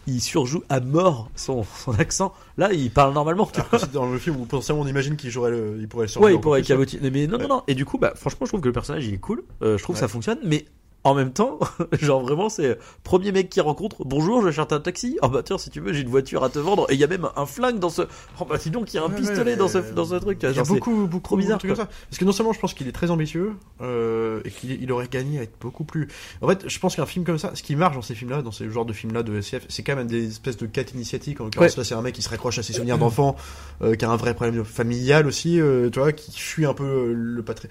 il 0.08 0.20
surjoue 0.22 0.62
à 0.70 0.80
mort 0.82 1.30
son, 1.36 1.64
son 1.64 1.94
accent 2.00 2.34
là 2.58 2.74
il 2.74 2.92
parle 2.92 3.14
normalement 3.14 3.50
Alors 3.56 3.80
c'est 3.80 3.92
dans 3.92 4.12
le 4.12 4.18
film 4.20 4.36
où 4.36 4.46
potentiellement 4.46 4.82
on 4.84 4.88
imagine 4.88 5.16
qu'il 5.16 5.30
jouerait 5.30 5.52
le, 5.52 5.78
il 5.80 5.88
pourrait 5.88 6.04
le 6.06 6.08
Ouais, 6.08 6.12
surjouer 6.12 6.32
il 6.32 6.34
encore 6.36 6.42
pourrait 6.44 6.60
hein. 6.60 6.64
cabotiner. 6.64 7.10
Mais 7.12 7.28
non, 7.28 7.38
non, 7.38 7.48
non. 7.48 7.64
Et 7.68 7.76
du 7.76 7.86
coup, 7.86 7.98
bah, 7.98 8.14
franchement, 8.16 8.42
je 8.46 8.50
trouve 8.52 8.62
que 8.62 8.68
le 8.68 8.74
personnage, 8.74 9.06
il 9.08 9.14
est 9.14 9.18
cool. 9.20 9.42
Je 9.62 9.82
trouve 9.82 9.96
que 9.96 10.00
ça 10.00 10.06
Ouais. 10.06 10.12
fonctionne. 10.12 10.38
Mais 10.46 10.66
en 11.06 11.14
même 11.14 11.32
temps, 11.32 11.60
genre 12.02 12.22
vraiment, 12.22 12.50
c'est 12.50 12.66
euh, 12.72 12.76
premier 13.04 13.32
mec 13.32 13.50
qui 13.50 13.62
rencontre. 13.62 14.04
Bonjour, 14.06 14.42
je 14.42 14.50
cherche 14.52 14.72
un 14.74 14.80
taxi. 14.80 15.18
Oh 15.22 15.30
bah 15.30 15.42
tiens, 15.44 15.58
si 15.58 15.70
tu 15.70 15.80
veux, 15.80 15.94
j'ai 15.94 16.02
une 16.02 16.10
voiture 16.10 16.44
à 16.44 16.50
te 16.50 16.60
vendre. 16.60 16.88
Et 16.90 16.96
il 16.96 17.00
y 17.00 17.04
a 17.04 17.08
même 17.08 17.30
un 17.36 17.46
flingue 17.46 17.80
dans 17.80 17.90
ce. 17.90 18.02
Oh 18.42 18.46
bah 18.46 18.58
dis 18.58 18.72
donc, 18.72 18.92
il 18.94 18.98
y 18.98 19.00
a 19.00 19.04
un 19.04 19.10
Ouais, 19.10 19.16
pistolet 19.16 19.52
ouais, 19.52 19.56
dans 19.58 19.68
ce 19.68 19.78
dans 19.78 20.06
ce 20.06 20.16
truc. 20.16 20.40
Il 20.42 20.52
y 20.52 20.60
a 20.60 20.64
beaucoup, 20.64 21.06
beaucoup 21.08 21.24
trop 21.24 21.38
bizarre, 21.38 21.60
trucs 21.60 21.70
comme 21.72 21.80
ça. 21.86 21.90
Parce 22.10 22.18
que 22.18 22.26
non 22.26 22.32
seulement 22.32 22.54
je 22.54 22.60
pense 22.60 22.74
qu'il 22.74 22.88
est 22.88 22.92
très 22.92 23.12
ambitieux 23.12 23.54
euh, 23.82 24.42
et 24.46 24.50
qu'il 24.50 24.72
il 24.82 24.92
aurait 24.92 25.08
gagné 25.08 25.40
à 25.40 25.44
être 25.44 25.54
beaucoup 25.62 25.84
plus. 25.84 26.08
En 26.42 26.48
fait, 26.48 26.68
je 26.68 26.80
pense 26.80 26.96
qu'un 26.96 27.06
film 27.06 27.24
comme 27.24 27.38
ça, 27.38 27.52
ce 27.54 27.62
qui 27.62 27.76
marche 27.76 27.96
dans 27.96 28.02
ces 28.02 28.16
films-là, 28.16 28.42
dans 28.42 28.52
ces 28.52 28.68
genres 28.72 28.86
de 28.86 28.94
films-là 28.94 29.22
de 29.22 29.38
SF, 29.38 29.66
c'est 29.70 29.84
quand 29.84 29.96
même 29.96 30.08
des 30.08 30.28
espèces 30.28 30.58
de 30.58 30.66
quêtes 30.66 30.94
initiatiques. 30.94 31.40
En 31.40 31.46
l'occurrence, 31.46 31.72
Ouais. 31.74 31.78
là, 31.78 31.84
c'est 31.84 31.94
un 31.96 32.02
mec 32.02 32.16
qui 32.16 32.24
se 32.24 32.30
raccroche 32.30 32.58
à 32.58 32.64
ses 32.64 32.74
souvenirs 32.74 32.98
d'enfant, 32.98 33.36
euh, 33.84 33.94
qui 33.96 34.06
a 34.06 34.10
un 34.10 34.16
vrai 34.16 34.34
problème 34.34 34.66
familial 34.66 35.28
aussi, 35.28 35.62
euh, 35.62 35.90
tu 35.92 36.00
vois, 36.00 36.12
qui 36.14 36.32
fuit 36.40 36.66
un 36.66 36.74
peu 36.74 37.14
le 37.14 37.44
patri... 37.44 37.68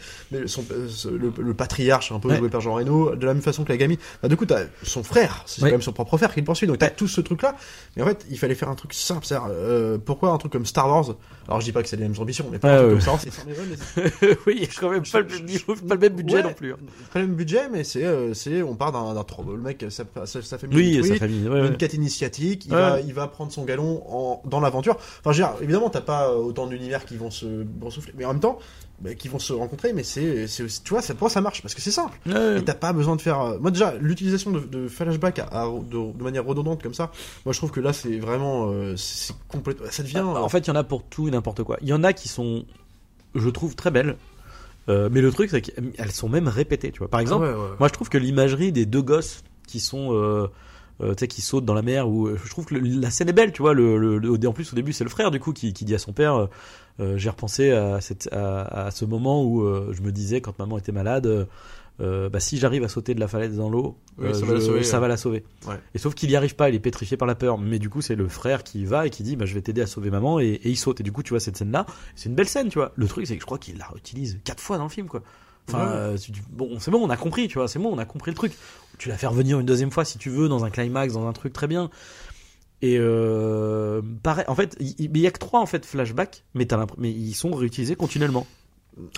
son, 0.46 0.64
le, 1.10 1.32
le 1.36 1.54
patriarche 1.54 2.12
un 2.12 2.20
peu 2.20 2.32
joué 2.36 2.48
par 2.48 2.60
Jean 2.60 2.74
Reno. 2.74 3.14
De 3.24 3.28
la 3.28 3.34
même 3.34 3.42
façon 3.42 3.64
que 3.64 3.70
la 3.70 3.76
gamine. 3.76 3.98
Bah, 4.22 4.28
du 4.28 4.36
coup, 4.36 4.46
t'as 4.46 4.64
son 4.82 5.02
frère, 5.02 5.42
c'est 5.46 5.60
quand 5.62 5.66
même 5.70 5.82
son 5.82 5.92
propre 5.92 6.16
frère 6.16 6.32
qui 6.32 6.40
le 6.40 6.44
poursuit, 6.46 6.66
donc 6.66 6.78
t'as 6.78 6.90
tout 6.90 7.08
ce 7.08 7.20
truc-là. 7.20 7.56
Mais 7.96 8.02
en 8.02 8.06
fait, 8.06 8.24
il 8.30 8.38
fallait 8.38 8.54
faire 8.54 8.68
un 8.68 8.74
truc 8.74 8.94
simple. 8.94 9.26
euh, 9.50 9.98
pourquoi 9.98 10.30
un 10.30 10.38
truc 10.38 10.52
comme 10.52 10.66
Star 10.66 10.88
Wars 10.88 11.14
Alors, 11.48 11.60
je 11.60 11.64
dis 11.66 11.72
pas 11.72 11.82
que 11.82 11.88
c'est 11.88 11.96
les 11.96 12.02
mêmes 12.04 12.14
ambitions, 12.18 12.46
mais 12.52 12.58
pas 12.58 12.68
Ouais, 12.68 12.74
un 12.74 12.78
truc 12.80 12.90
comme 12.90 13.00
Star 13.00 13.14
Wars, 13.14 13.22
c'est 13.94 14.38
oui, 14.46 14.54
il 14.56 14.62
y 14.62 14.64
a 14.64 14.68
quand 14.78 14.90
même 14.90 15.02
pas 15.04 15.20
le 15.20 15.26
même 15.26 15.44
niveau, 15.44 15.74
pas 15.74 15.94
le 15.94 16.00
même 16.00 16.14
budget 16.14 16.36
Ouais. 16.36 16.42
non 16.42 16.52
plus. 16.52 16.72
hein. 16.72 16.76
Pas 17.12 17.20
le 17.20 17.26
même 17.26 17.36
budget, 17.36 17.68
mais 17.72 17.84
c'est, 17.84 18.04
euh, 18.04 18.34
c'est, 18.34 18.62
on 18.62 18.74
part 18.74 18.92
d'un, 18.92 19.14
d'un 19.14 19.24
trop, 19.24 19.42
le 19.44 19.56
mec, 19.62 19.84
sa, 19.90 20.04
sa, 20.26 20.42
sa 20.42 20.58
famille. 20.58 20.76
Oui, 21.00 21.08
sa 21.08 21.16
famille. 21.16 21.48
ouais, 21.48 21.66
une 21.66 21.76
quête 21.76 21.94
initiatique, 21.94 22.66
il 22.66 22.72
va, 22.72 23.00
il 23.00 23.14
va 23.14 23.26
prendre 23.28 23.50
son 23.52 23.64
galon 23.64 24.02
en, 24.08 24.42
dans 24.46 24.60
l'aventure. 24.60 24.96
Enfin, 25.20 25.32
je 25.32 25.42
veux 25.42 25.48
dire, 25.48 25.54
évidemment, 25.62 25.90
t'as 25.90 26.00
pas 26.00 26.28
euh, 26.30 26.36
autant 26.36 26.66
d'univers 26.66 27.04
qui 27.04 27.16
vont 27.16 27.30
se 27.30 27.64
souffler, 27.90 28.12
mais 28.16 28.24
en 28.24 28.32
même 28.32 28.40
temps, 28.40 28.58
bah, 29.00 29.14
qui 29.14 29.28
vont 29.28 29.38
se 29.38 29.52
rencontrer, 29.52 29.92
mais 29.92 30.02
c'est, 30.02 30.44
aussi, 30.62 30.82
tu 30.82 30.90
vois, 30.90 31.02
ça, 31.02 31.14
pour 31.14 31.30
ça 31.30 31.40
marche 31.40 31.62
parce 31.62 31.74
que 31.74 31.80
c'est 31.80 31.90
simple. 31.90 32.18
Ouais. 32.26 32.58
Et 32.58 32.62
t'as 32.64 32.74
pas 32.74 32.92
besoin 32.92 33.16
de 33.16 33.20
faire. 33.20 33.40
euh, 33.40 33.58
Moi 33.58 33.70
déjà, 33.70 33.94
l'utilisation 34.00 34.50
de, 34.52 34.60
de 34.60 34.88
flashback 34.88 35.40
à, 35.40 35.44
à- 35.50 35.66
de, 35.68 36.12
de 36.16 36.22
manière 36.22 36.44
redondante 36.44 36.82
comme 36.82 36.94
ça, 36.94 37.10
moi 37.44 37.52
je 37.52 37.58
trouve 37.58 37.70
que 37.70 37.80
là 37.80 37.92
c'est 37.92 38.18
vraiment, 38.18 38.70
euh, 38.70 38.96
c'est 38.96 39.34
complètement, 39.48 39.86
ça 39.90 40.02
devient. 40.02 40.22
Bah, 40.24 40.40
en 40.42 40.48
fait, 40.48 40.60
il 40.60 40.68
y 40.68 40.70
en 40.70 40.76
a 40.76 40.84
pour 40.84 41.02
tout 41.02 41.28
et 41.28 41.30
n'importe 41.30 41.62
quoi. 41.64 41.76
Il 41.82 41.88
y 41.88 41.92
en 41.92 42.04
a 42.04 42.12
qui 42.12 42.28
sont, 42.28 42.64
je 43.34 43.48
trouve, 43.48 43.74
très 43.76 43.90
belles. 43.90 44.16
Euh, 44.90 45.08
mais 45.10 45.22
le 45.22 45.32
truc, 45.32 45.48
c'est 45.50 45.62
qu'elles 45.62 46.12
sont 46.12 46.28
même 46.28 46.46
répétées, 46.46 46.92
tu 46.92 46.98
vois. 46.98 47.08
Par 47.08 47.20
exemple, 47.20 47.46
Ah 47.48 47.52
ouais, 47.58 47.62
ouais. 47.70 47.76
moi, 47.78 47.88
je 47.88 47.94
trouve 47.94 48.10
que 48.10 48.18
l'imagerie 48.18 48.70
des 48.70 48.84
deux 48.84 49.00
gosses 49.00 49.42
qui 49.66 49.80
sont, 49.80 50.10
euh, 50.12 50.46
euh, 51.00 51.14
tu 51.14 51.20
sais, 51.20 51.28
qui 51.28 51.42
sautent 51.42 51.64
dans 51.64 51.74
la 51.74 51.82
mer, 51.82 52.08
ou 52.08 52.28
je 52.36 52.50
trouve 52.50 52.66
que 52.66 52.74
le- 52.74 53.00
la 53.00 53.10
scène 53.10 53.28
est 53.28 53.32
belle, 53.32 53.52
tu 53.52 53.62
vois. 53.62 53.74
Le, 53.74 53.96
le- 53.98 54.18
le- 54.18 54.48
en 54.48 54.52
plus, 54.52 54.72
au 54.72 54.76
début, 54.76 54.92
c'est 54.92 55.04
le 55.04 55.10
frère, 55.10 55.30
du 55.30 55.40
coup, 55.40 55.52
qui, 55.52 55.72
qui 55.72 55.84
dit 55.84 55.94
à 55.94 55.98
son 55.98 56.12
père, 56.12 56.34
euh, 56.36 56.46
euh, 57.00 57.18
j'ai 57.18 57.28
repensé 57.30 57.72
à, 57.72 58.00
cette, 58.00 58.28
à, 58.32 58.86
à 58.86 58.90
ce 58.90 59.04
moment 59.04 59.44
où 59.44 59.62
euh, 59.62 59.92
je 59.92 60.02
me 60.02 60.12
disais, 60.12 60.40
quand 60.40 60.58
maman 60.58 60.78
était 60.78 60.92
malade, 60.92 61.26
euh, 61.26 61.44
euh, 62.00 62.28
bah, 62.28 62.40
si 62.40 62.58
j'arrive 62.58 62.82
à 62.84 62.88
sauter 62.88 63.14
de 63.14 63.20
la 63.20 63.28
falaise 63.28 63.56
dans 63.56 63.68
l'eau, 63.70 63.96
Oui, 64.18 64.26
euh, 64.28 64.34
ça 64.34 64.44
va 64.46 64.54
la 64.54 64.60
sauver, 64.60 64.82
ça 64.82 64.96
ouais. 64.96 65.00
va 65.00 65.08
la 65.08 65.16
sauver. 65.16 65.44
Ouais. 65.68 65.76
Et 65.94 65.98
sauf 65.98 66.14
qu'il 66.14 66.28
y 66.30 66.34
arrive 66.36 66.56
pas, 66.56 66.68
il 66.68 66.74
est 66.74 66.80
pétrifié 66.80 67.16
par 67.16 67.26
la 67.28 67.34
peur. 67.36 67.56
Mais 67.58 67.78
du 67.78 67.88
coup, 67.88 68.00
c'est 68.02 68.16
le 68.16 68.26
frère 68.28 68.62
qui 68.64 68.84
va 68.84 69.06
et 69.06 69.10
qui 69.10 69.22
dit, 69.22 69.36
bah, 69.36 69.44
je 69.46 69.54
vais 69.54 69.62
t'aider 69.62 69.80
à 69.82 69.86
sauver 69.86 70.10
maman, 70.10 70.40
et, 70.40 70.46
et 70.46 70.70
il 70.70 70.76
saute. 70.76 71.00
Et 71.00 71.02
du 71.04 71.12
coup, 71.12 71.22
tu 71.22 71.30
vois 71.30 71.40
cette 71.40 71.56
scène-là, 71.56 71.86
c'est 72.16 72.28
une 72.28 72.34
belle 72.34 72.48
scène, 72.48 72.68
tu 72.68 72.78
vois. 72.78 72.92
Le 72.96 73.06
truc, 73.06 73.26
c'est 73.26 73.34
que 73.36 73.40
je 73.40 73.46
crois 73.46 73.58
qu'il 73.58 73.78
la 73.78 73.86
réutilise 73.86 74.38
quatre 74.44 74.60
fois 74.60 74.76
dans 74.76 74.84
le 74.84 74.90
film, 74.90 75.06
quoi. 75.08 75.22
Enfin, 75.68 75.78
Ouais. 75.86 75.92
euh, 75.94 76.16
bon, 76.52 76.78
c'est 76.80 76.90
bon, 76.90 76.98
on 77.00 77.10
a 77.10 77.16
compris, 77.16 77.48
tu 77.48 77.58
vois, 77.58 77.68
c'est 77.68 77.78
bon, 77.78 77.90
on 77.92 77.98
a 77.98 78.04
compris 78.04 78.30
le 78.32 78.36
truc. 78.36 78.52
Tu 78.98 79.08
la 79.08 79.16
fais 79.16 79.26
revenir 79.26 79.60
une 79.60 79.66
deuxième 79.66 79.90
fois 79.90 80.04
si 80.04 80.18
tu 80.18 80.30
veux, 80.30 80.48
dans 80.48 80.64
un 80.64 80.70
climax, 80.70 81.14
dans 81.14 81.26
un 81.26 81.32
truc 81.32 81.52
très 81.52 81.66
bien. 81.66 81.90
Et 82.82 82.96
euh, 82.98 84.02
pareil, 84.22 84.44
en 84.48 84.54
fait, 84.54 84.76
il 84.78 85.16
y, 85.16 85.26
a 85.26 85.30
que 85.30 85.38
trois 85.38 85.60
en 85.60 85.66
fait 85.66 85.86
flashbacks, 85.86 86.44
mais, 86.54 86.66
mais 86.98 87.10
ils 87.10 87.34
sont 87.34 87.52
réutilisés 87.52 87.96
continuellement. 87.96 88.46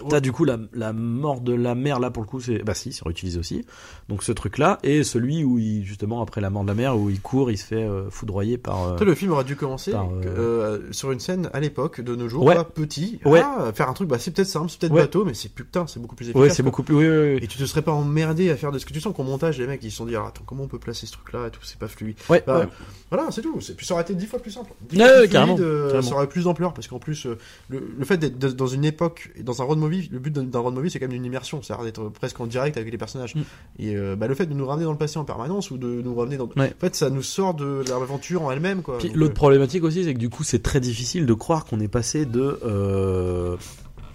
T'as 0.08 0.20
du 0.20 0.32
coup 0.32 0.44
la, 0.44 0.56
la 0.72 0.92
mort 0.94 1.42
de 1.42 1.52
la 1.52 1.74
mère 1.74 2.00
là 2.00 2.10
pour 2.10 2.22
le 2.22 2.28
coup 2.28 2.40
c'est 2.40 2.62
bah 2.62 2.72
si 2.72 2.92
c'est 2.94 3.04
réutilisé 3.04 3.38
aussi 3.38 3.62
donc 4.08 4.22
ce 4.22 4.32
truc 4.32 4.56
là 4.56 4.78
et 4.82 5.04
celui 5.04 5.44
où 5.44 5.58
il 5.58 5.84
justement 5.84 6.22
après 6.22 6.40
la 6.40 6.48
mort 6.48 6.62
de 6.62 6.68
la 6.68 6.74
mère 6.74 6.98
où 6.98 7.10
il 7.10 7.20
court 7.20 7.50
il 7.50 7.58
se 7.58 7.64
fait 7.66 7.82
euh, 7.82 8.08
foudroyer 8.08 8.56
par 8.56 8.88
euh, 8.88 9.04
le 9.04 9.14
film 9.14 9.32
aurait 9.32 9.44
dû 9.44 9.54
commencer 9.54 9.90
par, 9.92 10.08
euh, 10.08 10.22
euh, 10.24 10.92
sur 10.92 11.12
une 11.12 11.20
scène 11.20 11.50
à 11.52 11.60
l'époque 11.60 12.00
de 12.00 12.14
nos 12.16 12.26
jours, 12.28 12.44
Ouais. 12.44 12.54
pas 12.54 12.64
petit, 12.64 13.20
Ouais. 13.26 13.42
ah, 13.44 13.70
faire 13.74 13.88
un 13.90 13.92
truc, 13.92 14.08
bah 14.08 14.18
c'est 14.18 14.30
peut-être 14.30 14.48
simple, 14.48 14.70
c'est 14.70 14.80
peut-être 14.80 14.92
Ouais. 14.94 15.02
bateau, 15.02 15.24
mais 15.26 15.34
c'est 15.34 15.50
putain, 15.52 15.86
c'est 15.86 16.00
beaucoup 16.00 16.14
plus 16.16 16.26
efficace. 16.26 16.40
ouais 16.42 16.48
c'est 16.50 16.62
beaucoup 16.62 16.82
plus 16.82 16.94
oui, 16.94 17.06
oui, 17.08 17.34
oui. 17.34 17.38
Et 17.42 17.46
tu 17.46 17.58
te 17.58 17.64
serais 17.66 17.82
pas 17.82 17.92
emmerdé 17.92 18.48
à 18.50 18.56
faire 18.56 18.72
de 18.72 18.78
ce 18.78 18.86
que 18.86 18.92
tu 18.94 19.00
sens 19.00 19.14
qu'au 19.14 19.24
montage, 19.24 19.58
les 19.58 19.66
mecs 19.66 19.82
ils 19.84 19.90
se 19.90 19.98
sont 19.98 20.06
dit, 20.06 20.16
ah, 20.16 20.24
attends, 20.28 20.42
comment 20.46 20.64
on 20.64 20.68
peut 20.68 20.78
placer 20.78 21.04
ce 21.06 21.12
truc-là 21.12 21.48
et 21.48 21.50
tout, 21.50 21.60
c'est 21.64 21.78
pas 21.78 21.88
fluide. 21.88 22.16
Ouais, 22.30 22.42
Bah. 22.46 22.66
Voilà, 23.10 23.30
c'est 23.30 23.42
tout. 23.42 23.60
C'est- 23.60 23.74
Puis 23.74 23.84
ça 23.86 23.94
aurait 23.94 24.02
été 24.04 24.14
dix 24.14 24.26
fois 24.26 24.38
plus 24.40 24.50
simple. 24.50 24.72
Dix 24.88 24.98
Ouais, 24.98 25.06
fois 25.06 25.18
plus 25.20 25.28
carrément, 25.28 25.56
fluide, 25.56 25.68
carrément. 25.88 26.02
Ça 26.02 26.14
aurait 26.14 26.28
plus 26.28 26.44
d'ampleur 26.44 26.72
parce 26.74 26.88
qu'en 26.88 26.98
plus, 26.98 27.26
le, 27.68 27.94
le 27.98 28.04
fait 28.04 28.16
d'être 28.16 28.38
dans 28.56 28.66
une 28.66 28.84
époque, 28.84 29.30
et 29.36 29.42
dans 29.42 29.60
un 29.62 29.64
road 29.66 29.78
movie, 29.78 30.08
le 30.10 30.18
but 30.18 30.32
d'un 30.32 30.58
road 30.58 30.74
movie 30.74 30.90
c'est 30.90 30.98
quand 30.98 31.06
même 31.08 31.16
une 31.16 31.24
immersion, 31.24 31.60
c'est-à-dire 31.62 31.84
d'être 31.84 32.08
presque 32.08 32.40
en 32.40 32.46
direct 32.46 32.76
avec 32.76 32.90
les 32.90 32.98
personnages. 32.98 33.34
Mm. 33.34 33.40
Et 33.78 33.96
euh, 33.96 34.16
bah, 34.16 34.26
le 34.26 34.34
fait 34.34 34.46
de 34.46 34.54
nous 34.54 34.66
ramener 34.66 34.84
dans 34.84 34.92
le 34.92 34.98
passé 34.98 35.18
en 35.18 35.24
permanence 35.24 35.70
ou 35.70 35.76
de 35.78 35.86
nous 36.02 36.14
ramener 36.14 36.36
dans. 36.36 36.48
Ouais. 36.56 36.72
En 36.76 36.80
fait, 36.80 36.94
ça 36.96 37.10
nous 37.10 37.22
sort 37.22 37.54
de 37.54 37.82
l'aventure 37.88 38.42
en 38.42 38.50
elle-même, 38.50 38.82
quoi. 38.82 38.98
Puis 38.98 39.08
Donc, 39.08 39.16
l'autre 39.16 39.32
euh, 39.32 39.34
problématique 39.34 39.84
aussi, 39.84 40.04
c'est 40.04 40.14
que 40.14 40.18
du 40.18 40.30
coup, 40.30 40.42
c'est 40.44 40.62
très 40.62 40.80
difficile 40.80 41.26
de 41.26 41.34
croire 41.34 41.64
qu'on 41.66 41.80
est 41.80 41.88
passé 41.88 42.24
de. 42.24 42.58
euh, 42.64 43.56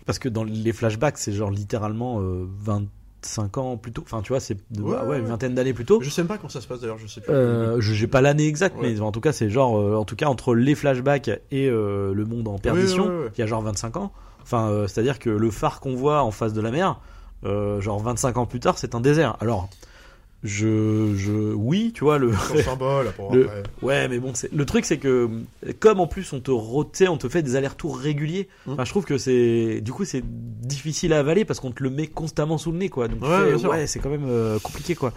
Parce 0.05 0.17
que 0.20 0.29
dans 0.29 0.43
les 0.43 0.74
flashbacks, 0.74 1.17
c'est 1.17 1.31
genre 1.31 1.51
littéralement 1.51 2.20
euh, 2.22 2.46
25 2.63 3.58
ans 3.60 3.77
plus 3.77 3.91
tôt. 3.91 4.01
Enfin, 4.03 4.22
tu 4.22 4.29
vois, 4.29 4.39
c'est 4.39 4.58
de- 4.72 4.81
Ouais, 4.81 4.91
bah 4.96 5.05
ouais, 5.05 5.17
une 5.17 5.24
ouais. 5.25 5.29
vingtaine 5.29 5.53
d'années 5.53 5.74
plus 5.74 5.86
tôt. 5.86 6.00
Je 6.01 6.10
sais 6.10 6.22
même 6.22 6.27
pas 6.27 6.38
quand 6.38 6.50
ça 6.50 6.60
se 6.62 6.67
passe 6.67 6.79
d'ailleurs, 6.81 6.98
je 6.98 7.08
sais 7.08 7.22
plus. 7.22 7.31
Euh, 7.31 7.79
je 7.79 7.93
j'ai 7.93 8.08
pas 8.08 8.22
l'année 8.22 8.48
exacte, 8.48 8.77
Ouais. 8.81 8.93
mais 8.93 9.00
en 9.01 9.12
tout 9.12 9.22
cas, 9.22 9.31
c'est 9.31 9.50
genre, 9.50 9.77
euh, 9.77 9.96
en 9.96 10.05
tout 10.05 10.15
cas, 10.15 10.27
entre 10.27 10.55
les 10.55 10.74
flashbacks 10.75 11.29
et 11.51 11.67
euh, 11.70 12.13
le 12.13 12.25
monde 12.25 12.48
en 12.48 12.58
perdition, 12.58 13.05
ouais, 13.08 13.10
ouais. 13.25 13.31
il 13.38 13.39
y 13.39 13.43
a 13.43 13.48
genre 13.48 13.62
25 13.62 13.98
ans. 13.98 14.12
Enfin, 14.43 14.69
euh, 14.69 14.88
c'est-à-dire 14.88 15.19
que 15.19 15.29
le 15.29 15.51
phare 15.51 15.79
qu'on 15.79 15.95
voit 15.95 16.24
en 16.24 16.31
face 16.31 16.53
de 16.53 16.62
la 16.62 16.71
mer, 16.71 17.00
euh, 17.45 17.81
genre 17.81 18.00
25 18.00 18.38
ans 18.38 18.45
plus 18.45 18.60
tard, 18.60 18.77
c'est 18.77 18.95
un 18.95 19.00
désert. 19.01 19.38
Alors, 19.39 19.69
je, 20.43 21.13
je, 21.15 21.53
oui, 21.53 21.91
tu 21.93 22.03
vois, 22.03 22.17
le. 22.17 22.33
Symbole 22.63 23.12
pour 23.12 23.33
Le- 23.33 23.45
après. 23.45 23.63
Ouais, 23.81 24.07
mais 24.07 24.19
bon, 24.19 24.31
c'est 24.33 24.51
le 24.51 24.65
truc, 24.65 24.86
c'est 24.86 24.98
que 24.98 25.29
comme 25.79 26.00
en 26.00 26.07
plus 26.07 26.33
on 26.33 26.39
te 26.39 26.51
sais, 26.93 27.07
on 27.07 27.17
te 27.17 27.29
fait 27.29 27.43
des 27.43 27.55
allers-retours 27.55 27.98
réguliers. 27.98 28.50
Mm. 28.65 28.71
Enfin, 28.74 28.86
je 28.86 28.89
trouve 28.89 29.05
que 29.05 29.17
c'est 29.17 29.81
du 29.81 29.91
coup 29.91 30.03
c'est 30.03 30.24
difficile 30.25 31.13
à 31.13 31.20
avaler 31.20 31.46
parce 31.46 31.59
qu'on 31.59 31.72
te 31.72 31.83
le 31.83 31.92
met 31.92 32.07
constamment 32.07 32.57
sous 32.57 32.72
le 32.72 32.79
nez, 32.79 32.89
quoi. 32.89 33.07
Donc 33.07 33.22
Ouais, 33.22 33.85
c'est 33.85 34.00
quand 34.00 34.09
même 34.09 34.25
euh, 34.27 34.57
compliqué, 34.59 34.96
quoi. 34.96 35.13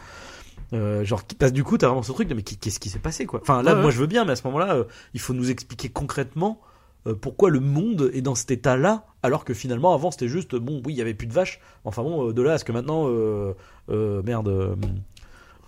Euh, 0.72 1.04
genre 1.04 1.22
parce 1.38 1.52
que 1.52 1.56
du 1.56 1.62
coup 1.62 1.78
t'as 1.78 1.88
vraiment 1.88 2.02
ce 2.02 2.10
truc 2.12 2.26
de 2.26 2.34
mais 2.34 2.42
qu'est-ce 2.42 2.80
qui 2.80 2.88
s'est 2.88 2.98
passé 2.98 3.26
quoi? 3.26 3.40
Enfin 3.42 3.62
là 3.62 3.74
Ouais, 3.74 3.82
moi 3.82 3.90
je 3.90 3.98
veux 3.98 4.06
bien 4.06 4.24
mais 4.24 4.32
à 4.32 4.36
ce 4.36 4.44
moment-là 4.46 4.74
euh, 4.74 4.84
il 5.12 5.20
faut 5.20 5.34
nous 5.34 5.50
expliquer 5.50 5.88
concrètement 5.88 6.58
euh, 7.06 7.14
pourquoi 7.14 7.50
le 7.50 7.60
monde 7.60 8.10
est 8.14 8.22
dans 8.22 8.34
cet 8.34 8.50
état-là 8.50 9.06
alors 9.22 9.44
que 9.44 9.54
finalement 9.54 9.94
avant 9.94 10.10
c'était 10.10 10.28
juste 10.28 10.54
bon 10.54 10.82
oui 10.84 10.94
il 10.94 10.96
y 10.96 11.02
avait 11.02 11.14
plus 11.14 11.26
de 11.26 11.32
vaches 11.32 11.60
enfin 11.84 12.02
bon 12.02 12.28
euh, 12.28 12.32
de 12.32 12.42
là 12.42 12.54
à 12.54 12.58
ce 12.58 12.64
que 12.64 12.72
maintenant 12.72 13.06
euh, 13.06 14.22
merde 14.22 14.76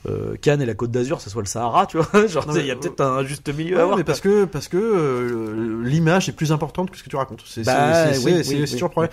euh, 0.08 0.36
Cannes 0.36 0.62
et 0.62 0.66
la 0.66 0.74
Côte 0.74 0.90
d'Azur 0.90 1.20
ça 1.20 1.30
soit 1.30 1.42
le 1.42 1.48
Sahara 1.48 1.86
tu 1.86 1.98
vois 1.98 2.26
genre 2.28 2.46
il 2.56 2.66
y 2.66 2.70
a 2.70 2.76
peut-être 2.76 3.00
un 3.00 3.24
juste 3.24 3.48
milieu 3.52 3.76
Ouais, 3.76 3.82
à 3.82 3.84
voir 3.86 3.96
mais 3.96 4.04
parce 4.04 4.20
que 4.20 4.44
parce 4.44 4.68
que 4.68 4.76
euh, 4.76 5.82
l'image 5.84 6.28
est 6.28 6.32
plus 6.32 6.52
importante 6.52 6.90
que 6.90 6.96
ce 6.96 7.02
que 7.02 7.08
tu 7.08 7.16
racontes. 7.16 7.42
C'est 7.44 7.64
Bah, 7.64 8.10
oui, 8.24 8.42
oui, 8.46 8.70
toujours 8.70 8.88
le 8.88 8.92
problème. 8.92 9.12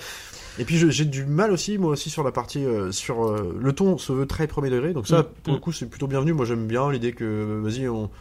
Et 0.59 0.65
puis 0.65 0.77
j'ai 0.77 1.05
du 1.05 1.25
mal 1.25 1.51
aussi, 1.51 1.79
moi 1.79 1.91
aussi, 1.91 2.11
sur 2.11 2.23
la 2.23 2.31
partie 2.31 2.63
sur 2.91 3.31
le 3.33 3.73
ton 3.73 3.97
se 3.97 4.13
veut 4.13 4.27
très 4.27 4.45
premier 4.45 4.69
degré. 4.69 4.93
Donc 4.93 5.07
ça, 5.07 5.23
Mm, 5.23 5.25
pour 5.43 5.53
mm. 5.53 5.55
le 5.55 5.61
coup, 5.61 5.71
c'est 5.71 5.87
plutôt 5.87 6.05
bienvenu. 6.05 6.33
Moi, 6.33 6.45
j'aime 6.45 6.67
bien 6.67 6.91
l'idée 6.91 7.13
que 7.13 7.59
vas-y, 7.63 7.87
on 7.87 8.11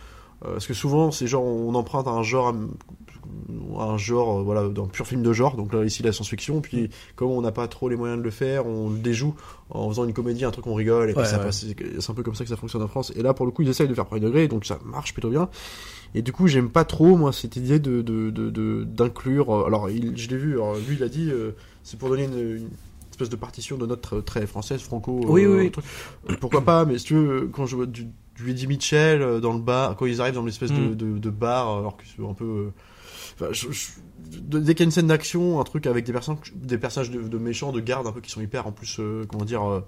parce 0.41 0.67
que 0.67 0.75
souvent, 0.75 1.11
c'est 1.11 1.27
genre 1.27 1.45
on 1.45 1.75
emprunte 1.75 2.09
un 2.09 2.23
genre 2.23 2.55
un 3.79 3.97
genre 3.99 4.40
euh, 4.40 4.42
voilà 4.42 4.68
d'un 4.68 4.87
pur 4.87 5.07
film 5.07 5.23
de 5.23 5.33
genre. 5.33 5.57
Donc 5.57 5.73
là, 5.73 5.85
ici, 5.85 6.03
la 6.03 6.12
science-fiction. 6.12 6.61
Puis 6.61 6.90
comme 7.16 7.31
on 7.31 7.40
n'a 7.42 7.53
pas 7.53 7.68
trop 7.68 7.88
les 7.88 7.97
moyens 7.97 8.18
de 8.18 8.25
le 8.25 8.31
faire, 8.31 8.66
on 8.66 8.90
le 8.90 8.99
déjoue 8.99 9.35
en 9.71 9.88
faisant 9.88 10.05
une 10.05 10.12
comédie, 10.12 10.45
un 10.45 10.51
truc 10.51 10.66
on 10.66 10.75
rigole. 10.75 11.11
Et 11.11 11.12
puis 11.12 11.23
Ouais, 11.23 11.27
ça 11.29 11.38
ouais. 11.38 11.45
passe. 11.45 11.64
C'est 11.99 12.11
un 12.11 12.14
peu 12.14 12.23
comme 12.23 12.35
ça 12.35 12.45
que 12.45 12.51
ça 12.51 12.57
fonctionne 12.57 12.83
en 12.83 12.88
France. 12.88 13.12
Et 13.16 13.23
là, 13.23 13.35
pour 13.35 13.47
le 13.47 13.53
coup, 13.53 13.62
ils 13.62 13.68
essayent 13.68 13.88
de 13.88 13.95
faire 13.95 14.07
premier 14.07 14.21
degré, 14.21 14.49
donc 14.49 14.64
ça 14.66 14.79
marche 14.85 15.12
plutôt 15.12 15.31
bien. 15.31 15.49
Et 16.14 16.21
du 16.23 16.33
coup, 16.33 16.47
j'aime 16.47 16.68
pas 16.68 16.85
trop, 16.85 17.16
moi, 17.16 17.33
cette 17.33 17.57
idée 17.57 17.79
de 17.79 18.03
de- 18.03 18.31
de- 18.31 18.51
de- 18.51 18.85
d'inclure. 18.85 19.51
euh, 19.55 19.66
alors, 19.66 19.88
il, 19.88 20.16
je 20.16 20.29
l'ai 20.29 20.37
vu, 20.37 20.53
alors, 20.55 20.75
lui, 20.77 20.97
il 20.97 21.03
a 21.03 21.09
dit, 21.09 21.31
euh, 21.31 21.53
c'est 21.83 21.99
pour 21.99 22.11
donner 22.11 22.25
une, 22.25 22.38
une 22.38 22.68
espèce 23.11 23.31
de 23.31 23.37
partition 23.37 23.79
de 23.79 23.87
notes 23.87 24.25
très- 24.27 24.47
française, 24.47 24.83
franco. 24.83 25.21
Oui, 25.27 25.47
oui, 25.47 25.57
oui. 25.57 25.71
truc. 25.71 25.85
Pourquoi 26.40 26.61
pas, 26.61 26.85
mais 26.85 26.99
si 26.99 27.05
tu 27.07 27.14
veux, 27.14 27.49
quand 27.51 27.64
je 27.64 27.77
vois 27.77 27.87
du, 27.87 28.07
du 28.37 28.51
Eddie 28.51 28.66
Mitchell 28.66 29.40
dans 29.40 29.55
le 29.55 29.59
bar, 29.61 29.97
quand 29.97 30.05
ils 30.05 30.21
arrivent 30.21 30.35
dans 30.35 30.45
l'espèce 30.45 30.71
de, 30.73 30.77
Mm. 30.81 30.95
de, 30.97 31.18
de 31.18 31.31
bar, 31.31 31.79
alors 31.79 31.97
que 31.97 32.03
c'est 32.05 32.23
un 32.23 32.35
peu. 32.35 32.73
Enfin, 33.42 33.52
je- 33.52 33.70
je- 33.70 33.88
de- 34.40 34.59
dès 34.59 34.74
qu'il 34.74 34.81
y 34.81 34.85
a 34.85 34.87
une 34.87 34.90
scène 34.92 35.09
d'action, 35.09 35.61
un 35.61 35.64
truc 35.64 35.87
avec 35.87 36.05
des 36.05 36.12
personnes, 36.12 36.37
des 36.55 36.78
personnages 36.78 37.11
de, 37.11 37.20
de 37.22 37.38
méchants, 37.38 37.72
de 37.72 37.81
gardes, 37.81 38.07
un 38.07 38.12
peu 38.12 38.20
qui 38.20 38.31
sont 38.31 38.40
hyper, 38.40 38.66
en 38.66 38.72
plus, 38.72 38.96
euh, 38.98 39.24
comment 39.28 39.44
dire, 39.44 39.62
euh, 39.68 39.81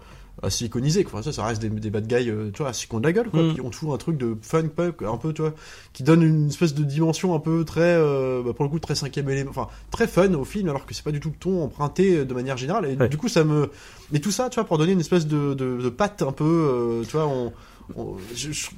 assez 0.43 0.65
iconisés. 0.67 1.05
Quoi. 1.05 1.23
Ça, 1.23 1.33
ça 1.33 1.45
reste 1.45 1.63
des, 1.63 1.71
des 1.71 1.91
bad 1.91 2.07
guys, 2.07 2.29
euh, 2.29 2.51
tu 2.53 2.59
vois, 2.59 2.69
assez 2.71 2.87
de 2.93 3.03
la 3.03 3.13
gueule, 3.13 3.31
quoi. 3.31 3.43
Mm. 3.43 3.53
Puis 3.55 3.63
on 3.63 3.71
te 3.71 3.77
fout 3.77 3.89
un 3.93 3.97
truc 3.97 4.19
de 4.19 4.37
fun 4.43 4.65
punk, 4.69 5.03
un 5.03 5.17
peu, 5.17 5.33
tu 5.33 5.43
vois, 5.43 5.55
qui 5.93 6.03
donne 6.03 6.23
une 6.23 6.49
espèce 6.49 6.75
de 6.75 6.83
dimension 6.85 7.35
un 7.35 7.39
peu 7.39 7.65
très, 7.65 7.81
euh, 7.97 8.43
bah, 8.45 8.53
pour 8.53 8.65
le 8.65 8.71
coup, 8.71 8.79
très 8.81 8.95
cinquième 8.97 9.29
élément, 9.31 9.51
enfin, 9.51 9.69
très 9.91 10.07
fun 10.09 10.33
au 10.35 10.45
film, 10.45 10.69
alors 10.69 10.85
que 10.87 10.93
c'est 10.95 11.05
pas 11.05 11.13
du 11.13 11.21
tout 11.21 11.31
le 11.31 11.37
ton 11.37 11.63
emprunté 11.63 12.17
euh, 12.19 12.25
de 12.25 12.35
manière 12.35 12.57
générale. 12.57 12.87
Et 12.87 12.97
Ouais. 12.97 13.09
du 13.09 13.17
coup, 13.17 13.29
ça 13.29 13.45
me, 13.45 13.71
mais 14.13 14.19
tout 14.19 14.31
ça, 14.33 14.51
tu 14.51 14.57
vois, 14.57 14.65
pour 14.65 14.77
donner 14.79 14.93
une 14.93 15.01
espèce 15.01 15.27
de, 15.27 15.55
de, 15.55 15.79
de 15.81 15.89
patte 15.89 16.21
un 16.23 16.33
peu, 16.33 17.03
tu 17.09 17.13
vois, 17.17 17.27
on, 17.29 17.53
on- 17.97 18.17
je- 18.35 18.53
je- 18.53 18.71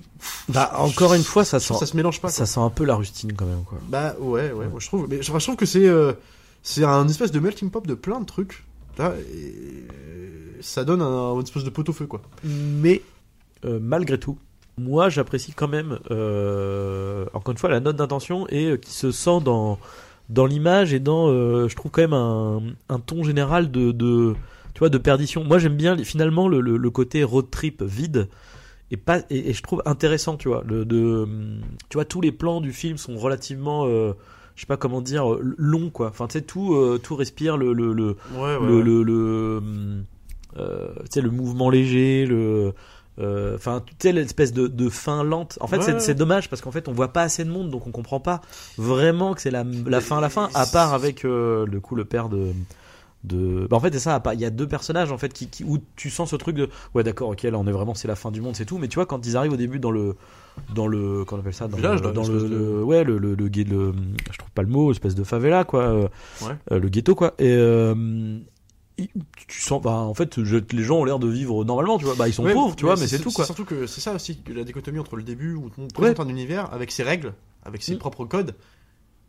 Bah, 0.49 0.73
encore 0.79 1.15
une 1.15 1.23
fois, 1.23 1.45
ça 1.45 1.61
sent, 1.61 1.75
ça 1.79 1.87
se 1.87 1.97
mélange 1.97 2.17
pas. 2.21 2.29
quoi. 2.29 2.31
ça 2.33 2.47
sent 2.47 2.61
un 2.61 2.71
peu 2.71 2.85
la 2.85 2.95
rustine 2.97 3.33
quand 3.33 3.47
même, 3.47 3.65
quoi. 3.65 3.79
Bah 3.89 4.15
ouais, 4.21 4.53
ouais, 4.53 4.67
moi 4.69 4.79
je 4.81 4.87
trouve. 4.87 5.07
Mais 5.09 5.23
je, 5.23 5.33
je 5.33 5.39
trouve 5.39 5.57
que 5.57 5.67
c'est 5.67 5.87
euh, 5.87 6.13
c'est 6.63 6.85
un 6.85 7.07
espèce 7.09 7.31
de 7.33 7.39
melting 7.41 7.71
pot 7.71 7.87
de 7.87 7.95
plein 7.95 8.21
de 8.21 8.27
trucs. 8.27 8.65
Là, 8.99 9.13
et 9.33 9.87
ça 10.63 10.85
donne 10.85 11.03
un, 11.03 11.35
une 11.35 11.43
espèce 11.43 11.65
de 11.65 11.71
pot 11.71 11.89
au 11.89 11.93
feu 11.93 12.07
quoi. 12.07 12.23
Mais 12.45 13.03
euh, 13.65 13.79
malgré 13.81 14.19
tout, 14.19 14.39
moi 14.79 15.09
j'apprécie 15.09 15.53
quand 15.53 15.69
même, 15.69 15.99
euh, 16.11 17.27
encore 17.35 17.53
une 17.53 17.59
fois, 17.59 17.69
la 17.71 17.81
note 17.81 17.97
d'intention 17.97 18.47
et 18.49 18.79
qui 18.81 18.93
se 18.93 19.11
sent 19.13 19.41
dans, 19.45 19.79
dans 20.29 20.47
l'image 20.47 20.93
et 20.93 21.01
dans, 21.01 21.29
je 21.69 21.75
trouve 21.77 21.91
quand 21.93 22.03
même 22.03 22.13
un, 22.15 22.63
un 22.89 22.99
ton 22.99 23.23
général 23.23 23.71
de, 23.71 23.93
de, 23.93 24.35
tu 24.75 24.79
vois, 24.81 24.89
de 24.89 24.99
perdition. 24.99 25.45
Moi 25.45 25.59
j'aime 25.59 25.77
bien 25.77 25.97
finalement 25.99 26.49
le, 26.49 26.61
le, 26.61 26.77
le 26.77 26.91
côté 26.91 27.23
road 27.25 27.47
trip 27.51 27.83
vide. 27.83 28.29
Et, 28.91 28.97
pas, 28.97 29.19
et, 29.31 29.51
et 29.51 29.53
je 29.53 29.63
trouve 29.63 29.83
intéressant, 29.85 30.37
tu 30.37 30.49
vois, 30.49 30.63
le, 30.67 30.85
de, 30.85 31.27
tu 31.89 31.95
vois, 31.97 32.05
tous 32.05 32.21
les 32.21 32.33
plans 32.33 32.61
du 32.61 32.73
film 32.73 32.99
sont 32.99 33.17
relativement, 33.17 33.87
euh, 33.87 34.13
je 34.55 34.61
sais 34.61 34.67
pas 34.67 34.77
comment 34.77 35.01
dire, 35.01 35.27
longs, 35.59 35.91
quoi. 35.91 36.09
Enfin, 36.09 36.29
tu 36.29 36.35
sais, 36.35 36.43
tout, 36.43 36.75
euh, 36.75 36.99
tout 37.03 37.17
respire 37.17 37.57
le, 37.57 37.73
le, 37.73 37.93
le, 37.93 38.17
Ouais, 38.37 38.57
le, 38.65 38.81
le, 38.83 39.03
le, 39.03 39.63
euh, 40.57 40.89
tu 41.01 41.07
sais, 41.11 41.21
le 41.21 41.31
mouvement 41.31 41.69
léger, 41.69 42.27
le, 42.27 42.75
euh, 43.19 43.57
Enfin, 43.57 43.83
tu 43.85 43.95
sais 43.99 44.13
l'espèce 44.13 44.53
de, 44.53 44.69
de 44.69 44.89
fin 44.89 45.25
lente. 45.25 45.59
En 45.61 45.67
fait, 45.67 45.81
c'est 46.01 46.15
dommage 46.15 46.49
parce 46.49 46.63
qu'en 46.63 46.71
fait, 46.71 46.87
on 46.87 46.93
voit 46.93 47.13
pas 47.13 47.23
assez 47.23 47.45
de 47.45 47.51
monde, 47.51 47.71
donc 47.71 47.87
on 47.87 47.91
comprend 47.91 48.21
pas 48.21 48.41
vraiment 48.79 49.35
que 49.35 49.41
c'est 49.41 49.51
la, 49.51 49.65
la 49.87 50.01
fin, 50.01 50.21
la 50.21 50.29
fin. 50.29 50.49
À 50.55 50.67
part 50.67 50.95
avec 50.95 51.23
le 51.25 51.67
coup 51.83 51.97
le 51.97 52.05
père 52.05 52.29
de. 52.29 52.53
De... 53.27 53.67
Bah, 53.69 53.77
en 53.77 53.81
fait 53.81 53.93
c'est 53.93 53.99
ça 53.99 54.23
il 54.35 54.41
y 54.41 54.45
a 54.45 54.51
deux 54.51 54.69
personnages 54.69 55.11
en 55.11 55.19
fait 55.19 55.33
qui, 55.33 55.49
qui- 55.49 55.65
où 55.65 55.79
tu 55.97 56.11
sens 56.11 56.31
ce 56.31 56.37
truc 56.37 56.55
de 56.55 56.69
ouais 56.95 57.03
d'accord 57.03 57.31
ok 57.31 57.43
là 57.43 57.59
on 57.59 57.67
est 57.67 57.73
vraiment 57.73 57.93
c'est 57.95 58.07
la 58.07 58.15
fin 58.15 58.31
du 58.31 58.41
monde 58.41 58.55
c'est 58.55 58.65
tout 58.67 58.79
mais 58.79 58.87
tu 58.87 58.95
vois 58.95 59.07
quand 59.07 59.27
ils 59.27 59.37
arrivent 59.37 59.53
au 59.55 59.57
début 59.57 59.81
dans 59.81 59.91
le 59.91 60.15
dans 60.75 60.87
le 60.87 61.25
qu'on 61.25 61.39
appelle 61.41 61.53
ça 61.53 61.67
dans 61.67 61.77
Village, 61.77 62.03
le, 62.03 62.13
dans 62.13 62.23
le, 62.27 62.39
de- 62.41 62.47
le- 62.47 62.85
ouais 62.85 63.03
le, 63.03 63.19
le, 63.19 63.35
le, 63.35 63.49
le- 63.49 63.95
je 64.33 64.39
trouve 64.39 64.51
pas 64.55 64.63
le 64.63 64.69
mot 64.69 64.93
espèce 64.93 65.17
de 65.17 65.25
favela 65.25 65.65
quoi 65.65 65.83
euh, 65.83 66.09
Ouais. 66.43 66.55
euh, 66.71 66.79
le 66.79 66.89
ghetto 66.89 67.17
quoi 67.17 67.35
et 67.41 67.53
euh, 67.53 68.39
tu 69.49 69.61
sens 69.61 69.83
bah 69.83 69.91
en 69.93 70.15
fait 70.15 70.43
je- 70.43 70.57
les 70.73 70.83
gens 70.83 70.99
ont 70.99 71.05
l'air 71.05 71.19
de 71.19 71.29
vivre 71.29 71.65
normalement 71.65 71.99
tu 71.99 72.05
vois 72.05 72.15
bah 72.15 72.29
ils 72.29 72.33
sont 72.33 72.45
Ouais, 72.45 72.55
pauvres 72.55 72.77
tu 72.77 72.85
vois 72.85 72.95
mais 72.97 73.07
c'est 73.07 73.19
tout 73.19 73.31
quoi 73.33 73.45
Surtout 73.45 73.65
que 73.65 73.87
c'est 73.87 74.01
ça 74.01 74.15
aussi 74.15 74.41
la 74.55 74.65
dichotomie 74.65 74.99
entre 74.99 75.17
le 75.17 75.23
début 75.23 75.55
où 75.55 75.71
on 75.79 75.89
présente 75.89 76.21
un 76.21 76.29
univers 76.29 76.73
avec 76.73 76.91
ses 76.93 77.03
règles, 77.03 77.33
avec 77.65 77.83
ses 77.83 77.95
Mm. 77.97 77.99
propres 77.99 78.25
codes. 78.25 78.55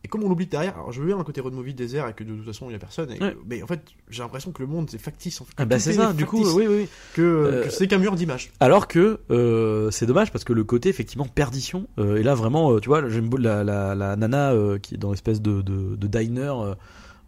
Et 0.03 0.07
comme 0.10 0.23
on 0.23 0.29
l'oublie 0.29 0.45
derrière, 0.45 0.75
alors 0.75 0.91
je 0.91 1.01
veux 1.01 1.07
bien 1.07 1.17
un 1.17 1.23
côté 1.23 1.41
road 1.41 1.53
movie 1.53 1.73
désert 1.73 2.07
et 2.07 2.13
que 2.13 2.23
de 2.23 2.33
toute 2.36 2.45
façon 2.45 2.69
il 2.69 2.73
y 2.73 2.75
a 2.75 2.79
personne. 2.79 3.12
et- 3.12 3.19
Ouais. 3.21 3.36
Mais 3.49 3.63
en 3.63 3.67
fait, 3.67 3.81
j'ai 4.10 4.21
l'impression 4.23 4.51
que 4.51 4.62
le 4.62 4.67
monde 4.67 4.88
c'est 4.89 4.99
factice. 4.99 5.41
En 5.41 5.45
fait, 5.45 5.53
Ah 5.57 5.65
bah 5.65 5.79
c'est 5.79 5.89
est 5.91 5.93
ça 5.95 6.13
du 6.13 6.25
coup 6.25 6.45
oui 6.55 6.65
oui 6.67 6.88
que, 7.13 7.21
Euh, 7.21 7.63
que 7.63 7.69
c'est 7.71 7.88
qu'un 7.88 7.97
mur 7.97 8.15
d'images. 8.15 8.51
Alors 8.60 8.88
que 8.88 9.19
euh, 9.31 9.89
c'est 9.91 10.05
dommage 10.05 10.31
parce 10.31 10.43
que 10.45 10.53
le 10.53 10.63
côté 10.63 10.88
effectivement 10.89 11.25
perdition 11.25 11.88
euh, 11.99 12.17
et 12.17 12.23
là 12.23 12.36
vraiment 12.36 12.79
tu 12.79 12.88
vois 12.89 13.10
j'aime 13.10 13.27
beaucoup 13.27 13.41
la, 13.43 13.63
la, 13.63 13.95
la 13.95 14.15
nana 14.15 14.53
qui 14.81 14.95
est 14.95 14.97
dans 14.97 15.12
l'espèce 15.12 15.41
de, 15.41 15.62
de, 15.62 15.95
de 15.95 16.07
diner 16.07 16.53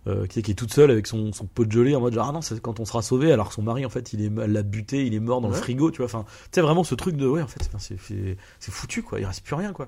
euh, 0.07 0.25
qui, 0.27 0.39
est, 0.39 0.41
qui 0.41 0.51
est 0.51 0.55
toute 0.55 0.71
seule 0.73 0.91
avec 0.91 1.05
son, 1.07 1.33
son 1.33 1.45
pot 1.45 1.65
de 1.65 1.71
gelée 1.71 1.95
en 1.95 1.99
mode 2.01 2.13
genre 2.13 2.27
ah 2.29 2.31
non 2.31 2.41
c'est 2.41 2.61
quand 2.61 2.79
on 2.79 2.85
sera 2.85 3.01
sauvé 3.01 3.31
alors 3.33 3.49
que 3.49 3.55
son 3.55 3.61
mari 3.63 3.85
en 3.85 3.89
fait 3.89 4.13
il 4.13 4.23
est 4.23 4.47
l'a 4.47 4.63
buté 4.63 5.05
il 5.05 5.13
est 5.13 5.19
mort 5.19 5.41
dans 5.41 5.49
le 5.49 5.53
frigo 5.55 5.91
tu 5.91 5.97
vois 5.97 6.05
enfin 6.05 6.23
tu 6.45 6.49
sais 6.53 6.61
vraiment 6.61 6.83
ce 6.85 6.95
truc 6.95 7.17
de 7.17 7.27
ouais 7.27 7.41
en 7.41 7.47
fait 7.47 7.67
c'est 7.79 8.71
foutu 8.71 9.03
quoi 9.03 9.19
il 9.19 9.25
reste 9.25 9.43
plus 9.43 9.55
rien 9.55 9.73
quoi 9.73 9.87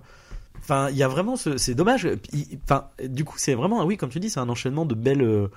enfin 0.60 0.90
il 0.90 0.98
y 0.98 1.04
a 1.04 1.08
vraiment 1.08 1.36
ce 1.36 1.58
c'est 1.58 1.74
dommage 1.76 2.08
enfin 2.64 2.86
du 3.08 3.24
coup 3.26 3.36
c'est 3.38 3.54
vraiment 3.56 3.84
oui 3.86 3.98
comme 3.98 4.10
tu 4.10 4.20
dis 4.20 4.30
c'est 4.30 4.40
un 4.40 4.50
enchaînement 4.50 4.86
de 4.86 4.96
belles 4.96 5.24
euh, 5.24 5.48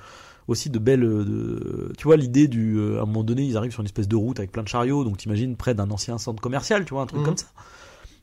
aussi 0.48 0.70
de 0.70 0.78
belles 0.78 1.04
euh, 1.04 1.24
de- 1.24 1.92
tu 1.98 2.04
vois 2.04 2.16
l'idée 2.16 2.48
du 2.48 2.76
euh, 2.78 2.98
à 2.98 3.02
un 3.02 3.06
moment 3.06 3.24
donné 3.24 3.42
ils 3.44 3.56
arrivent 3.56 3.72
sur 3.72 3.80
une 3.80 3.86
espèce 3.86 4.08
de 4.08 4.16
route 4.16 4.38
avec 4.38 4.52
plein 4.52 4.62
de 4.62 4.68
chariots 4.68 5.04
donc 5.04 5.16
t'imagines 5.18 5.56
près 5.56 5.74
d'un 5.74 5.90
ancien 5.90 6.18
centre 6.18 6.40
commercial 6.42 6.84
tu 6.84 6.94
vois 6.94 7.02
un 7.02 7.06
truc 7.06 7.20
Mhm. 7.20 7.26
comme 7.26 7.36
ça 7.36 7.46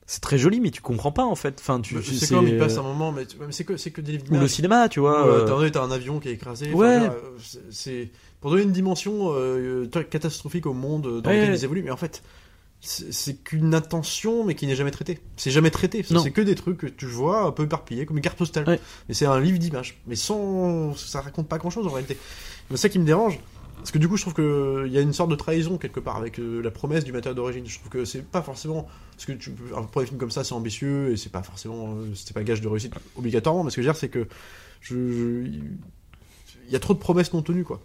c'est 0.07 0.19
très 0.21 0.37
joli 0.37 0.59
mais 0.59 0.71
tu 0.71 0.81
comprends 0.81 1.11
pas 1.11 1.23
en 1.23 1.35
fait 1.35 1.57
enfin 1.59 1.79
tu 1.79 1.95
Bah, 1.95 2.01
c'est 2.03 2.33
comme 2.33 2.47
il 2.47 2.57
passe 2.57 2.77
un 2.77 2.83
moment, 2.83 3.11
mais, 3.13 3.25
c'est 3.51 3.63
que 3.63 3.77
c'est 3.77 3.91
que 3.91 4.01
des 4.01 4.17
ou 4.29 4.35
le 4.39 4.47
cinéma 4.47 4.89
tu 4.89 4.99
vois 4.99 5.25
euh, 5.25 5.69
t'as 5.69 5.81
un- 5.83 5.91
avion 5.91 6.19
qui 6.19 6.27
est 6.29 6.33
écrasé. 6.33 6.73
Ouais. 6.73 6.99
c'est- 7.69 8.09
pour 8.41 8.49
donner 8.49 8.63
une 8.63 8.71
dimension 8.71 9.29
euh, 9.35 9.85
catastrophique 10.09 10.65
au 10.65 10.73
monde 10.73 11.21
dans 11.21 11.29
Ouais, 11.29 11.37
lequel 11.37 11.51
ouais. 11.51 11.57
ils 11.59 11.63
évoluent, 11.63 11.83
mais 11.83 11.91
en 11.91 11.97
fait. 11.97 12.23
C'est 12.83 13.35
qu'une 13.43 13.75
intention, 13.75 14.43
mais 14.43 14.55
qui 14.55 14.65
n'est 14.65 14.75
jamais 14.75 14.89
traitée. 14.91 15.19
C'est 15.37 15.51
jamais 15.51 15.69
traité. 15.69 16.01
C'est 16.23 16.31
que 16.31 16.41
des 16.41 16.55
trucs 16.55 16.77
que 16.79 16.87
tu 16.87 17.05
vois 17.05 17.43
un 17.43 17.51
peu 17.51 17.63
éparpillés, 17.63 18.07
comme 18.07 18.17
une 18.17 18.23
carte 18.23 18.39
postale. 18.39 18.67
Ouais. 18.67 18.79
Mais 19.07 19.13
c'est 19.13 19.27
un 19.27 19.39
livre 19.39 19.59
d'images. 19.59 20.01
Mais 20.07 20.15
sans. 20.15 20.95
Ça 20.95 21.21
raconte 21.21 21.47
pas 21.47 21.59
grand 21.59 21.69
chose 21.69 21.85
en 21.85 21.91
réalité. 21.91 22.17
C'est 22.71 22.77
ça 22.77 22.89
qui 22.89 22.97
me 22.97 23.05
dérange. 23.05 23.39
Parce 23.77 23.91
que 23.91 23.97
du 23.99 24.07
coup, 24.07 24.17
je 24.17 24.21
trouve 24.23 24.33
qu'il 24.35 24.91
y 24.91 24.97
a 24.97 25.01
une 25.01 25.13
sorte 25.13 25.29
de 25.31 25.35
trahison 25.35 25.77
quelque 25.77 25.99
part 25.99 26.15
avec 26.17 26.39
euh, 26.39 26.61
la 26.61 26.69
promesse 26.71 27.03
du 27.03 27.11
matériau 27.11 27.35
d'origine. 27.35 27.65
Je 27.67 27.77
trouve 27.79 27.89
que 27.89 28.05
c'est 28.05 28.23
pas 28.23 28.41
forcément. 28.41 28.87
Parce 29.11 29.25
que 29.25 29.31
tu 29.33 29.51
un 29.75 29.83
premier 29.83 30.07
film 30.07 30.17
comme 30.19 30.31
ça, 30.31 30.43
c'est 30.43 30.53
ambitieux 30.53 31.11
et 31.11 31.17
c'est 31.17 31.31
pas 31.31 31.43
forcément. 31.43 31.93
euh, 31.95 32.13
C'était 32.15 32.33
pas 32.33 32.43
gage 32.43 32.61
de 32.61 32.67
réussite 32.67 32.93
obligatoirement. 33.15 33.63
Mais 33.63 33.69
ce 33.69 33.75
que 33.75 33.81
je 33.83 33.87
veux 33.87 33.93
dire, 33.93 33.99
c'est 33.99 34.09
que. 34.09 34.27
Je, 34.81 34.95
je- 35.43 35.49
il 36.67 36.71
y 36.73 36.75
a 36.75 36.79
trop 36.79 36.93
de 36.93 36.99
promesses 36.99 37.33
non 37.33 37.41
tenues, 37.41 37.63
quoi. 37.65 37.81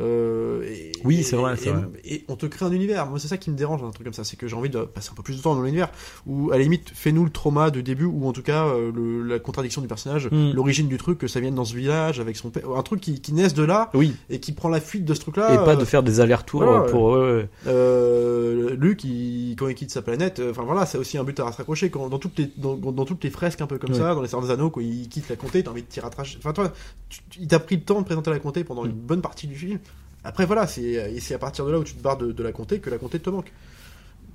Euh, 0.00 0.62
et- 0.64 0.92
Oui, 1.04 1.22
c'est 1.22 1.36
vrai, 1.36 1.54
vrai. 1.54 1.82
Et 2.04 2.24
on 2.28 2.36
te 2.36 2.46
crée 2.46 2.64
un 2.64 2.72
univers. 2.72 3.06
Moi, 3.06 3.18
c'est 3.18 3.28
ça 3.28 3.36
qui 3.36 3.50
me 3.50 3.56
dérange 3.56 3.82
dans 3.82 3.88
un 3.88 3.90
truc 3.90 4.04
comme 4.06 4.14
ça. 4.14 4.24
C'est 4.24 4.36
que 4.36 4.48
j'ai 4.48 4.56
envie 4.56 4.70
de 4.70 4.80
passer 4.84 5.10
un 5.12 5.14
peu 5.14 5.22
plus 5.22 5.36
de 5.36 5.42
temps 5.42 5.54
dans 5.54 5.62
l'univers. 5.62 5.90
Ou 6.26 6.50
à 6.50 6.56
la 6.56 6.62
limite, 6.62 6.90
fais-nous 6.94 7.24
le 7.24 7.30
trauma 7.30 7.70
du 7.70 7.82
début, 7.82 8.04
ou 8.06 8.26
en 8.26 8.32
tout 8.32 8.42
cas, 8.42 8.66
euh, 8.68 8.90
le- 8.94 9.22
la 9.22 9.38
contradiction 9.38 9.82
du 9.82 9.88
personnage, 9.88 10.28
Mm. 10.30 10.52
l'origine 10.54 10.88
du 10.88 10.96
truc, 10.96 11.18
que 11.18 11.26
ça 11.26 11.40
vienne 11.40 11.54
dans 11.54 11.64
ce 11.66 11.74
village 11.76 12.20
avec 12.20 12.36
son 12.36 12.48
père. 12.50 12.70
Un 12.74 12.82
truc 12.82 13.00
qui, 13.00 13.20
qui 13.20 13.34
naisse 13.34 13.52
de 13.54 13.64
là 13.64 13.90
oui 13.94 14.14
et 14.30 14.40
qui 14.40 14.52
prend 14.52 14.68
la 14.70 14.80
fuite 14.80 15.04
de 15.04 15.12
ce 15.14 15.20
truc-là. 15.20 15.52
et 15.52 15.56
pas 15.58 15.72
euh, 15.74 15.76
de 15.76 15.84
faire 15.84 16.02
des 16.02 16.20
allers-retours 16.20 16.62
voilà, 16.62 16.82
euh, 16.84 16.88
pour 16.90 17.14
euh, 17.16 18.76
Luke, 18.76 19.04
il, 19.04 19.54
quand 19.58 19.68
il 19.68 19.74
quitte 19.74 19.90
sa 19.90 20.02
planète, 20.02 20.40
euh, 20.40 20.50
enfin 20.52 20.62
voilà, 20.62 20.86
c'est 20.86 20.98
aussi 20.98 21.18
un 21.18 21.24
but 21.24 21.38
à 21.40 21.44
rattracher. 21.44 21.90
Quand, 21.90 22.08
dans, 22.08 22.18
toutes 22.18 22.38
les, 22.38 22.50
dans, 22.56 22.76
dans 22.76 23.04
toutes 23.04 23.22
les 23.24 23.30
fresques 23.30 23.60
un 23.60 23.66
peu 23.66 23.78
comme 23.78 23.94
ça, 23.94 24.14
dans 24.14 24.22
les 24.22 24.28
Seigneurs 24.28 24.46
des 24.46 24.52
Anneaux, 24.52 24.70
quand 24.70 24.80
il 24.80 25.08
quitte 25.08 25.28
la 25.28 25.36
comté, 25.36 25.62
t'as 25.62 25.70
envie 25.70 25.82
de 25.82 25.86
t'y 25.86 26.00
rattracher. 26.00 26.38
Enfin, 26.38 26.52
toi, 26.52 26.72
tu- 27.08 27.20
tu- 27.30 27.38
il 27.40 27.48
t'a 27.48 27.58
pris 27.60 27.76
le 27.76 27.82
temps 27.82 28.00
de 28.00 28.04
présenter 28.06 28.30
la 28.30 28.38
comté 28.38 28.64
pendant 28.64 28.84
Mm. 28.84 28.86
une 28.90 28.92
bonne 28.92 29.20
partie 29.20 29.46
du 29.46 29.54
film. 29.54 29.78
Après, 30.24 30.46
voilà, 30.46 30.66
c'est 30.66 31.34
à 31.34 31.38
partir 31.38 31.66
de 31.66 31.72
là 31.72 31.78
où 31.78 31.84
tu 31.84 31.94
te 31.94 32.02
barres 32.02 32.18
de, 32.18 32.32
de 32.32 32.42
la 32.42 32.52
comté 32.52 32.78
que 32.80 32.90
la 32.90 32.98
comté 32.98 33.18
te 33.18 33.30
manque. 33.30 33.52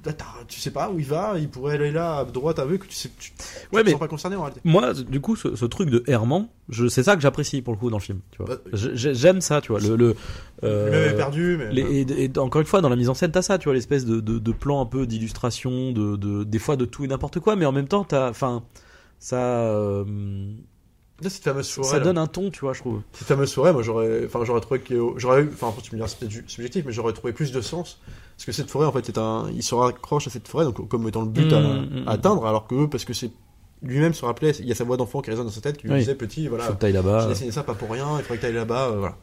Là, 0.05 0.13
tu 0.47 0.61
sais 0.61 0.71
pas 0.71 0.89
où 0.89 0.99
il 0.99 1.05
va, 1.05 1.33
il 1.37 1.49
pourrait 1.49 1.73
aller 1.73 1.91
là, 1.91 2.19
à 2.19 2.23
droite, 2.25 2.59
à 2.59 2.65
vue, 2.65 2.79
que 2.79 2.85
tu 2.87 2.93
sais, 2.95 3.09
tu, 3.19 3.31
tu 3.31 3.43
Ouais, 3.75 3.81
te 3.81 3.85
mais- 3.87 3.91
sens 3.91 3.99
pas 3.99 4.07
concerné 4.07 4.37
en 4.37 4.43
réalité. 4.43 4.61
moi 4.63 4.93
du 4.93 5.19
coup 5.19 5.35
ce, 5.35 5.53
ce 5.57 5.65
truc 5.65 5.89
de 5.89 6.01
errement 6.07 6.49
je 6.69 6.87
c'est 6.87 7.03
ça 7.03 7.15
que 7.17 7.21
j'apprécie 7.21 7.61
pour 7.61 7.73
le 7.73 7.79
coup 7.79 7.89
dans 7.89 7.97
le 7.97 8.01
film 8.01 8.19
tu 8.31 8.37
vois 8.41 8.55
Bah, 8.55 8.61
j'aime 8.71 9.41
ça 9.41 9.59
tu 9.59 9.73
vois 9.73 9.81
le, 9.81 9.97
le 9.97 10.15
euh, 10.63 11.11
est 11.11 11.15
perdu, 11.17 11.57
mais. 11.59 11.73
Les- 11.73 12.01
et, 12.09 12.23
et 12.33 12.39
encore 12.39 12.61
une 12.61 12.67
fois, 12.67 12.79
dans 12.79 12.87
la 12.89 12.95
mise 12.95 13.09
en 13.09 13.15
scène, 13.15 13.31
t'as 13.31 13.41
ça, 13.41 13.57
tu 13.57 13.65
vois, 13.65 13.73
l'espèce 13.73 14.05
de, 14.05 14.21
de, 14.21 14.39
de 14.39 14.51
plan 14.53 14.79
un 14.81 14.85
peu 14.85 15.05
d'illustration, 15.07 15.91
de, 15.91 16.15
de, 16.15 16.45
des 16.45 16.59
fois 16.59 16.77
de 16.77 16.85
tout 16.85 17.03
et 17.03 17.07
n'importe 17.07 17.39
quoi, 17.41 17.57
mais 17.57 17.65
en 17.65 17.73
même 17.73 17.87
temps, 17.89 18.05
t'as, 18.05 18.29
enfin, 18.29 18.63
ça, 19.19 19.37
euh, 19.65 20.05
cette 21.23 21.43
fameuse 21.43 21.69
forêt. 21.69 21.87
ça 21.89 21.97
là. 21.97 22.03
donne 22.03 22.17
un 22.17 22.27
ton, 22.27 22.49
tu 22.51 22.59
vois, 22.61 22.73
je 22.73 22.79
trouve. 22.81 23.01
Cette 23.13 23.27
fameuse 23.27 23.53
forêt, 23.53 23.73
moi 23.73 23.81
j'aurais, 23.83 24.23
enfin 24.25 24.43
j'aurais 24.45 24.61
trouvé 24.61 24.79
que, 24.81 24.93
j'aurais 25.17 25.41
eu, 25.43 25.49
enfin 25.53 25.73
tu 25.81 25.91
me 25.93 25.97
diras 25.97 26.07
c'est 26.07 26.19
peut-être 26.19 26.31
ju- 26.31 26.43
subjectif, 26.47 26.83
mais 26.85 26.91
j'aurais 26.91 27.13
trouvé 27.13 27.33
plus 27.33 27.51
de 27.51 27.61
sens 27.61 27.99
parce 28.35 28.45
que 28.45 28.51
cette 28.51 28.69
forêt 28.69 28.85
en 28.85 28.91
fait 28.91 29.05
c'est 29.05 29.17
un, 29.17 29.47
il 29.53 29.63
se 29.63 29.73
raccroche 29.73 30.27
à 30.27 30.29
cette 30.29 30.47
forêt 30.47 30.63
donc 30.65 30.87
comme 30.87 31.07
étant 31.07 31.21
le 31.23 31.29
but 31.29 31.51
à, 31.53 31.59
Mm, 31.59 32.03
mm, 32.03 32.07
à 32.07 32.11
atteindre, 32.11 32.45
alors 32.45 32.67
que 32.67 32.75
eux, 32.75 32.87
parce 32.89 33.03
que 33.05 33.13
c'est 33.13 33.31
lui-même 33.81 34.13
se 34.13 34.25
rappelait, 34.25 34.51
il 34.59 34.67
y 34.67 34.71
a 34.71 34.75
sa 34.75 34.83
voix 34.83 34.97
d'enfant 34.97 35.21
qui 35.21 35.29
résonne 35.31 35.45
dans 35.45 35.51
sa 35.51 35.61
tête 35.61 35.77
qui 35.77 35.87
lui 35.87 35.93
Oui. 35.93 35.99
disait 35.99 36.15
petit, 36.15 36.47
voilà, 36.47 36.63
Faut 36.65 36.73
là-bas. 36.87 37.21
j'ai 37.23 37.27
dessiné 37.29 37.51
ça 37.51 37.63
pas 37.63 37.73
pour 37.75 37.89
rien, 37.91 38.07
il 38.17 38.21
faudrait 38.23 38.37
que 38.37 38.41
t'ailles 38.43 38.53
là-bas, 38.53 38.87
euh, 38.89 38.97
voilà. 38.99 39.15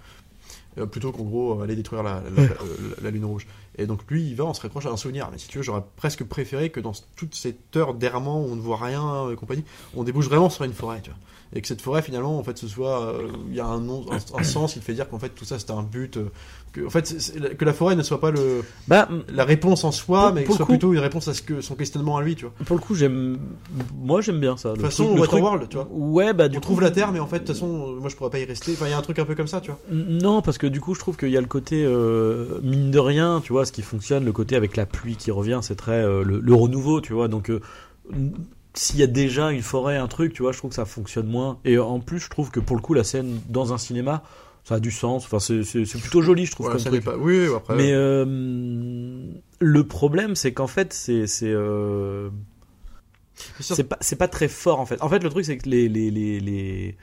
Euh, 0.78 0.86
plutôt 0.86 1.12
qu'en 1.12 1.22
gros 1.22 1.60
aller 1.62 1.76
détruire 1.76 2.02
la, 2.02 2.20
la, 2.36 2.42
la- 2.42 2.48
la- 2.48 2.54
la 3.02 3.10
lune 3.10 3.24
rouge. 3.24 3.46
Et 3.76 3.86
donc 3.86 4.00
lui, 4.08 4.22
il 4.28 4.34
va, 4.36 4.44
on 4.44 4.54
se 4.54 4.60
raccroche 4.60 4.86
à 4.86 4.90
un 4.90 4.96
souvenir. 4.96 5.28
Mais 5.32 5.38
si 5.38 5.48
tu 5.48 5.58
veux, 5.58 5.64
j'aurais 5.64 5.82
presque 5.96 6.24
préféré 6.24 6.70
que 6.70 6.80
dans 6.80 6.92
toute 7.16 7.34
cette 7.34 7.76
heure 7.76 7.94
d'errement 7.94 8.40
où 8.40 8.46
on 8.52 8.56
ne 8.56 8.60
voit 8.60 8.78
rien 8.80 9.30
et 9.30 9.36
compagnie, 9.36 9.64
on 9.96 10.04
débouche 10.04 10.26
vraiment 10.28 10.50
sur 10.50 10.64
une 10.64 10.72
forêt, 10.74 11.00
tu 11.02 11.10
vois. 11.10 11.18
Et 11.56 11.60
que 11.60 11.68
cette 11.68 11.82
forêt, 11.82 12.02
finalement, 12.02 12.38
en 12.38 12.42
fait, 12.42 12.58
ce 12.58 12.66
soit, 12.66 13.02
euh, 13.02 13.28
il 13.48 13.54
y 13.54 13.60
a 13.60 13.66
un, 13.66 13.78
nom- 13.80 14.04
un, 14.10 14.38
un 14.40 14.42
sens 14.42 14.72
qui 14.74 14.80
fait 14.80 14.94
dire 14.94 15.08
qu'en 15.08 15.20
fait 15.20 15.28
tout 15.28 15.44
ça 15.44 15.56
c'était 15.58 15.70
un 15.72 15.84
but, 15.84 16.16
euh, 16.16 16.24
que, 16.72 16.84
en 16.84 16.90
fait, 16.90 17.14
que 17.56 17.64
la 17.64 17.72
forêt 17.72 17.94
ne 17.94 18.02
soit 18.02 18.18
pas 18.20 18.32
le, 18.32 18.64
Bah, 18.88 19.08
la 19.28 19.44
réponse 19.44 19.84
en 19.84 19.92
soi, 19.92 20.26
Pour- 20.26 20.34
mais 20.34 20.42
que 20.44 20.50
ce 20.50 20.56
soit 20.56 20.66
coup- 20.66 20.72
plutôt 20.72 20.92
une 20.92 20.98
réponse 20.98 21.28
à 21.28 21.34
ce 21.34 21.42
que 21.42 21.60
son 21.60 21.76
questionnement 21.76 22.16
à 22.16 22.22
lui, 22.22 22.34
tu 22.34 22.46
vois. 22.46 22.52
pour 22.64 22.74
le 22.76 22.82
coup, 22.82 22.96
j'aime, 22.96 23.38
moi, 23.96 24.20
j'aime 24.20 24.40
bien 24.40 24.56
ça. 24.56 24.70
De 24.70 24.74
toute 24.76 24.86
façon, 24.86 25.16
Waterworld, 25.16 25.68
tu 25.68 25.76
vois. 25.76 25.86
Ouais, 25.92 26.32
bah, 26.32 26.48
du 26.48 26.56
on 26.56 26.60
coup, 26.60 26.64
trouve 26.66 26.80
la 26.80 26.90
terre, 26.90 27.12
mais 27.12 27.20
en 27.20 27.28
fait, 27.28 27.38
de 27.40 27.44
toute 27.44 27.54
façon, 27.54 27.94
moi 28.00 28.08
je 28.08 28.16
pourrais 28.16 28.30
pas 28.30 28.40
y 28.40 28.44
rester. 28.46 28.72
Enfin, 28.72 28.86
il 28.86 28.90
y 28.90 28.94
a 28.94 28.98
un 28.98 29.02
truc 29.02 29.20
un 29.20 29.24
peu 29.24 29.36
comme 29.36 29.46
ça, 29.46 29.60
tu 29.60 29.70
vois. 29.70 29.78
Non, 29.92 30.42
parce 30.42 30.58
que 30.58 30.66
du 30.66 30.80
coup, 30.80 30.94
je 30.94 30.98
trouve 31.00 31.16
qu'il 31.16 31.30
y 31.30 31.36
a 31.36 31.40
le 31.40 31.46
côté 31.46 31.84
euh, 31.84 32.58
mine 32.64 32.90
de 32.90 32.98
rien, 32.98 33.40
tu 33.44 33.52
vois, 33.52 33.63
ce 33.64 33.72
qui 33.72 33.82
fonctionne, 33.82 34.24
le 34.24 34.32
côté 34.32 34.56
avec 34.56 34.76
la 34.76 34.86
pluie 34.86 35.16
qui 35.16 35.30
revient, 35.30 35.60
c'est 35.62 35.76
très 35.76 36.02
euh, 36.02 36.22
le, 36.24 36.40
le 36.40 36.54
renouveau, 36.54 37.00
tu 37.00 37.12
vois. 37.12 37.28
Donc, 37.28 37.50
euh, 37.50 37.60
s'il 38.74 38.98
y 38.98 39.02
a 39.02 39.06
déjà 39.06 39.50
une 39.52 39.62
forêt, 39.62 39.96
un 39.96 40.08
truc, 40.08 40.32
tu 40.32 40.42
vois, 40.42 40.52
je 40.52 40.58
trouve 40.58 40.70
que 40.70 40.74
ça 40.76 40.84
fonctionne 40.84 41.26
moins. 41.26 41.58
Et 41.64 41.78
en 41.78 42.00
plus, 42.00 42.18
je 42.20 42.28
trouve 42.30 42.50
que 42.50 42.60
pour 42.60 42.76
le 42.76 42.82
coup, 42.82 42.94
la 42.94 43.04
scène 43.04 43.40
dans 43.48 43.72
un 43.72 43.78
cinéma, 43.78 44.22
ça 44.64 44.76
a 44.76 44.80
du 44.80 44.90
sens. 44.90 45.24
Enfin, 45.26 45.38
c'est 45.38 45.62
plutôt 46.00 46.22
joli, 46.22 46.46
je 46.46 46.52
trouve, 46.52 46.66
Ouais, 46.66 46.72
comme 46.72 46.80
ça 46.80 46.90
truc. 46.90 47.04
n'est 47.04 47.12
pas. 47.12 47.16
Oui, 47.16 47.46
oui, 47.46 47.54
après. 47.54 47.76
Mais 47.76 47.92
euh, 47.92 48.24
le 49.60 49.84
problème, 49.86 50.34
c'est 50.34 50.52
qu'en 50.52 50.66
fait, 50.66 50.92
c'est 50.92 51.26
c'est 51.26 51.52
euh, 51.52 52.30
c'est 53.60 53.84
pas 53.84 53.98
c'est 54.00 54.16
pas 54.16 54.28
très 54.28 54.48
fort 54.48 54.80
en 54.80 54.86
fait. 54.86 55.02
En 55.02 55.08
fait, 55.08 55.22
le 55.22 55.28
truc 55.30 55.44
c'est 55.44 55.58
que 55.58 55.68
les 55.68 55.88
les 55.88 56.10
les 56.10 56.40
les, 56.40 56.96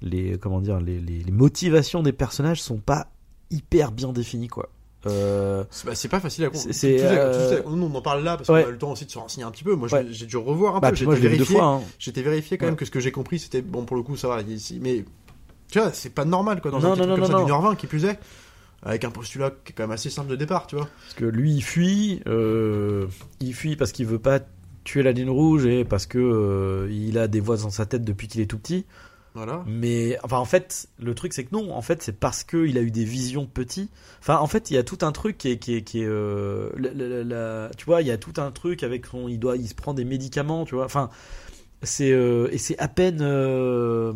les 0.00 0.38
comment 0.38 0.60
dire 0.60 0.80
les, 0.80 0.98
les, 1.00 1.18
les 1.18 1.32
motivations 1.32 2.02
des 2.02 2.12
personnages 2.12 2.62
sont 2.62 2.78
pas 2.78 3.08
hyper 3.50 3.92
bien 3.92 4.12
définies 4.12 4.48
quoi. 4.48 4.70
Euh, 5.06 5.64
C'est 5.70 5.86
bah, 5.86 5.94
c'est 5.94 6.08
pas 6.08 6.20
facile 6.20 6.44
à 6.44 6.48
comprendre. 6.50 6.74
euh, 6.84 7.62
nous, 7.68 7.86
on 7.86 7.94
en 7.94 8.02
parle 8.02 8.22
là 8.22 8.36
parce 8.36 8.48
Ouais. 8.48 8.62
qu'on 8.62 8.66
a 8.68 8.70
eu 8.70 8.72
le 8.72 8.78
temps 8.78 8.92
aussi 8.92 9.04
de 9.06 9.10
se 9.10 9.18
renseigner 9.18 9.44
un 9.44 9.50
petit 9.50 9.64
peu. 9.64 9.74
Moi, 9.74 9.92
Ouais. 9.92 10.06
j'ai 10.10 10.26
dû 10.26 10.36
revoir 10.36 10.76
un 10.76 10.80
bah, 10.80 10.90
peu. 10.90 10.96
J'ai 10.96 11.06
vérifié. 11.06 11.58
hein. 11.60 11.80
J'étais 11.98 12.22
vérifié 12.22 12.56
quand 12.56 12.66
Ouais. 12.66 12.70
même 12.70 12.76
que 12.76 12.84
ce 12.84 12.90
que 12.90 13.00
j'ai 13.00 13.10
compris, 13.12 13.38
c'était 13.38 13.62
bon 13.62 13.84
pour 13.84 13.96
le 13.96 14.02
coup, 14.02 14.16
ça 14.16 14.28
va. 14.28 14.40
Ici, 14.42 14.78
mais 14.80 15.04
tu 15.70 15.78
vois, 15.80 15.92
c'est 15.92 16.10
pas 16.14 16.24
normal 16.24 16.60
quoi 16.60 16.70
dans 16.70 16.78
Non, 16.80 16.92
un 16.92 16.96
non, 17.06 17.16
comme 17.16 17.24
ça 17.26 17.34
d'une 17.38 17.50
heure 17.50 17.62
vingt 17.62 17.74
qui 17.74 17.86
plus 17.88 18.04
est, 18.04 18.18
avec 18.82 19.04
un 19.04 19.10
postulat 19.10 19.50
qui 19.64 19.72
est 19.72 19.74
quand 19.74 19.82
même 19.84 19.90
assez 19.90 20.10
simple 20.10 20.30
de 20.30 20.36
départ, 20.36 20.66
tu 20.68 20.76
vois. 20.76 20.88
Parce 21.04 21.14
que 21.14 21.24
lui, 21.24 21.52
il 21.52 21.62
fuit. 21.62 22.20
euh, 22.26 23.06
il 23.40 23.54
fuit 23.54 23.74
parce 23.76 23.90
qu'il 23.92 24.06
veut 24.06 24.18
pas 24.20 24.38
tuer 24.84 25.02
la 25.02 25.12
ligne 25.12 25.30
rouge 25.30 25.64
et 25.66 25.84
parce 25.84 26.06
que 26.06 26.88
il 26.90 27.18
a 27.18 27.26
des 27.28 27.40
voix 27.40 27.56
dans 27.56 27.70
sa 27.70 27.86
tête 27.86 28.04
depuis 28.04 28.28
qu'il 28.28 28.40
est 28.40 28.46
tout 28.46 28.58
petit. 28.58 28.84
Voilà. 29.34 29.64
Mais 29.66 30.18
enfin, 30.22 30.36
en 30.38 30.44
fait, 30.44 30.88
le 30.98 31.14
truc 31.14 31.32
c'est 31.32 31.44
que 31.44 31.54
non. 31.54 31.74
En 31.74 31.80
fait, 31.82 32.02
c'est 32.02 32.18
parce 32.18 32.44
que 32.44 32.66
il 32.66 32.76
a 32.76 32.82
eu 32.82 32.90
des 32.90 33.04
visions 33.04 33.46
petits. 33.46 33.88
Enfin, 34.20 34.36
en 34.38 34.46
fait, 34.46 34.70
il 34.70 34.74
y 34.74 34.76
a 34.78 34.82
tout 34.82 34.98
un 35.02 35.12
truc 35.12 35.38
qui 35.38 35.50
est, 35.50 35.58
qui 35.58 35.74
est, 35.76 35.82
qui 35.82 36.02
est 36.02 36.06
euh, 36.06 36.68
la- 36.76 36.92
la- 36.92 37.08
la- 37.08 37.24
la- 37.24 37.70
tu 37.76 37.86
vois, 37.86 38.02
il 38.02 38.08
y 38.08 38.10
a 38.10 38.18
tout 38.18 38.34
un 38.40 38.50
truc 38.50 38.82
avec 38.82 39.06
son, 39.06 39.28
il 39.28 39.38
doit, 39.38 39.56
il 39.56 39.66
se 39.68 39.74
prend 39.74 39.94
des 39.94 40.04
médicaments, 40.04 40.64
tu 40.66 40.74
vois. 40.74 40.84
Enfin, 40.84 41.08
c'est 41.84 42.12
euh, 42.12 42.46
et 42.52 42.58
c'est 42.58 42.78
à 42.78 42.86
peine 42.86 43.18
euh, 43.22 44.12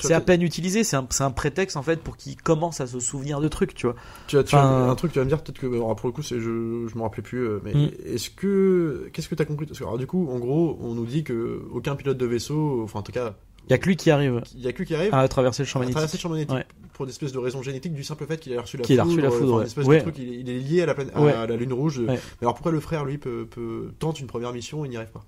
c'est 0.00 0.12
à 0.12 0.20
peine 0.20 0.42
utilisé 0.42 0.82
c'est 0.82 0.96
un, 0.96 1.06
un 1.20 1.30
prétexte 1.30 1.76
en 1.76 1.82
fait 1.84 2.00
pour 2.02 2.16
qu'il 2.16 2.34
commence 2.34 2.80
à 2.80 2.88
se 2.88 2.98
souvenir 2.98 3.40
de 3.40 3.46
trucs 3.46 3.74
tu 3.74 3.86
vois 3.86 3.94
tu 4.26 4.36
as, 4.36 4.42
tu 4.42 4.56
as 4.56 4.64
un 4.64 4.94
truc, 4.96 5.12
tu 5.12 5.18
vas 5.20 5.24
me 5.24 5.28
dire 5.28 5.40
peut-être 5.40 5.60
que 5.60 5.66
alors, 5.68 5.94
pour 5.94 6.08
le 6.08 6.12
coup, 6.12 6.22
c'est 6.22 6.40
je 6.40 6.86
je 6.88 6.96
me 6.96 7.02
rappelais 7.02 7.22
plus, 7.22 7.46
euh, 7.46 7.60
mais 7.64 7.74
Mm. 7.74 7.90
est-ce 8.06 8.30
que 8.30 9.08
qu'est-ce 9.12 9.28
que 9.28 9.36
t'as 9.36 9.44
conclu 9.44 9.66
Parce 9.66 9.78
que 9.78 9.84
alors, 9.84 9.98
du 9.98 10.08
coup, 10.08 10.28
en 10.32 10.40
gros, 10.40 10.78
on 10.82 10.94
nous 10.94 11.06
dit 11.06 11.22
que 11.22 11.62
aucun 11.72 11.94
pilote 11.94 12.18
de 12.18 12.26
vaisseau, 12.26 12.80
enfin 12.82 12.98
en 12.98 13.02
tout 13.02 13.12
cas, 13.12 13.36
il 13.66 13.70
y 13.70 13.74
a 13.74 13.78
que 13.78 13.86
lui 13.86 13.96
qui 13.96 14.10
arrive 14.10 14.42
il 14.54 14.60
y 14.60 14.68
a 14.68 14.72
que 14.72 14.78
lui 14.78 14.86
qui 14.86 14.94
arrive 14.94 15.14
à 15.14 15.26
traverser 15.28 15.62
le 15.62 15.66
champ 15.68 15.78
à 15.78 15.82
magnétique 15.82 15.94
traverser 15.96 16.16
le 16.16 16.20
champ 16.22 16.28
magnétique 16.28 16.54
Ouais. 16.56 16.66
pour 16.94 17.06
des 17.06 17.12
espèces 17.12 17.32
de 17.32 17.38
raisons 17.38 17.62
génétiques 17.62 17.94
du 17.94 18.02
simple 18.04 18.26
fait 18.26 18.38
qu'il 18.38 18.56
a 18.56 18.60
reçu 18.62 18.76
la 18.76 18.84
Qu'il 18.84 18.98
a 19.00 19.04
foudre, 19.04 19.14
reçu 19.16 19.22
la 19.22 19.30
foudre, 19.30 19.52
enfin, 19.54 19.60
une 19.60 19.66
espèce 19.66 19.86
Ouais. 19.86 19.96
de 19.98 20.02
truc, 20.02 20.18
il 20.18 20.28
est, 20.32 20.36
il 20.40 20.50
est 20.50 20.58
lié 20.58 20.82
à 20.82 20.86
la, 20.86 20.94
planète, 20.94 21.14
Ouais. 21.16 21.32
à 21.32 21.46
la 21.46 21.56
lune 21.56 21.72
rouge. 21.72 22.00
Alors 22.42 22.54
pourquoi 22.54 22.72
le 22.72 22.80
frère 22.80 23.04
lui 23.04 23.18
peut, 23.18 23.46
peut 23.50 23.92
tente 23.98 24.20
une 24.20 24.26
première 24.26 24.52
mission 24.52 24.84
et 24.84 24.88
il 24.88 24.90
n'y 24.90 24.96
arrive 24.96 25.10
pas? 25.10 25.24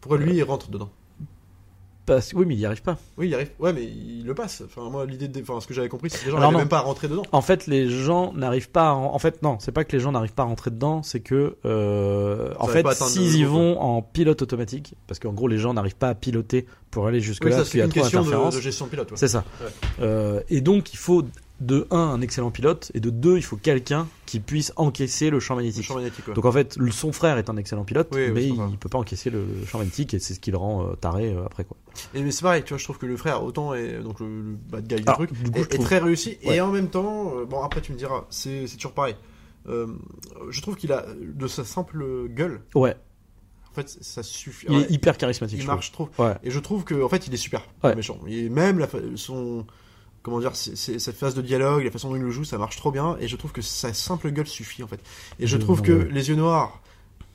Pourquoi 0.00 0.18
lui 0.18 0.34
il 0.36 0.42
rentre 0.42 0.70
dedans? 0.70 0.90
Parce... 2.06 2.32
oui 2.34 2.44
mais 2.46 2.54
il 2.54 2.60
y 2.60 2.66
arrive 2.66 2.82
pas 2.82 2.98
Oui, 3.16 3.28
il 3.28 3.34
arrive. 3.34 3.50
Ouais, 3.58 3.72
mais 3.72 3.84
il 3.84 4.24
le 4.26 4.34
passe. 4.34 4.62
Enfin 4.66 4.90
moi 4.90 5.06
l'idée, 5.06 5.28
de... 5.28 5.40
enfin 5.40 5.60
ce 5.60 5.66
que 5.66 5.72
j'avais 5.74 5.88
compris, 5.88 6.10
c'est 6.10 6.18
que 6.20 6.24
les 6.26 6.30
gens 6.32 6.38
n'arrivent 6.38 6.58
même 6.58 6.68
pas 6.68 6.78
à 6.78 6.82
rentrer 6.82 7.08
dedans. 7.08 7.22
En 7.32 7.40
fait, 7.40 7.66
les 7.66 7.88
gens 7.88 8.32
n'arrivent 8.34 8.70
pas. 8.70 8.90
À... 8.90 8.92
En 8.94 9.18
fait, 9.18 9.42
non, 9.42 9.56
c'est 9.60 9.72
pas 9.72 9.84
que 9.84 9.92
les 9.92 10.00
gens 10.00 10.12
n'arrivent 10.12 10.34
pas 10.34 10.42
à 10.42 10.46
rentrer 10.46 10.70
dedans, 10.70 11.02
c'est 11.02 11.20
que, 11.20 11.56
euh, 11.64 12.52
en 12.58 12.66
fait, 12.66 12.86
s'ils 12.94 13.36
y 13.36 13.44
vont 13.44 13.80
en 13.80 14.02
pilote 14.02 14.42
automatique, 14.42 14.94
parce 15.06 15.18
qu'en 15.18 15.32
gros, 15.32 15.48
les 15.48 15.58
gens 15.58 15.72
n'arrivent 15.74 15.96
pas 15.96 16.08
à 16.10 16.14
piloter 16.14 16.66
pour 16.90 17.06
aller 17.06 17.20
jusque 17.20 17.44
Oui, 17.44 17.50
parce 17.50 17.70
qu'il 17.70 17.72
c'est 17.72 17.78
y 17.78 17.80
a 17.82 17.88
trop 17.88 18.00
question 18.00 18.20
d'interférences. 18.20 18.54
de, 18.54 18.58
de 18.58 18.62
gestion 18.62 18.84
de 18.86 18.90
pilote. 18.90 19.10
ouais. 19.10 19.16
C'est 19.16 19.28
ça. 19.28 19.44
Ouais. 19.62 19.66
Euh, 20.02 20.40
et 20.48 20.60
donc, 20.60 20.92
il 20.92 20.98
faut 20.98 21.24
de 21.60 21.86
un 21.90 21.98
un 21.98 22.20
excellent 22.20 22.50
pilote 22.50 22.90
et 22.94 23.00
de 23.00 23.10
deux, 23.10 23.36
il 23.36 23.42
faut 23.42 23.56
quelqu'un 23.56 24.08
qui 24.26 24.40
puisse 24.40 24.72
encaisser 24.76 25.30
le 25.30 25.38
champ 25.38 25.54
Le 25.54 25.60
magnétique. 25.62 25.84
champ 25.84 25.94
magnétique. 25.94 26.26
ouais. 26.28 26.34
Donc 26.34 26.44
en 26.44 26.52
fait, 26.52 26.76
le- 26.76 26.90
son 26.90 27.12
frère 27.12 27.38
est 27.38 27.48
un 27.48 27.56
excellent 27.56 27.84
pilote, 27.84 28.08
Oui, 28.12 28.24
oui, 28.26 28.30
mais 28.32 28.44
il, 28.48 28.56
grave. 28.56 28.76
peut 28.78 28.88
pas 28.88 28.98
encaisser 28.98 29.30
le, 29.30 29.44
le 29.60 29.64
champ 29.66 29.78
magnétique 29.78 30.14
et 30.14 30.18
c'est 30.18 30.34
ce 30.34 30.40
qui 30.40 30.50
le 30.50 30.56
rend 30.56 30.84
euh, 30.84 30.94
taré 30.96 31.32
euh, 31.32 31.44
après 31.46 31.64
quoi. 31.64 31.76
Et 32.12 32.22
mais 32.22 32.32
c'est 32.32 32.42
pareil, 32.42 32.64
tu 32.64 32.70
vois, 32.70 32.78
je 32.78 32.84
trouve 32.84 32.98
que 32.98 33.06
le 33.06 33.16
frère 33.16 33.44
autant 33.44 33.72
est 33.72 34.02
donc 34.02 34.18
le, 34.20 34.26
le 34.26 34.56
bad 34.68 34.86
guy 34.86 34.96
du 34.96 35.02
Alors, 35.02 35.14
truc 35.16 35.32
du 35.32 35.50
coup, 35.50 35.58
est, 35.60 35.78
très 35.78 35.98
réussi 35.98 36.38
Ouais. 36.44 36.56
et 36.56 36.60
en 36.60 36.72
même 36.72 36.88
temps, 36.88 37.32
euh, 37.38 37.44
bon 37.44 37.62
après 37.62 37.80
tu 37.80 37.92
me 37.92 37.96
diras, 37.98 38.24
c'est 38.30 38.66
toujours 38.76 38.92
pareil. 38.92 39.14
Je 39.66 40.60
trouve 40.60 40.76
qu'il 40.76 40.92
a 40.92 41.06
de 41.20 41.46
sa 41.46 41.64
simple 41.64 42.28
gueule, 42.28 42.60
Ouais, 42.74 42.96
en 43.70 43.74
fait 43.74 43.88
ça 44.00 44.22
suffit. 44.22 44.66
il 44.68 44.76
Ouais, 44.76 44.82
est 44.82 44.90
hyper 44.90 45.16
charismatique. 45.16 45.58
il 45.58 45.62
je 45.62 45.66
marche 45.66 45.92
trop. 45.92 46.06
trouve. 46.12 46.34
Et 46.42 46.50
je 46.50 46.58
trouve 46.58 46.84
que 46.84 47.00
en 47.02 47.08
fait 47.08 47.26
il 47.26 47.32
est 47.34 47.38
super, 47.38 47.62
méchant. 47.96 48.18
Et 48.26 48.48
même 48.48 48.78
la, 48.78 48.88
son 49.16 49.64
comment 50.24 50.40
dire, 50.40 50.56
cette 50.56 51.16
phase 51.16 51.34
de 51.36 51.42
dialogue, 51.42 51.84
la 51.84 51.90
façon 51.92 52.08
dont 52.08 52.16
il 52.16 52.22
le 52.22 52.30
joue, 52.30 52.42
ça 52.44 52.58
marche 52.58 52.76
trop 52.76 52.90
bien. 52.90 53.16
Et 53.20 53.28
je 53.28 53.36
trouve 53.36 53.52
que 53.52 53.62
sa 53.62 53.92
simple 53.92 54.32
gueule 54.32 54.48
suffit 54.48 54.82
en 54.82 54.88
fait. 54.88 54.98
Et 55.38 55.46
je 55.46 55.56
Euh, 55.56 55.60
trouve 55.60 55.82
que 55.82 55.92
les 55.92 56.30
yeux 56.30 56.34
noirs, 56.34 56.80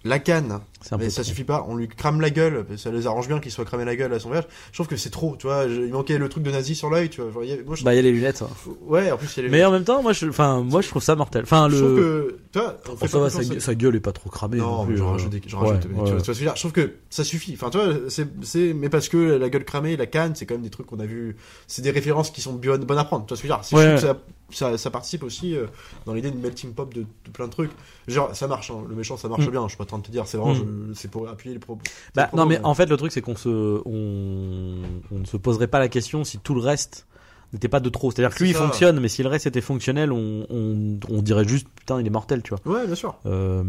la 0.03 0.17
canne, 0.19 0.59
mais 0.97 1.09
ça 1.09 1.23
suffit 1.23 1.43
pas. 1.43 1.65
On 1.67 1.75
lui 1.75 1.87
crame 1.87 2.21
la 2.21 2.29
gueule, 2.29 2.65
ça 2.77 2.89
les 2.91 3.05
arrange 3.07 3.27
bien 3.27 3.39
qu'il 3.39 3.51
soit 3.51 3.65
cramé 3.65 3.85
la 3.85 3.95
gueule 3.95 4.13
à 4.13 4.19
son 4.19 4.29
verge. 4.29 4.45
Je 4.71 4.77
trouve 4.77 4.87
que 4.87 4.95
c'est 4.97 5.09
trop, 5.09 5.35
tu 5.37 5.47
vois. 5.47 5.67
je- 5.67 5.81
Il 5.81 5.91
manquait 5.91 6.17
le 6.17 6.29
truc 6.29 6.43
de 6.43 6.51
nazi 6.51 6.75
sur 6.75 6.89
l'œil, 6.89 7.09
tu 7.09 7.21
vois. 7.21 7.31
Genre, 7.31 7.43
y 7.43 7.63
moi, 7.65 7.75
je 7.75 7.83
Bah, 7.83 7.93
il 7.93 7.97
y 7.97 7.99
a 7.99 8.01
les 8.03 8.11
lunettes. 8.11 8.41
hein. 8.41 8.49
Ouais, 8.85 9.11
en 9.11 9.17
plus 9.17 9.27
il 9.35 9.37
y 9.37 9.39
a 9.41 9.43
les. 9.43 9.49
Mais 9.49 9.65
en 9.65 9.71
même 9.71 9.83
temps, 9.83 10.01
moi, 10.01 10.13
je, 10.13 10.27
enfin, 10.27 10.61
moi, 10.61 10.81
je 10.81 10.87
trouve 10.87 11.01
ça 11.03 11.15
mortel. 11.15 11.43
Enfin, 11.43 11.67
je 11.69 11.77
trouve 11.77 11.95
le. 11.95 12.01
que, 12.01 12.37
tu 12.53 12.59
vois, 12.59 12.77
on 12.85 12.89
Bon, 12.91 12.95
fait 12.97 13.07
ça 13.07 13.19
va, 13.19 13.29
sa, 13.29 13.39
à- 13.39 13.59
sa 13.59 13.75
gueule 13.75 13.95
est 13.95 13.99
pas 13.99 14.11
trop 14.11 14.29
cramée. 14.29 14.57
Non, 14.57 14.81
mais 14.83 14.87
plus, 14.93 14.97
j'en 14.97 15.09
euh. 15.09 15.11
rajoute, 15.13 15.33
Ouais, 15.33 15.39
rajoute, 15.53 15.79
tu, 15.81 15.87
ouais. 15.87 15.93
vois, 15.93 16.03
tu 16.05 16.11
vois 16.11 16.21
que 16.21 16.33
je. 16.33 16.45
Je 16.45 16.53
trouve 16.59 16.71
que 16.71 16.93
ça 17.09 17.23
suffit. 17.23 17.53
Enfin, 17.53 17.69
tu 17.69 17.77
vois, 17.77 17.95
c'est, 18.09 18.73
mais 18.73 18.89
parce 18.89 19.09
que 19.09 19.17
la 19.17 19.49
gueule 19.49 19.65
cramée, 19.65 19.97
la 19.97 20.05
canne, 20.05 20.33
c'est 20.35 20.45
quand 20.45 20.55
même 20.55 20.63
des 20.63 20.69
trucs 20.69 20.87
qu'on 20.87 20.99
a 20.99 21.05
vu. 21.05 21.35
C'est 21.67 21.81
des 21.81 21.91
références 21.91 22.31
qui 22.31 22.41
sont 22.41 22.53
bonnes, 22.53 22.85
à 22.99 23.03
prendre. 23.03 23.25
Tu 23.25 23.29
vois 23.33 23.37
ce 23.37 23.41
que 23.43 23.47
je 23.47 23.53
veux 23.53 23.59
dire. 23.59 23.97
Je 24.01 24.07
Ouais, 24.55 24.77
ça, 24.79 24.89
participe 24.89 25.21
aussi 25.21 25.55
euh, 25.55 25.67
dans 26.07 26.13
l'idée 26.15 26.31
de 26.31 26.37
melting 26.37 26.73
pop 26.73 26.91
de, 26.91 27.01
de 27.01 27.31
plein 27.31 27.45
de 27.45 27.51
trucs. 27.51 27.69
Genre, 28.07 28.35
ça 28.35 28.47
marche. 28.47 28.71
hein. 28.71 28.83
Le 28.89 28.95
méchant, 28.95 29.15
ça 29.15 29.27
marche 29.27 29.45
Mm. 29.45 29.51
bien. 29.51 29.63
Je 29.65 29.67
suis 29.69 29.77
pas 29.77 29.83
en 29.83 29.87
train 29.87 29.97
de 29.99 30.03
te 30.03 30.11
dire. 30.11 30.25
C'est 30.25 30.37
vraiment, 30.37 30.55
Mm. 30.55 30.68
Je- 30.89 30.93
c'est 30.93 31.09
pour 31.09 31.27
appuyer 31.27 31.53
les 31.53 31.59
propos. 31.59 31.81
Bah, 32.15 32.29
non, 32.33 32.45
mais 32.45 32.59
en 32.63 32.73
fait, 32.73 32.85
le 32.87 32.97
truc, 32.97 33.11
c'est 33.11 33.21
qu'on 33.21 33.35
se, 33.35 33.49
on, 33.85 34.75
on 35.11 35.19
ne 35.19 35.25
se 35.25 35.37
poserait 35.37 35.67
pas 35.67 35.79
la 35.79 35.87
question 35.89 36.23
si 36.23 36.37
tout 36.39 36.53
le 36.55 36.61
reste 36.61 37.05
n'était 37.53 37.67
pas 37.67 37.79
de 37.79 37.89
trop. 37.89 38.11
C'est-à-dire 38.11 38.35
que 38.35 38.43
lui, 38.43 38.51
il 38.51 38.55
fonctionne, 38.55 38.99
mais 38.99 39.07
si 39.09 39.23
le 39.23 39.29
reste 39.29 39.47
était 39.47 39.61
fonctionnel, 39.61 40.11
on, 40.11 40.45
on, 40.49 40.99
on 41.09 41.21
dirait 41.21 41.45
juste, 41.47 41.67
putain, 41.75 41.99
il 41.99 42.05
est 42.07 42.11
mortel, 42.11 42.41
tu 42.43 42.53
vois. 42.55 42.73
Ouais, 42.79 42.85
bien 42.85 42.95
sûr. 42.95 43.15
Euh, 43.25 43.63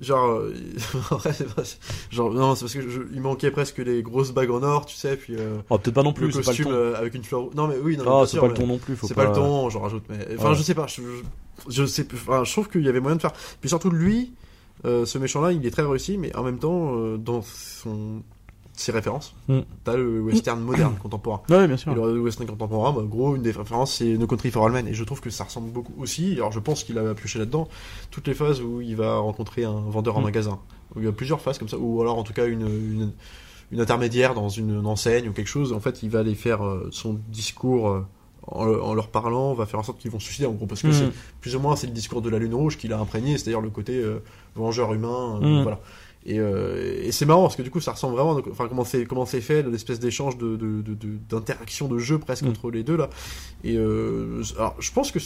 Genre, 0.00 0.28
euh, 0.28 0.52
genre, 2.10 2.32
non, 2.32 2.54
c'est 2.56 2.62
parce 2.64 2.74
que 2.74 2.88
je- 2.90 3.00
il 3.14 3.20
manquait 3.20 3.50
presque 3.52 3.78
les 3.78 4.02
grosses 4.02 4.32
bagues 4.32 4.50
en 4.50 4.62
or, 4.62 4.86
tu 4.86 4.96
sais, 4.96 5.16
puis 5.16 5.36
euh, 5.38 5.58
oh, 5.70 5.78
peut-être 5.78 5.94
pas 5.94 6.02
non 6.02 6.10
le 6.10 6.14
plus, 6.14 6.30
pas 6.32 6.38
le 6.40 6.44
costume 6.44 6.64
ton. 6.66 6.72
euh, 6.72 6.94
avec 6.96 7.14
une 7.14 7.22
fleur. 7.22 7.48
Non, 7.54 7.68
mais 7.68 7.76
oui, 7.80 7.96
non, 7.96 8.04
Oh, 8.06 8.26
c'est 8.26 8.38
pas 8.40 8.48
le 8.48 8.54
ton 8.54 8.66
non 8.66 8.78
plus, 8.78 8.96
C'est 9.02 9.14
pas. 9.14 9.22
pas 9.24 9.30
le 9.30 9.36
ton, 9.36 9.70
j'en 9.70 9.80
rajoute, 9.80 10.02
mais 10.10 10.18
enfin, 10.36 10.50
Ouais. 10.50 10.54
je 10.56 10.62
sais 10.62 10.74
pas, 10.74 10.86
je, 10.88 11.00
je, 11.00 11.70
je 11.70 11.86
sais, 11.86 12.06
enfin, 12.12 12.42
je 12.44 12.52
trouve 12.52 12.68
qu'il 12.68 12.82
y 12.82 12.88
avait 12.88 13.00
moyen 13.00 13.16
de 13.16 13.20
faire. 13.22 13.32
Puis 13.60 13.68
surtout 13.68 13.88
lui, 13.90 14.32
euh, 14.84 15.06
ce 15.06 15.18
méchant-là, 15.18 15.52
il 15.52 15.64
est 15.66 15.70
très 15.70 15.82
réussi, 15.82 16.18
mais 16.18 16.34
en 16.36 16.42
même 16.42 16.58
temps, 16.58 16.94
euh, 16.96 17.16
dans 17.16 17.42
son 17.42 18.22
ses 18.76 18.90
références, 18.90 19.36
Mm. 19.48 19.60
t'as 19.84 19.94
le 19.96 20.20
western 20.20 20.60
moderne 20.60 20.96
contemporain. 21.00 21.42
Ouais, 21.48 21.68
bien 21.68 21.76
sûr. 21.76 21.92
Et 21.92 21.94
le 21.94 22.20
western 22.20 22.44
contemporain, 22.48 22.92
bah, 22.92 23.02
gros, 23.06 23.36
une 23.36 23.42
des 23.42 23.52
références, 23.52 23.94
c'est 23.98 24.16
No 24.18 24.26
Country 24.26 24.50
for 24.50 24.66
All 24.66 24.72
Men, 24.72 24.88
et 24.88 24.94
je 24.94 25.04
trouve 25.04 25.20
que 25.20 25.30
ça 25.30 25.44
ressemble 25.44 25.70
beaucoup 25.70 25.92
aussi. 26.00 26.32
Alors, 26.34 26.50
je 26.50 26.58
pense 26.58 26.82
qu'il 26.82 26.98
a 26.98 27.14
pioché 27.14 27.38
là-dedans 27.38 27.68
toutes 28.10 28.26
les 28.26 28.34
phases 28.34 28.60
où 28.60 28.80
il 28.80 28.96
va 28.96 29.18
rencontrer 29.18 29.62
un 29.62 29.78
vendeur 29.88 30.16
en 30.16 30.20
Mm. 30.20 30.24
magasin. 30.24 30.58
Il 30.96 31.04
y 31.04 31.06
a 31.06 31.12
plusieurs 31.12 31.40
phases 31.40 31.56
comme 31.58 31.68
ça, 31.68 31.78
ou 31.78 32.00
alors 32.02 32.18
en 32.18 32.24
tout 32.24 32.32
cas 32.32 32.46
une, 32.46 32.62
une, 32.62 33.12
une 33.70 33.80
intermédiaire 33.80 34.34
dans 34.34 34.48
une, 34.48 34.70
une 34.80 34.86
enseigne 34.86 35.28
ou 35.28 35.32
quelque 35.32 35.46
chose. 35.46 35.72
En 35.72 35.78
fait, 35.80 36.02
il 36.02 36.10
va 36.10 36.18
aller 36.18 36.34
faire 36.34 36.64
euh, 36.66 36.88
son 36.90 37.20
discours 37.28 38.04
en, 38.48 38.64
le- 38.64 38.82
en 38.82 38.92
leur 38.92 39.06
parlant, 39.08 39.54
va 39.54 39.66
faire 39.66 39.78
en 39.78 39.84
sorte 39.84 40.00
qu'ils 40.00 40.10
vont 40.10 40.18
se 40.18 40.26
suicider 40.26 40.46
en 40.48 40.52
gros, 40.52 40.66
parce 40.66 40.82
que 40.82 40.88
Mm. 40.88 40.92
c'est 40.92 41.10
plus 41.40 41.54
ou 41.54 41.60
moins 41.60 41.76
c'est 41.76 41.86
le 41.86 41.92
discours 41.92 42.22
de 42.22 42.28
la 42.28 42.40
Lune 42.40 42.54
Rouge 42.54 42.76
qu'il 42.76 42.92
a 42.92 42.98
imprégné, 42.98 43.38
c'est-à-dire 43.38 43.60
le 43.60 43.70
côté 43.70 44.02
vengeur 44.54 44.92
humain, 44.94 45.40
euh, 45.42 45.60
Mm. 45.60 45.62
voilà. 45.62 45.80
Et, 46.26 46.38
euh, 46.40 47.02
et 47.02 47.12
c'est 47.12 47.26
marrant 47.26 47.42
parce 47.42 47.56
que 47.56 47.60
du 47.62 47.70
coup 47.70 47.80
ça 47.80 47.92
ressemble 47.92 48.14
vraiment, 48.16 48.40
enfin 48.50 48.66
comment 48.66 48.84
c'est 48.84 49.04
comment 49.04 49.26
c'est 49.26 49.42
fait, 49.42 49.62
l'espèce 49.62 50.00
d'échange 50.00 50.38
de 50.38 50.56
de- 50.56 50.80
de- 50.80 50.94
de- 50.94 51.18
d'interaction 51.28 51.86
de, 51.86 51.98
jeu 51.98 52.18
presque 52.18 52.44
Mm. 52.44 52.48
entre 52.48 52.70
les 52.70 52.82
deux 52.82 52.96
là. 52.96 53.10
Et 53.62 53.76
euh, 53.76 54.42
alors 54.56 54.74
je 54.78 54.90
pense 54.92 55.12
que 55.12 55.18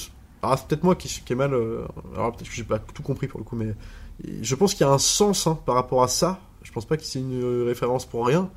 alors, 0.42 0.58
c'est 0.58 0.66
peut-être 0.68 0.84
moi 0.84 0.94
qui, 0.94 1.08
qui 1.08 1.32
est 1.32 1.36
mal, 1.36 1.52
euh, 1.52 1.82
alors 2.14 2.32
peut-être 2.32 2.48
que 2.48 2.54
j'ai 2.54 2.62
pas 2.64 2.78
tout 2.78 3.02
compris 3.02 3.26
pour 3.26 3.38
le 3.40 3.44
coup, 3.44 3.56
mais 3.56 3.74
je 4.42 4.54
pense 4.54 4.74
qu'il 4.74 4.86
y 4.86 4.88
a 4.88 4.92
un 4.92 4.98
sens 4.98 5.46
hein, 5.48 5.58
par 5.66 5.74
rapport 5.76 6.02
à 6.02 6.08
ça. 6.08 6.40
Je 6.62 6.70
pense 6.72 6.84
pas 6.84 6.96
que 6.96 7.02
c'est 7.04 7.18
une 7.20 7.40
euh, 7.42 7.64
référence 7.66 8.04
pour 8.06 8.26
rien, 8.26 8.50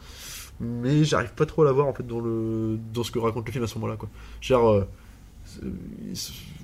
mais 0.60 1.04
j'arrive 1.04 1.34
pas 1.34 1.46
trop 1.46 1.62
à 1.64 1.66
la 1.66 1.72
voir 1.72 1.88
en 1.88 1.94
fait 1.94 2.06
dans 2.06 2.20
le 2.20 2.78
dans 2.94 3.04
ce 3.04 3.12
que 3.12 3.20
raconte 3.20 3.46
le 3.46 3.52
film 3.52 3.64
à 3.64 3.68
ce 3.68 3.76
moment-là 3.76 3.98
quoi. 3.98 4.10
Genre 4.42 4.68
euh, 4.70 4.88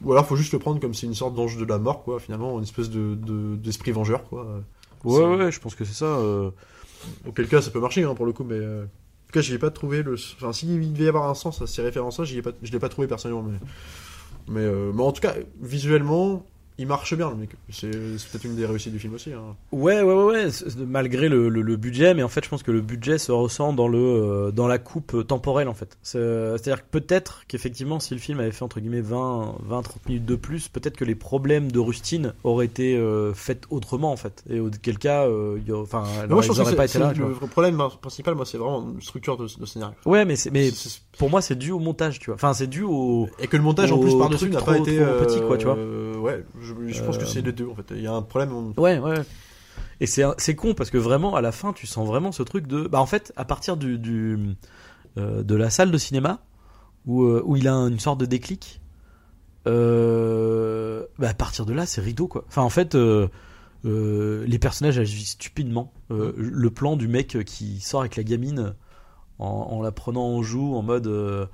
ou 0.04 0.12
alors 0.12 0.26
faut 0.26 0.36
juste 0.36 0.54
le 0.54 0.60
prendre 0.60 0.80
comme 0.80 0.93
c'est 0.93 1.08
une 1.08 1.13
sorte 1.15 1.34
d'ange 1.36 1.58
de 1.58 1.65
la 1.65 1.78
mort 1.80 2.04
quoi 2.04 2.19
finalement 2.19 2.58
une 2.58 2.63
espèce 2.63 2.89
de 2.89 3.15
de- 3.15 3.56
d'esprit 3.56 3.91
vengeur 3.91 4.23
quoi 4.30 4.62
Ouais, 5.04 5.23
ouais, 5.45 5.52
je 5.52 5.60
pense 5.60 5.76
que 5.76 5.86
c'est 5.86 5.93
ça. 5.93 6.06
euh. 6.06 6.50
auquel 7.28 7.47
cas 7.47 7.62
ça 7.62 7.69
peut 7.71 7.80
marcher 7.80 8.04
hein, 8.04 8.15
pour 8.15 8.26
le 8.26 8.34
coup 8.34 8.43
mais 8.43 8.56
euh, 8.56 8.84
en 8.84 9.28
tout 9.28 9.34
cas 9.34 9.41
j'y 9.41 9.54
ai 9.54 9.60
pas 9.60 9.69
trouvé 9.71 10.02
le 10.04 10.13
enfin 10.13 10.52
s'il 10.54 10.91
devait 10.93 11.06
y 11.06 11.08
avoir 11.08 11.30
un 11.30 11.34
sens 11.36 11.62
à 11.62 11.67
ces 11.67 11.82
références 11.82 12.19
là 12.19 12.26
j'y 12.26 12.38
ai 12.38 12.41
pas 12.41 12.52
je 12.63 12.71
l'ai 12.71 12.80
pas 12.80 12.89
trouvé 12.89 13.08
personnellement 13.08 13.43
mais 13.43 13.58
mais, 14.50 14.62
euh, 14.62 14.91
mais 14.93 15.04
en 15.04 15.12
tout 15.12 15.21
cas 15.21 15.36
visuellement 15.62 16.45
il 16.77 16.87
marche 16.87 17.15
bien 17.15 17.29
le 17.29 17.35
mec 17.35 17.49
c'est 17.71 17.89
peut-être 17.89 18.43
une 18.45 18.55
des 18.55 18.65
réussites 18.65 18.93
du 18.93 18.99
film 18.99 19.13
aussi 19.15 19.33
hein. 19.33 19.55
Ouais, 19.71 20.01
ouais, 20.01 20.13
ouais, 20.13 20.23
ouais, 20.23 20.47
malgré 20.87 21.27
le, 21.29 21.49
le- 21.49 21.61
le 21.61 21.75
budget, 21.75 22.13
mais 22.13 22.23
en 22.23 22.29
fait, 22.29 22.43
je 22.43 22.49
pense 22.49 22.63
que 22.63 22.71
le 22.71 22.81
budget 22.81 23.17
se 23.17 23.31
ressent 23.31 23.73
dans 23.73 23.87
le 23.87 23.97
euh, 23.99 24.51
dans 24.51 24.67
la 24.67 24.77
coupe 24.77 25.13
euh, 25.15 25.23
temporelle 25.23 25.67
en 25.67 25.73
fait. 25.73 25.97
C'est- 26.03 26.17
C'est-à-dire 26.57 26.83
que 26.83 26.89
peut-être 26.99 27.43
qu'effectivement, 27.47 27.99
si 27.99 28.13
le 28.13 28.19
film 28.19 28.39
avait 28.39 28.51
fait 28.51 28.63
entre 28.63 28.79
guillemets 28.79 29.01
20, 29.01 29.55
20, 29.63 29.81
30 29.81 30.05
minutes 30.07 30.25
de 30.25 30.35
plus, 30.35 30.67
peut-être 30.67 30.95
que 30.97 31.05
les 31.05 31.15
problèmes 31.15 31.71
de 31.71 31.79
rustine 31.79 32.33
auraient 32.43 32.65
été 32.65 32.95
euh, 32.97 33.33
faits 33.33 33.65
autrement 33.69 34.11
en 34.11 34.17
fait. 34.17 34.43
Et 34.49 34.59
auquel 34.59 34.97
cas, 34.97 35.25
euh, 35.27 35.57
enfin, 35.81 36.03
que 36.71 36.75
pas 36.77 36.85
été 36.85 36.99
là. 36.99 37.13
le 37.41 37.47
problème 37.47 37.81
principal 38.01 38.35
moi 38.35 38.45
c'est 38.45 38.57
vraiment 38.57 38.91
une 38.93 39.01
structure 39.01 39.37
de, 39.37 39.47
de 39.59 39.65
scénario 39.65 39.95
Ouais, 40.05 40.25
mais 40.25 40.35
C'est- 40.71 41.01
pour 41.17 41.30
moi, 41.30 41.41
c'est 41.41 41.56
dû 41.56 41.71
au 41.71 41.80
montage, 41.80 42.19
tu 42.19 42.27
vois. 42.27 42.36
Enfin, 42.36 42.53
c'est 42.53 42.67
dû 42.67 42.84
au 42.84 43.27
Et 43.39 43.47
que 43.47 43.58
le 43.58 43.63
montage 43.63 43.91
en 43.91 43.97
plus 43.99 44.15
par-dessus 44.17 44.49
n'a 44.49 44.62
pas 44.62 44.77
été 44.77 44.97
trop 44.97 45.25
petit, 45.25 45.39
quoi, 45.41 45.58
tu 45.58 45.65
vois. 45.65 45.75
euh, 45.77 46.15
Ouais, 46.17 46.43
je, 46.62 46.73
je 46.88 47.03
pense 47.03 47.15
Euh, 47.17 47.19
que 47.19 47.25
c'est 47.25 47.41
les 47.41 47.51
deux 47.51 47.67
en 47.67 47.75
fait. 47.75 47.86
Il 47.91 48.01
y 48.01 48.08
a 48.08 48.13
un 48.13 48.21
problème. 48.21 48.51
on- 48.53 48.82
Ouais, 48.82 48.99
ouais. 48.99 49.21
Et 49.99 50.06
c'est 50.08 50.23
c'est 50.38 50.56
con 50.56 50.73
parce 50.75 50.89
que 50.91 50.97
vraiment 50.99 51.36
à 51.36 51.41
la 51.41 51.51
fin 51.51 51.73
tu 51.73 51.88
sens 51.88 52.08
vraiment 52.08 52.32
ce 52.32 52.43
truc 52.43 52.67
de 52.67 52.88
bah 52.88 52.99
en 53.01 53.06
fait 53.08 53.34
à 53.36 53.45
partir 53.45 53.77
du, 53.77 53.97
du 53.97 54.38
euh, 55.17 55.41
de 55.43 55.56
la 55.56 55.69
salle 55.71 55.89
de 55.89 55.97
cinéma 55.97 56.39
où 57.08 57.23
euh, 57.23 57.41
où 57.45 57.56
il 57.56 57.67
a 57.67 57.73
une 57.73 57.99
sorte 57.99 58.19
de 58.19 58.25
déclic 58.27 58.80
euh, 59.65 61.06
bah 61.19 61.30
à 61.30 61.34
partir 61.34 61.65
de 61.65 61.73
là 61.73 61.86
c'est 61.86 62.01
rideau 62.01 62.27
quoi. 62.27 62.43
Enfin 62.47 62.62
en 62.62 62.69
fait 62.69 62.95
euh, 62.95 63.27
euh, 63.86 64.45
les 64.47 64.60
personnages 64.60 64.99
agissent 64.99 65.32
stupidement. 65.32 65.91
Euh, 66.12 66.34
le 66.38 66.69
plan 66.69 66.95
du 66.95 67.08
mec 67.08 67.38
qui 67.45 67.80
sort 67.80 68.01
avec 68.01 68.15
la 68.15 68.23
gamine 68.23 68.73
en, 69.39 69.82
la 69.82 69.91
prenant 69.91 70.26
en 70.26 70.41
joue 70.41 70.76
en 70.76 70.82
mode 70.82 71.08
euh, 71.08 71.45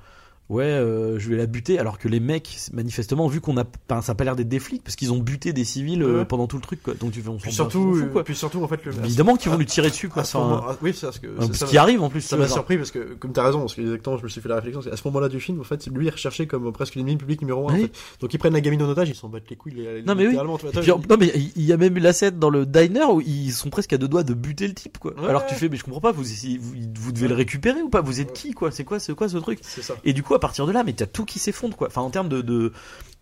ouais, 0.50 0.64
euh, 0.64 1.18
je 1.18 1.28
vais 1.30 1.36
la 1.36 1.46
buter, 1.46 1.78
alors 1.78 1.98
que 1.98 2.08
les 2.08 2.20
mecs, 2.20 2.58
manifestement, 2.72 3.26
vu 3.28 3.40
qu'on 3.40 3.56
a, 3.56 3.64
enfin, 3.90 4.02
ça 4.02 4.12
a 4.12 4.14
pas 4.14 4.24
l'air 4.24 4.36
d'être 4.36 4.48
des 4.48 4.58
flics, 4.58 4.82
parce 4.82 4.96
qu'ils 4.96 5.12
ont 5.12 5.18
buté 5.18 5.52
des 5.52 5.64
civils 5.64 6.02
euh, 6.02 6.18
Ouais. 6.20 6.24
pendant 6.24 6.46
tout 6.46 6.56
le 6.56 6.62
truc, 6.62 6.82
quoi. 6.82 6.94
Donc 6.94 7.12
tu 7.12 7.20
fais, 7.22 7.28
on 7.28 7.36
Puis 7.36 7.52
surtout, 7.52 7.94
fout, 7.94 8.12
quoi. 8.12 8.24
puis 8.24 8.34
surtout, 8.36 8.62
en 8.62 8.68
fait, 8.68 8.84
le. 8.84 8.92
Évidemment 9.04 9.36
qu'ils 9.36 9.50
vont 9.50 9.56
lui 9.58 9.66
tirer 9.66 9.88
dessus, 9.90 10.08
quoi. 10.08 10.22
à 10.22 10.24
ce 10.24 10.36
Enfin, 10.36 10.48
moment- 10.48 10.66
ah, 10.70 10.76
oui, 10.82 10.92
c'est 10.94 11.06
parce 11.06 11.18
que. 11.18 11.26
euh, 11.26 11.40
ça- 11.52 11.66
ce 11.66 11.70
qui 11.70 11.78
arrive 11.78 12.02
en 12.02 12.08
plus. 12.10 12.20
Ça 12.20 12.36
m'a 12.36 12.48
surpris 12.48 12.76
parce 12.76 12.90
que, 12.90 13.14
comme 13.14 13.32
t'as 13.32 13.44
raison, 13.44 13.60
parce 13.60 13.74
que 13.74 13.80
exactement, 13.82 14.16
je 14.18 14.22
me 14.24 14.28
suis 14.28 14.40
fait 14.40 14.48
la 14.48 14.56
réflexion, 14.56 14.80
à 14.90 14.96
ce 14.96 15.02
moment-là 15.08 15.28
du 15.28 15.40
film, 15.40 15.60
en 15.60 15.64
fait, 15.64 15.86
lui 15.88 16.06
est 16.06 16.10
recherché 16.10 16.46
comme 16.46 16.70
presque 16.72 16.94
l'ennemi 16.94 17.16
public 17.16 17.40
numéro 17.40 17.68
1. 17.70 17.74
Oui. 17.74 17.78
En 17.80 17.82
fait. 17.84 17.92
Donc 18.20 18.34
ils 18.34 18.38
prennent 18.38 18.52
la 18.52 18.60
gamine 18.60 18.82
en 18.82 18.88
otage, 18.88 19.08
ils 19.08 19.14
s'en 19.14 19.28
battent 19.28 19.48
les 19.50 19.56
couilles, 19.56 19.74
les- 19.74 20.02
Non, 20.02 20.14
mais 20.14 20.26
oui. 20.26 20.36
puis, 20.72 20.90
non 21.08 21.16
mais 21.18 21.32
il 21.56 21.64
y 21.64 21.72
a 21.72 21.76
même 21.76 21.96
eu 21.96 22.00
la 22.00 22.12
scène 22.12 22.38
dans 22.38 22.50
le 22.50 22.66
diner 22.66 23.04
où 23.10 23.20
ils 23.20 23.52
sont 23.52 23.70
presque 23.70 23.92
à 23.92 23.98
deux 23.98 24.08
doigts 24.08 24.22
de 24.22 24.34
buter 24.34 24.66
le 24.68 24.74
type 24.74 24.98
quoi. 24.98 25.14
Alors 25.26 25.44
que 25.46 25.50
tu 25.50 25.54
fais 25.56 25.68
mais 25.68 25.76
je 25.76 25.84
comprends 25.84 26.00
pas 26.00 26.12
vous 26.12 26.22
vous, 26.24 26.74
vous 26.96 27.12
devez 27.12 27.28
le 27.28 27.34
récupérer 27.34 27.82
ou 27.82 27.88
pas? 27.88 28.00
Vous 28.00 28.20
êtes 28.20 28.32
qui 28.32 28.52
quoi? 28.52 28.70
C'est 28.70 28.84
quoi 28.84 28.98
c'est 28.98 29.14
quoi 29.14 29.28
ce 29.28 29.38
truc? 29.38 29.58
C'est 29.62 29.82
ça. 29.82 29.94
et 30.04 30.12
du 30.12 30.22
coup 30.22 30.33
à 30.34 30.38
partir 30.38 30.66
de 30.66 30.72
là 30.72 30.82
mais 30.84 30.92
t'as 30.92 31.06
tout 31.06 31.24
qui 31.24 31.38
s'effondre 31.38 31.76
quoi. 31.76 31.88
Enfin 31.88 32.02
en 32.02 32.10
termes 32.10 32.28
de 32.28 32.40
de 32.42 32.72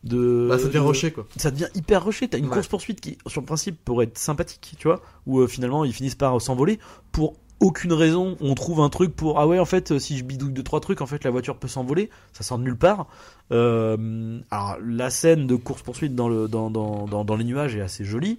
de 0.05 0.47
Bah, 0.49 0.59
ça 0.59 0.65
devient 0.65 0.75
de- 0.79 0.81
rocher, 0.81 1.13
quoi. 1.13 1.27
ça 1.37 1.51
devient 1.53 1.69
hyper 1.77 2.05
rushé. 2.05 2.27
T'as 2.29 2.39
une 2.39 2.47
Ouais. 2.47 2.51
course 2.53 2.67
poursuite 2.67 3.01
qui 3.01 3.19
sur 3.29 3.41
le 3.41 3.47
principe 3.47 3.79
pourrait 3.85 4.07
être 4.07 4.19
sympathique 4.19 4.75
tu 4.79 4.89
vois 4.89 5.01
où 5.27 5.39
euh, 5.41 5.47
finalement 5.47 5.85
ils 5.85 5.93
finissent 5.93 6.17
par 6.17 6.41
s'envoler 6.41 6.79
pour 7.13 7.35
aucune 7.61 7.93
raison 7.93 8.37
on 8.41 8.55
trouve 8.57 8.81
un 8.81 8.89
truc 8.89 9.15
pour 9.15 9.39
ah 9.39 9.47
ouais 9.47 9.61
en 9.61 9.65
fait 9.65 9.93
euh, 9.93 10.01
si 10.01 10.19
je 10.19 10.25
bidouille 10.25 10.51
deux 10.53 10.65
trois 10.65 10.81
trucs 10.81 11.01
en 11.01 11.07
fait 11.07 11.23
la 11.23 11.31
voiture 11.31 11.57
peut 11.57 11.69
s'envoler 11.69 12.11
ça 12.33 12.43
sort 12.43 12.59
de 12.59 12.65
nulle 12.65 12.77
part 12.77 13.07
euh, 13.53 14.41
alors 14.51 14.77
la 14.85 15.11
scène 15.11 15.47
de 15.47 15.55
course 15.55 15.83
poursuite 15.83 16.15
dans 16.17 16.29
le 16.29 16.49
dans, 16.49 16.71
dans, 16.71 17.07
dans, 17.07 17.25
dans 17.25 17.37
les 17.37 17.45
nuages 17.45 17.77
est 17.77 17.81
assez 17.81 18.05
jolie 18.05 18.39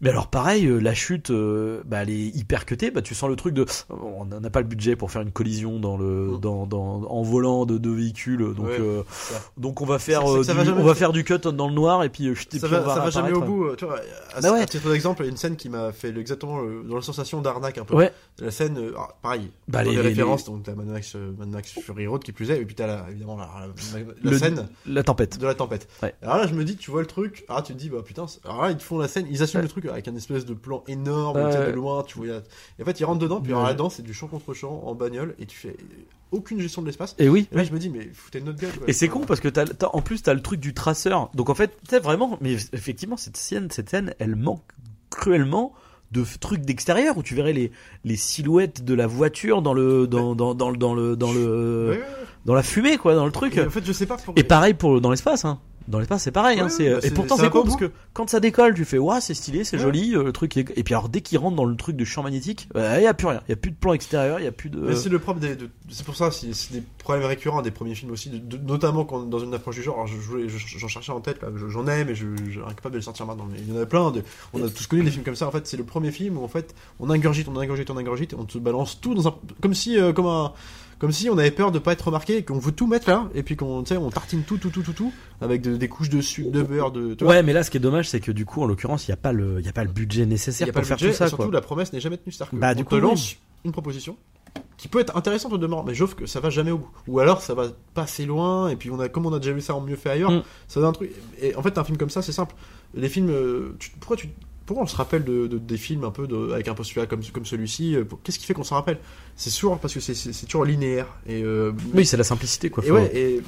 mais 0.00 0.10
alors 0.10 0.28
pareil, 0.28 0.66
euh, 0.66 0.78
la 0.78 0.94
chute, 0.94 1.30
euh, 1.30 1.82
bah, 1.86 2.02
elle 2.02 2.10
est 2.10 2.36
hyper 2.36 2.66
cutée. 2.66 2.90
Bah, 2.90 3.02
tu 3.02 3.14
sens 3.14 3.28
le 3.30 3.36
truc 3.36 3.54
de, 3.54 3.64
on 3.90 4.24
n'a 4.26 4.50
pas 4.50 4.60
le 4.60 4.66
budget 4.66 4.96
pour 4.96 5.10
faire 5.10 5.22
une 5.22 5.30
collision 5.32 5.78
dans 5.80 5.96
le, 5.96 6.32
Mm. 6.36 6.40
dans, 6.40 6.66
dans, 6.66 7.02
en 7.04 7.22
volant 7.22 7.66
de 7.66 7.78
deux 7.78 7.94
véhicules. 7.94 8.38
Donc, 8.54 8.66
Ouais, 8.66 8.76
euh, 8.80 9.02
donc 9.56 9.80
on 9.80 9.86
va 9.86 9.98
faire, 9.98 10.22
du- 10.24 10.42
va 10.42 10.72
on 10.76 10.82
va 10.84 10.94
faire 10.94 11.12
du 11.12 11.24
cut 11.24 11.38
dans 11.38 11.68
le 11.68 11.74
noir 11.74 12.02
et 12.04 12.08
puis, 12.08 12.26
et 12.28 12.34
ça 12.58 12.68
va, 12.68 12.80
va, 12.80 12.94
ça 12.94 13.00
va 13.00 13.10
jamais 13.10 13.32
au 13.32 13.40
bout. 13.40 13.74
Tu 13.76 13.84
vois, 13.84 14.00
à, 14.34 14.40
Bah 14.40 14.52
ouais. 14.52 14.60
à 14.60 14.66
titre 14.66 14.90
d'exemple, 14.90 15.22
il 15.22 15.26
y 15.26 15.28
a 15.28 15.30
une 15.30 15.36
scène 15.36 15.56
qui 15.56 15.68
m'a 15.68 15.92
fait 15.92 16.08
exactement 16.16 16.60
le- 16.60 16.82
dans 16.82 16.96
la 16.96 17.02
sensation 17.02 17.40
d'arnaque 17.40 17.78
un 17.78 17.84
peu. 17.84 17.94
Ouais. 17.94 18.12
La 18.38 18.50
scène, 18.50 18.76
alors, 18.76 19.16
pareil, 19.22 19.50
Bah, 19.68 19.82
les- 19.82 19.90
les, 19.90 19.96
les- 19.96 20.02
références, 20.02 20.44
donc 20.44 20.62
t'as 20.64 20.74
Mad 20.74 20.86
Max, 20.86 21.14
Mad 21.38 21.48
Max 21.48 21.72
Fury 21.72 22.06
Road 22.06 22.22
qui 22.22 22.32
plus 22.32 22.50
est, 22.50 22.60
et 22.60 22.64
puis 22.66 22.74
t'as 22.74 22.86
la, 22.86 23.06
évidemment 23.10 23.36
la, 23.38 23.48
la, 23.94 23.98
la 24.22 24.30
Le- 24.30 24.38
scène 24.38 24.68
La 24.86 25.02
tempête. 25.02 25.38
de 25.38 25.46
la 25.46 25.54
tempête. 25.54 25.88
Alors 26.22 26.36
là, 26.36 26.46
je 26.46 26.54
me 26.54 26.64
dis, 26.64 26.76
tu 26.76 26.90
vois 26.90 27.00
le 27.00 27.06
truc, 27.06 27.44
ah, 27.48 27.62
tu 27.62 27.72
te 27.72 27.78
dis, 27.78 27.88
bah 27.88 28.02
putain, 28.04 28.26
alors 28.44 28.62
là, 28.62 28.70
ils 28.70 28.76
te 28.76 28.82
font 28.82 28.98
la 28.98 29.08
scène, 29.08 29.26
ils 29.30 29.42
assument 29.42 29.62
le 29.62 29.68
truc 29.68 29.85
avec 29.90 30.08
un 30.08 30.14
espèce 30.16 30.44
de 30.46 30.54
plan 30.54 30.82
énorme, 30.88 31.36
Ouais. 31.36 31.50
tu 31.50 31.56
sais, 31.56 31.66
de 31.66 31.72
loin, 31.72 32.02
tu 32.02 32.18
vois. 32.18 32.26
Et 32.78 32.82
en 32.82 32.84
fait, 32.84 33.00
ils 33.00 33.04
rentrent 33.04 33.18
dedans, 33.20 33.40
puis 33.40 33.52
alors 33.52 33.64
là-dedans, 33.64 33.90
c'est 33.90 34.02
du 34.02 34.12
champ 34.14 34.26
contre 34.28 34.54
champ 34.54 34.82
en 34.84 34.94
bagnole, 34.94 35.34
et 35.38 35.46
tu 35.46 35.56
fais 35.56 35.76
aucune 36.32 36.60
gestion 36.60 36.82
de 36.82 36.86
l'espace. 36.86 37.14
Et 37.18 37.28
oui. 37.28 37.48
Et 37.52 37.56
là, 37.56 37.64
je 37.64 37.72
me 37.72 37.78
dis, 37.78 37.88
mais 37.88 38.08
foutez 38.12 38.40
notre 38.40 38.58
gueule. 38.60 38.72
quoi. 38.76 38.88
Et 38.88 38.92
c'est 38.92 39.08
con 39.08 39.20
parce 39.20 39.40
que 39.40 39.48
t'as, 39.48 39.64
t'as- 39.64 39.90
en 39.92 40.02
plus 40.02 40.22
t'as 40.22 40.34
le 40.34 40.42
truc 40.42 40.60
du 40.60 40.74
traceur. 40.74 41.30
Donc 41.34 41.50
en 41.50 41.54
fait, 41.54 41.68
tu 41.84 41.90
sais 41.90 42.00
vraiment, 42.00 42.36
mais 42.40 42.54
effectivement 42.72 43.16
cette 43.16 43.36
scène, 43.36 43.70
cette 43.70 43.90
scène, 43.90 44.14
elle 44.18 44.34
manque 44.36 44.62
cruellement 45.10 45.72
de 46.12 46.24
trucs 46.40 46.60
d'extérieur 46.62 47.16
où 47.16 47.22
tu 47.22 47.34
verrais 47.34 47.52
les, 47.52 47.72
les 48.04 48.16
silhouettes 48.16 48.84
de 48.84 48.94
la 48.94 49.06
voiture 49.06 49.60
dans 49.62 49.72
le 49.74 50.06
dans 50.06 50.34
dans 50.34 50.54
dans, 50.54 50.70
le- 50.70 50.76
dans 50.76 50.94
le 50.94 51.16
dans 51.16 51.32
le 51.32 51.88
Ouais, 51.90 51.96
ouais, 51.96 51.98
ouais. 51.98 52.04
dans 52.44 52.54
la 52.54 52.62
fumée 52.62 52.96
quoi, 52.96 53.14
dans 53.14 53.26
le 53.26 53.32
truc. 53.32 53.56
Et 53.56 53.62
en 53.66 53.70
fait, 53.70 53.84
je 53.84 53.92
sais 53.92 54.06
pas 54.06 54.16
pour. 54.16 54.34
Et 54.36 54.44
pareil 54.44 54.74
pour 54.74 55.00
dans 55.00 55.10
l'espace. 55.10 55.44
Hein. 55.44 55.58
Dans 55.88 55.98
l'espace, 55.98 56.22
c'est 56.24 56.32
pareil. 56.32 56.58
hein, 56.60 56.68
c'est, 56.68 56.90
bah, 56.90 56.98
et 56.98 57.00
c'est- 57.08 57.14
pourtant, 57.14 57.36
c'est 57.36 57.48
con 57.50 57.60
au 57.60 57.64
parce 57.64 57.76
que 57.76 57.90
quand 58.12 58.28
ça 58.28 58.40
décolle, 58.40 58.74
tu 58.74 58.84
fais, 58.84 58.98
waouh, 58.98 59.20
c'est 59.20 59.34
stylé, 59.34 59.62
c'est 59.64 59.78
joli, 59.78 60.14
euh, 60.14 60.22
le 60.24 60.32
truc. 60.32 60.56
est- 60.56 60.72
Et 60.76 60.82
puis 60.82 60.94
alors, 60.94 61.08
dès 61.08 61.20
qu'ils 61.20 61.38
rentrent 61.38 61.56
dans 61.56 61.64
le 61.64 61.76
truc 61.76 61.96
de 61.96 62.04
champ 62.04 62.22
magnétique, 62.22 62.68
il 62.74 62.80
y 63.02 63.06
a 63.06 63.14
plus 63.14 63.26
rien. 63.28 63.40
Il 63.48 63.50
y 63.50 63.52
a 63.52 63.56
plus 63.56 63.70
de 63.70 63.76
plan 63.76 63.92
extérieur, 63.92 64.40
il 64.40 64.44
y 64.44 64.48
a 64.48 64.52
plus 64.52 64.68
de. 64.70 64.78
Mais 64.80 64.96
c'est 64.96 65.08
le 65.08 65.18
propre 65.18 65.38
des, 65.40 65.54
de- 65.56 65.70
c'est 65.88 66.04
pour 66.04 66.16
ça, 66.16 66.30
c'est 66.30 66.52
c'est 66.54 66.72
des 66.72 66.82
problèmes 66.98 67.24
récurrents 67.26 67.62
des 67.62 67.70
premiers 67.70 67.94
films 67.94 68.10
aussi, 68.10 68.30
de- 68.30 68.38
de- 68.38 68.56
notamment 68.56 69.04
quand 69.04 69.20
dans 69.28 69.38
une 69.38 69.54
approche 69.54 69.76
du 69.76 69.82
genre. 69.82 69.94
Alors, 69.94 70.06
je- 70.08 70.16
je 70.16 70.28
voulais- 70.28 70.48
je- 70.48 70.78
j'en 70.78 70.88
cherchais 70.88 71.12
en 71.12 71.20
tête, 71.20 71.40
là, 71.42 71.48
je- 71.56 71.68
j'en 71.68 71.86
ai, 71.86 72.04
mais 72.04 72.14
je, 72.14 72.26
je 72.46 72.50
suis 72.50 72.60
incapable 72.60 72.94
de 72.94 72.98
les 72.98 73.04
sortir 73.04 73.26
maintenant. 73.26 73.46
Mais 73.50 73.58
il 73.60 73.72
y 73.72 73.78
en 73.78 73.80
a 73.80 73.86
plein. 73.86 74.10
De, 74.10 74.22
on 74.54 74.64
a 74.64 74.68
tous 74.68 74.86
connu 74.88 75.02
des 75.04 75.10
films 75.10 75.24
comme 75.24 75.36
ça. 75.36 75.46
En 75.46 75.50
fait, 75.52 75.66
c'est 75.66 75.76
le 75.76 75.84
premier 75.84 76.10
film 76.10 76.38
où 76.38 76.44
en 76.44 76.48
fait 76.48 76.74
on 76.98 77.10
ingurgite, 77.10 77.48
on 77.48 77.56
ingurgite, 77.56 77.90
on 77.90 77.96
ingurgite, 77.96 78.34
on 78.36 78.44
te 78.44 78.58
balance 78.58 79.00
tout 79.00 79.14
dans 79.14 79.28
un, 79.28 79.34
comme 79.60 79.74
si, 79.74 79.98
euh, 79.98 80.12
comme 80.12 80.26
un, 80.26 80.52
comme 80.98 81.12
si 81.12 81.28
on 81.30 81.36
avait 81.38 81.50
peur 81.50 81.72
de 81.72 81.78
pas 81.78 81.92
être 81.92 82.06
remarqué, 82.06 82.38
et 82.38 82.44
qu'on 82.44 82.58
veut 82.58 82.72
tout 82.72 82.86
mettre 82.86 83.08
là, 83.08 83.28
et 83.34 83.42
puis 83.42 83.56
qu'on, 83.56 83.84
on 83.90 84.10
tartine 84.10 84.42
tout, 84.42 84.56
tout, 84.58 84.70
tout, 84.70 84.82
tout, 84.82 84.92
tout, 84.92 85.12
avec 85.40 85.60
de- 85.62 85.76
des 85.76 85.88
couches 85.88 86.08
de 86.10 86.20
sucre, 86.20 86.50
de 86.50 86.62
beurre, 86.62 86.90
de. 86.90 87.14
tu 87.14 87.24
vois. 87.24 87.34
Ouais, 87.34 87.42
mais 87.42 87.52
là, 87.52 87.62
ce 87.62 87.70
qui 87.70 87.76
est 87.76 87.80
dommage, 87.80 88.08
c'est 88.08 88.20
que 88.20 88.32
du 88.32 88.44
coup, 88.46 88.62
en 88.62 88.66
l'occurrence, 88.66 89.06
il 89.06 89.10
y 89.10 89.14
a 89.14 89.16
pas 89.18 89.32
le, 89.32 89.56
il 89.60 89.66
y 89.66 89.68
a 89.68 89.72
pas 89.72 89.84
le 89.84 89.90
budget 89.92 90.24
nécessaire 90.26 90.66
y 90.66 90.70
a 90.70 90.72
pour 90.72 90.82
pas 90.82 90.86
faire 90.88 90.96
budget, 90.96 91.10
tout 91.10 91.16
ça, 91.16 91.26
et 91.26 91.28
surtout 91.28 91.44
quoi. 91.44 91.52
la 91.52 91.60
promesse 91.60 91.92
n'est 91.92 92.00
jamais 92.00 92.16
tenue. 92.16 92.34
Que 92.34 92.56
Bah, 92.56 92.70
on 92.72 92.74
du 92.76 92.84
te 92.84 92.88
coup, 92.88 92.96
lance 92.98 93.36
une 93.64 93.72
proposition 93.72 94.16
qui 94.78 94.88
peut 94.88 95.00
être 95.00 95.16
intéressante 95.16 95.52
au 95.52 95.58
demeurant, 95.58 95.84
mais 95.84 95.94
sauf 95.94 96.14
que 96.14 96.24
ça 96.26 96.40
va 96.40 96.48
jamais 96.50 96.70
au 96.70 96.78
bout. 96.78 96.90
Ou 97.08 97.18
alors 97.18 97.40
ça 97.42 97.52
va 97.54 97.66
pas 97.94 98.02
assez 98.02 98.24
loin, 98.26 98.68
et 98.68 98.76
puis 98.76 98.90
on 98.90 99.00
a, 99.00 99.08
comme 99.08 99.26
on 99.26 99.32
a 99.34 99.38
déjà 99.38 99.52
vu 99.52 99.60
ça 99.60 99.74
en 99.74 99.80
mieux 99.80 99.96
fait 99.96 100.10
ailleurs, 100.10 100.30
Mm. 100.30 100.42
ça 100.68 100.80
donne 100.80 100.88
un 100.90 100.92
truc. 100.92 101.10
Et 101.40 101.54
en 101.56 101.62
fait, 101.62 101.76
un 101.78 101.84
film 101.84 101.96
comme 101.98 102.10
ça, 102.10 102.22
c'est 102.22 102.32
simple. 102.32 102.54
Les 102.94 103.08
films, 103.08 103.28
euh, 103.30 103.74
tu- 103.78 103.90
pourquoi 104.00 104.16
tu 104.16 104.28
pourquoi 104.66 104.82
on 104.84 104.86
se 104.88 104.96
rappelle 104.96 105.24
de, 105.24 105.46
de- 105.46 105.58
des 105.58 105.76
films 105.76 106.04
un 106.04 106.10
peu 106.10 106.26
de, 106.26 106.52
avec 106.52 106.68
un 106.68 106.74
postulat 106.74 107.06
comme, 107.06 107.20
comme 107.32 107.46
celui-ci 107.46 107.94
euh, 107.96 108.04
Qu'est-ce 108.24 108.38
qui 108.38 108.44
fait 108.46 108.54
qu'on 108.54 108.64
s'en 108.64 108.74
rappelle? 108.74 108.98
C'est 109.36 109.50
sûr 109.50 109.78
parce 109.78 109.94
que 109.94 110.00
c'est- 110.00 110.46
toujours 110.46 110.64
linéaire. 110.64 111.06
Et, 111.26 111.42
euh, 111.42 111.72
Oui, 111.94 112.04
c'est 112.04 112.16
la 112.16 112.24
simplicité, 112.24 112.68
quoi. 112.68 112.84
et 112.84 112.90
ouais, 112.90 113.10
et 113.16 113.42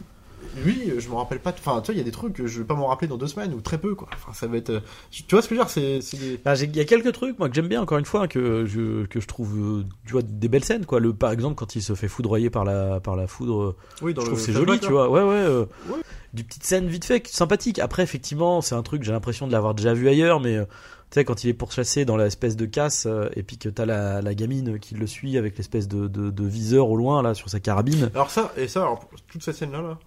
lui, 0.65 0.93
je 0.99 1.09
me 1.09 1.15
rappelle 1.15 1.39
pas. 1.41 1.51
Enfin, 1.51 1.81
tu 1.81 1.87
vois, 1.87 1.95
il 1.95 1.99
y 1.99 2.01
a 2.01 2.05
des 2.05 2.11
trucs 2.11 2.33
que 2.33 2.47
je 2.47 2.59
vais 2.61 2.65
pas 2.67 2.75
m'en 2.75 2.87
rappeler 2.89 3.09
dans 3.09 3.17
deux 3.17 3.27
semaines 3.27 3.55
ou 3.55 3.61
très 3.61 3.79
peu, 3.79 3.95
quoi. 3.95 4.09
Enfin, 4.15 4.33
ça 4.33 4.47
va 4.47 4.57
être. 4.57 4.71
euh, 4.71 4.81
Tu 5.11 5.25
vois 5.31 5.43
ce 5.43 5.49
que 5.49 5.55
je 5.55 5.61
veux 5.61 5.65
dire 5.67 5.71
C'est 5.71 6.65
Il 6.67 6.77
y 6.77 6.81
a 6.81 6.85
quelques 6.85 7.13
trucs 7.13 7.39
moi 7.39 7.49
que 7.49 7.55
j'aime 7.55 7.69
bien 7.69 7.81
encore 7.83 7.99
une 7.99 8.05
fois 8.05 8.29
que 8.29 8.65
je 8.67 9.07
que 9.07 9.21
je 9.21 9.27
trouve 9.27 9.57
euh, 9.81 9.85
tu 10.07 10.13
vois 10.13 10.23
des 10.23 10.49
belles 10.49 10.65
scènes 10.65 10.85
quoi 10.87 11.01
le 11.01 11.13
par 11.13 11.31
exemple 11.33 11.55
quand 11.55 11.77
il 11.77 11.83
se 11.83 11.95
fait 11.95 12.09
foudroyer 12.09 12.51
par 12.51 12.65
la 12.65 13.01
par 13.01 13.17
la 13.17 13.27
foudre 13.27 13.77
Oui, 14.03 14.15
dans 14.15 14.23
je 14.23 14.27
trouve 14.29 14.41
c'est 14.41 14.53
joli 14.53 14.79
tu 14.81 14.91
vois 14.91 15.09
ouais 15.11 15.23
ouais, 15.23 15.35
euh, 15.35 15.65
Ouais. 15.89 15.99
du 16.33 16.45
petites 16.45 16.65
scènes 16.65 16.87
vite 16.89 17.05
fait 17.05 17.27
sympathiques 17.29 17.79
après 17.79 18.03
effectivement 18.03 18.61
c'est 18.61 18.75
un 18.75 18.83
truc 18.83 19.03
j'ai 19.05 19.13
l'impression 19.13 19.47
de 19.47 19.53
l'avoir 19.53 19.75
déjà 19.75 19.95
vu 19.95 20.09
ailleurs 20.09 20.41
mais 20.41 20.57
euh, 20.57 20.65
tu 20.65 21.15
sais 21.15 21.25
quand 21.25 21.45
il 21.45 21.49
est 21.51 21.55
pourchassé 21.55 22.05
dans 22.05 22.17
l'espèce 22.17 22.57
de 22.57 22.67
casse 22.67 23.07
euh, 23.07 23.29
et 23.35 23.43
puis 23.43 23.59
que 23.59 23.69
t'as 23.69 23.87
la, 23.87 24.21
la 24.23 24.35
gamine 24.35 24.79
qui 24.79 24.95
le 24.95 25.07
suit 25.07 25.39
avec 25.39 25.57
l'espèce 25.57 25.89
de, 25.89 26.07
de, 26.09 26.31
de 26.31 26.45
viseur 26.45 26.91
au 26.91 26.97
loin 26.97 27.23
là 27.23 27.35
sur 27.35 27.49
sa 27.49 27.61
carabine 27.61 28.11
Alors 28.15 28.31
ça, 28.31 28.53
et 28.57 28.69
ça, 28.69 28.83
alors, 28.83 29.09
toute 29.31 29.43
cette 29.43 29.57
scène-là, 29.57 29.81
là. 29.83 29.99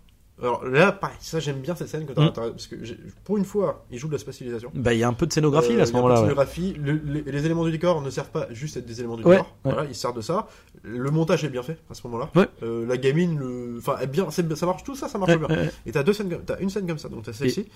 Alors 0.41 0.65
là, 0.65 0.91
pareil, 0.91 1.17
ça 1.19 1.39
j'aime 1.39 1.59
bien 1.59 1.75
cette 1.75 1.87
scène 1.89 2.05
quand 2.07 2.19
Mm. 2.19 2.31
parce 2.33 2.65
que 2.67 2.75
pour 3.23 3.37
une 3.37 3.45
fois, 3.45 3.85
il 3.91 3.99
joue 3.99 4.07
de 4.07 4.13
la 4.13 4.17
spatialisation. 4.19 4.71
bah 4.73 4.93
il 4.93 4.99
y 4.99 5.03
a 5.03 5.07
un 5.07 5.13
peu 5.13 5.27
de 5.27 5.33
scénographie 5.33 5.73
Euh, 5.73 5.77
là 5.77 5.83
à 5.83 5.85
ce 5.85 5.93
moment-là 5.93 6.15
ouais. 6.15 6.21
scénographie. 6.21 6.73
Le- 6.83 6.99
les, 7.05 7.21
les 7.31 7.45
éléments 7.45 7.63
du 7.63 7.71
décor 7.71 8.01
ne 8.01 8.09
servent 8.09 8.31
pas 8.31 8.47
juste 8.51 8.75
à 8.75 8.79
être 8.79 8.85
des 8.87 8.99
éléments 8.99 9.17
du 9.17 9.23
Ouais, 9.23 9.37
décor. 9.37 9.55
ouais. 9.65 9.71
Voilà, 9.73 9.87
ils 9.87 9.93
servent 9.95 10.15
de 10.15 10.21
ça. 10.21 10.47
Le 10.83 11.11
montage 11.11 11.43
est 11.43 11.49
bien 11.49 11.61
fait 11.61 11.77
à 11.91 11.93
ce 11.93 12.01
moment-là. 12.07 12.31
Euh, 12.63 12.87
la 12.87 12.97
gamine, 12.97 13.37
le... 13.37 13.75
enfin, 13.77 13.97
bien, 14.07 14.31
ça 14.31 14.65
marche 14.65 14.83
tout 14.83 14.95
ça, 14.95 15.07
ça 15.07 15.19
marche 15.19 15.37
bien. 15.37 15.47
Et 15.85 15.91
t'as 15.91 16.01
deux 16.03 16.13
scènes, 16.13 16.29
comme- 16.29 16.43
t'as 16.43 16.57
une 16.59 16.69
scène 16.71 16.87
comme 16.87 16.97
ça, 16.97 17.07
donc 17.09 17.23
t'as 17.23 17.33
celle-ci. 17.33 17.67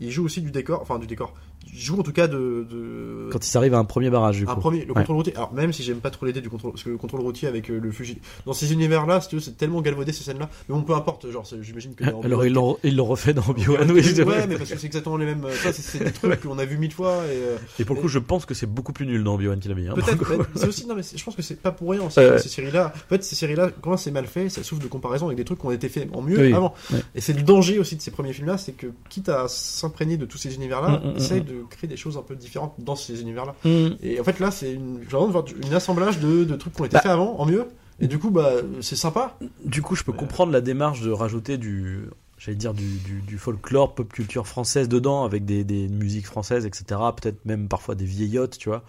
Il 0.00 0.10
joue 0.10 0.24
aussi 0.24 0.40
du 0.40 0.50
décor, 0.50 0.80
enfin 0.80 0.98
du 0.98 1.06
décor. 1.06 1.34
Il 1.66 1.78
joue 1.78 1.98
en 2.00 2.02
tout 2.02 2.12
cas 2.12 2.26
de, 2.28 2.66
de... 2.70 3.28
quand 3.32 3.44
il 3.44 3.48
s'arrive 3.48 3.74
à 3.74 3.78
un 3.78 3.84
premier 3.84 4.08
barrage 4.10 4.36
du 4.38 4.44
un 4.44 4.54
coup 4.54 4.60
premier, 4.60 4.84
le 4.86 4.94
contrôle 4.94 5.16
routier. 5.16 5.34
Alors 5.36 5.52
même 5.52 5.72
si 5.72 5.82
j'aime 5.82 5.98
pas 6.00 6.10
trop 6.10 6.24
l'idée 6.26 6.40
du 6.40 6.48
contrôle, 6.48 6.72
parce 6.72 6.84
que 6.84 6.90
le 6.90 6.96
contrôle 6.98 7.20
routier 7.20 7.48
avec 7.48 7.70
euh, 7.70 7.78
le 7.80 7.90
fusil, 7.90 8.18
dans 8.46 8.52
ces 8.54 8.72
univers-là, 8.72 9.20
c'est 9.20 9.56
tellement 9.58 9.82
galvaudé 9.82 10.12
ces 10.12 10.24
scènes-là. 10.24 10.48
Mais 10.68 10.74
bon, 10.74 10.82
peu 10.82 10.94
importe, 10.94 11.28
genre, 11.30 11.44
j'imagine 11.60 11.94
que. 11.94 12.03
Alors 12.24 12.44
ils 12.46 12.52
l'ont 12.52 12.76
ils 12.84 12.96
l'ont 12.96 13.04
refait 13.06 13.32
dans 13.34 13.42
Obi-Wan 13.48 13.90
Ouais, 13.90 14.02
oui, 14.02 14.22
ouais, 14.22 14.46
mais 14.46 14.56
parce 14.56 14.70
que 14.70 14.78
c'est 14.78 14.86
exactement 14.86 15.16
les 15.16 15.26
mêmes. 15.26 15.44
euh, 15.44 15.52
Ça, 15.54 15.72
c'est- 15.72 16.02
des 16.02 16.12
trucs 16.12 16.40
qu'on 16.42 16.58
a 16.58 16.64
vu 16.64 16.76
mille 16.78 16.92
fois 16.92 17.22
et 17.26 17.36
euh, 17.36 17.56
Et 17.78 17.84
pour 17.84 17.96
le 17.96 18.02
coup, 18.02 18.08
je 18.08 18.18
pense 18.18 18.46
que 18.46 18.54
c'est 18.54 18.66
beaucoup 18.66 18.92
plus 18.92 19.06
nul 19.06 19.22
dans 19.24 19.34
Obi-Wan 19.34 19.58
qu'il 19.60 19.70
a 19.70 19.74
mis. 19.74 19.88
hein. 19.88 19.94
peut-être. 19.94 20.46
c'est 20.54 20.66
aussi 20.68 20.86
non, 20.86 20.94
mais 20.94 21.02
je 21.14 21.22
pense 21.24 21.34
que 21.36 21.42
c'est 21.42 21.60
pas 21.60 21.70
pour 21.72 21.90
rien. 21.90 22.08
Ces, 22.10 22.38
séries-là, 22.48 22.92
en 22.94 23.08
fait, 23.08 23.22
ces 23.24 23.34
séries-là, 23.34 23.70
quand 23.80 23.96
c'est 23.96 24.10
mal 24.10 24.26
fait, 24.26 24.48
ça 24.48 24.62
souffre 24.62 24.82
de 24.82 24.88
comparaison 24.88 25.26
avec 25.26 25.36
des 25.38 25.44
trucs 25.44 25.58
qui 25.60 25.66
ont 25.66 25.70
été 25.72 25.88
faits 25.88 26.08
en 26.12 26.22
mieux 26.22 26.38
Oui, 26.38 26.52
avant. 26.54 26.74
ouais. 26.92 27.00
Et 27.14 27.20
c'est 27.20 27.32
le 27.32 27.42
danger 27.42 27.78
aussi 27.78 27.96
de 27.96 28.02
ces 28.02 28.10
premiers 28.10 28.32
films-là, 28.32 28.58
c'est 28.58 28.72
que 28.72 28.88
quitte 29.08 29.28
à 29.28 29.46
s'imprégner 29.48 30.16
de 30.16 30.26
tous 30.26 30.38
ces 30.38 30.54
univers-là, 30.54 31.00
Mm, 31.02 31.08
mm, 31.08 31.12
mm, 31.12 31.16
essaye 31.16 31.40
de 31.42 31.54
créer 31.70 31.88
des 31.88 31.96
choses 31.96 32.16
un 32.16 32.22
peu 32.22 32.34
différentes 32.36 32.74
dans 32.78 32.96
ces 32.96 33.20
univers-là. 33.20 33.54
Et 34.02 34.20
en 34.20 34.24
fait, 34.24 34.38
là, 34.40 34.50
c'est 34.50 34.72
une, 34.72 34.98
j'ai 35.02 35.08
vraiment 35.08 35.26
de 35.26 35.32
voir 35.32 35.44
une 35.66 35.74
assemblage 35.74 36.18
de, 36.20 36.44
de 36.44 36.56
trucs 36.56 36.74
qui 36.74 36.80
ont 36.82 36.84
été 36.84 36.94
Bah. 36.94 37.00
faits 37.00 37.12
avant 37.12 37.36
en 37.38 37.46
mieux. 37.46 37.64
Et 38.00 38.08
du 38.08 38.18
coup, 38.18 38.30
bah, 38.30 38.52
c'est 38.80 38.96
sympa. 38.96 39.36
Du 39.64 39.82
coup, 39.82 39.94
je 39.94 40.04
peux 40.04 40.12
comprendre 40.12 40.52
la 40.52 40.60
démarche 40.60 41.00
de 41.02 41.10
rajouter 41.10 41.58
du, 41.58 42.08
j'allais 42.38 42.56
dire 42.56 42.74
du, 42.74 42.98
du, 43.26 43.38
folklore, 43.38 43.94
pop 43.94 44.12
culture 44.12 44.46
française 44.46 44.88
dedans, 44.88 45.24
avec 45.24 45.44
des, 45.44 45.64
des 45.64 45.88
musiques 45.88 46.26
françaises, 46.26 46.66
etc. 46.66 47.00
Peut-être 47.20 47.44
même 47.44 47.68
parfois 47.68 47.94
des 47.94 48.04
vieillottes, 48.04 48.58
tu 48.58 48.68
vois, 48.68 48.82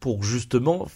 pour 0.00 0.22
justement, 0.22 0.86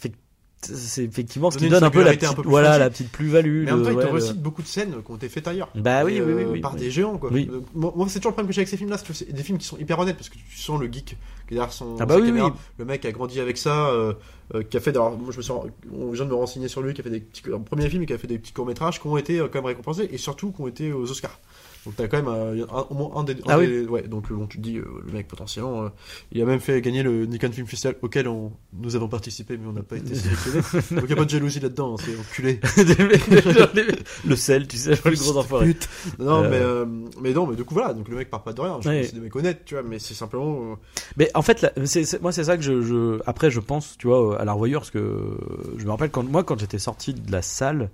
c'est 0.62 1.04
effectivement 1.04 1.50
ce 1.50 1.58
qui 1.58 1.68
donne 1.68 1.82
un 1.84 1.90
peu 1.90 2.02
la 2.04 2.12
petite, 2.14 2.34
peu 2.36 2.42
voilà, 2.44 2.78
la 2.78 2.88
petite 2.90 3.10
plus-value. 3.10 3.64
Mais 3.64 3.72
en 3.72 3.76
même 3.78 3.84
temps, 3.84 3.90
il 3.90 3.96
te 3.96 4.00
ouais, 4.00 4.06
le- 4.06 4.12
recite 4.12 4.40
beaucoup 4.40 4.62
de 4.62 4.66
scènes 4.66 4.94
qui 5.04 5.10
ont 5.10 5.16
été 5.16 5.28
faites 5.28 5.48
ailleurs. 5.48 5.68
Bah 5.74 6.04
oui, 6.04 6.14
Et, 6.14 6.22
oui, 6.22 6.32
oui, 6.34 6.42
euh, 6.44 6.50
oui, 6.52 6.60
par 6.60 6.74
oui. 6.74 6.80
des 6.80 6.90
géants 6.90 7.18
quoi. 7.18 7.30
Oui. 7.32 7.50
Moi, 7.74 7.92
c'est 8.08 8.20
toujours 8.20 8.30
le 8.30 8.34
problème 8.34 8.46
que 8.46 8.52
j'ai 8.52 8.60
avec 8.60 8.68
ces 8.68 8.76
films 8.76 8.90
là, 8.90 8.96
c'est 8.98 9.32
des 9.32 9.42
films 9.42 9.58
qui 9.58 9.66
sont 9.66 9.76
hyper 9.78 9.98
honnêtes 9.98 10.16
parce 10.16 10.28
que 10.28 10.34
tu 10.36 10.56
sens 10.58 10.80
le 10.80 10.86
geek 10.86 11.04
qui 11.04 11.14
est 11.14 11.56
derrière 11.56 11.72
son 11.72 11.96
Ah 12.00 12.06
bah 12.06 12.14
sa 12.14 12.20
oui, 12.20 12.26
caméra. 12.28 12.46
oui. 12.48 12.52
Le 12.78 12.84
mec 12.84 13.04
a 13.04 13.12
grandi 13.12 13.40
avec 13.40 13.58
ça, 13.58 13.88
euh, 13.88 14.12
euh, 14.54 14.62
qui 14.62 14.76
a 14.76 14.80
fait, 14.80 14.90
alors 14.90 15.18
moi 15.18 15.32
je 15.32 15.36
me 15.38 15.42
suis, 15.42 15.52
on 15.52 16.10
vient 16.12 16.24
de 16.24 16.30
me 16.30 16.34
renseigner 16.34 16.68
sur 16.68 16.80
lui, 16.82 16.94
qui 16.94 17.00
a 17.00 17.04
fait 17.04 17.10
des 17.10 17.20
petits, 17.20 17.42
un 17.52 17.58
premier 17.60 17.88
film 17.88 18.02
et 18.02 18.06
qui 18.06 18.12
a 18.12 18.18
fait 18.18 18.26
des 18.28 18.38
petits 18.38 18.52
courts 18.52 18.66
métrages 18.66 19.00
qui 19.00 19.06
ont 19.06 19.16
été 19.16 19.38
euh, 19.40 19.48
quand 19.48 19.58
même 19.58 19.66
récompensés 19.66 20.08
et 20.12 20.18
surtout 20.18 20.52
qui 20.52 20.60
ont 20.60 20.68
été 20.68 20.92
aux 20.92 21.10
Oscars. 21.10 21.40
Donc 21.84 21.96
t'as 21.96 22.06
quand 22.06 22.16
même 22.18 22.28
euh, 22.28 22.64
un- 22.70 22.86
au 22.90 22.94
moins 22.94 23.10
un 23.16 23.24
des, 23.24 23.32
un 23.34 23.36
Ah 23.48 23.58
oui. 23.58 23.66
des- 23.66 23.84
ouais, 23.86 24.02
donc 24.06 24.30
euh, 24.30 24.34
bon, 24.34 24.46
tu 24.46 24.58
te 24.58 24.62
dis 24.62 24.76
euh, 24.78 24.84
le 25.04 25.12
mec 25.12 25.26
potentiellement, 25.26 25.82
euh, 25.84 25.88
il 26.30 26.40
a 26.40 26.44
même 26.44 26.60
fait 26.60 26.80
gagner 26.80 27.02
le 27.02 27.26
Nikon 27.26 27.50
Film 27.50 27.66
Festival 27.66 27.96
auquel 28.02 28.28
on, 28.28 28.52
nous 28.72 28.94
avons 28.94 29.08
participé 29.08 29.56
mais 29.56 29.66
on 29.68 29.72
n'a 29.72 29.82
pas 29.82 29.96
été 29.96 30.14
sélectionné. 30.14 30.60
donc 31.00 31.10
y 31.10 31.12
a 31.12 31.16
pas 31.16 31.24
de 31.24 31.30
jalousie 31.30 31.58
là-dedans, 31.60 31.94
hein, 31.98 32.02
c'est 32.04 32.16
enculé. 32.18 32.60
le 34.26 34.36
sel, 34.36 34.66
tu 34.68 34.76
sais, 34.76 34.90
le 35.04 35.16
gros 35.16 35.36
enfoiré. 35.36 35.76
Non, 36.18 36.44
Euh. 36.44 36.84
mais, 36.86 37.20
mais 37.20 37.32
non, 37.32 37.46
mais 37.46 37.56
du 37.56 37.64
coup 37.64 37.74
voilà, 37.74 37.94
donc 37.94 38.08
le 38.08 38.16
mec 38.16 38.30
part 38.30 38.42
pas 38.42 38.52
de 38.52 38.60
rien. 38.60 38.78
Je 38.80 38.88
Ouais. 38.88 39.02
c'est 39.04 39.14
des 39.14 39.20
mecs 39.20 39.34
honnêtes, 39.34 39.64
tu 39.64 39.74
vois, 39.74 39.82
mais 39.82 39.98
c'est 39.98 40.14
simplement. 40.14 40.76
Mais 41.16 41.30
en 41.34 41.42
fait, 41.42 41.62
là, 41.62 41.72
moi, 42.20 42.32
c'est 42.32 42.44
ça 42.44 42.56
que 42.56 42.62
je, 42.62 42.82
je- 42.82 43.20
Après, 43.26 43.50
je 43.50 43.60
pense, 43.60 43.96
tu 43.98 44.06
vois, 44.08 44.38
à 44.40 44.44
la 44.44 44.52
revoyure, 44.52 44.80
parce 44.80 44.90
que 44.90 45.36
je 45.78 45.84
me 45.84 45.90
rappelle 45.90 46.10
quand 46.10 46.22
moi, 46.24 46.42
quand 46.44 46.58
j'étais 46.58 46.78
sorti 46.78 47.14
de 47.14 47.30
la 47.32 47.42
salle, 47.42 47.90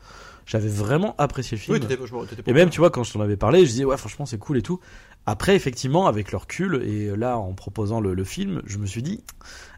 j'avais 0.48 0.68
vraiment 0.68 1.14
apprécié 1.18 1.56
le 1.56 1.60
film. 1.62 1.74
Oui, 1.76 1.80
t'étais, 1.80 1.96
t'étais 2.26 2.50
Et 2.50 2.52
même, 2.54 2.70
tu 2.70 2.80
vois, 2.80 2.90
quand 2.90 3.04
je 3.04 3.12
t'en 3.12 3.20
avais 3.20 3.36
parlé, 3.36 3.60
je 3.66 3.70
disais, 3.70 3.84
ouais, 3.84 3.96
franchement, 3.96 4.26
c'est 4.26 4.38
cool 4.38 4.58
et 4.58 4.62
tout. 4.62 4.80
Après, 5.26 5.54
effectivement, 5.54 6.06
avec 6.06 6.32
le 6.32 6.38
recul, 6.38 6.82
et 6.86 7.14
là, 7.14 7.36
en 7.36 7.52
proposant 7.52 8.00
le, 8.00 8.14
le 8.14 8.24
film, 8.24 8.62
je 8.64 8.78
me 8.78 8.86
suis 8.86 9.02
dit, 9.02 9.22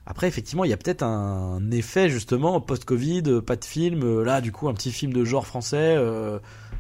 après, 0.07 0.29
effectivement, 0.29 0.65
il 0.65 0.71
y 0.71 0.73
a 0.73 0.77
peut-être 0.77 1.03
un 1.03 1.71
effet, 1.73 2.09
justement, 2.09 2.61
post-Covid, 2.61 3.41
pas 3.45 3.57
de 3.57 3.65
film, 3.65 4.03
euh, 4.05 4.23
là, 4.25 4.41
du 4.41 4.53
coup, 4.53 4.69
un 4.69 4.75
petit 4.75 4.93
film 4.93 5.13
de 5.13 5.25
genre 5.25 5.47
français, 5.47 5.97
euh, 5.99 6.39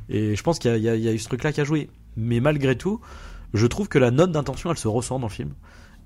et 0.09 0.36
je 0.36 0.43
pense 0.45 0.59
qu'il 0.61 0.70
y 0.70 0.74
a, 0.74 0.76
il 0.76 0.82
y 0.84 0.88
a- 0.88 0.95
il 0.97 1.03
y 1.03 1.09
a 1.09 1.12
eu 1.12 1.18
ce 1.18 1.26
truc-là 1.26 1.53
qui 1.53 1.61
a 1.61 1.64
joué. 1.64 1.91
Mais 2.16 2.38
malgré 2.41 2.76
tout, 2.76 3.01
je 3.55 3.66
trouve 3.66 3.88
que 3.88 3.99
la 3.99 4.12
note 4.12 4.30
d'intention, 4.30 4.70
elle 4.70 4.78
se 4.78 4.88
ressent 4.88 5.18
dans 5.18 5.26
le 5.26 5.32
film. 5.32 5.51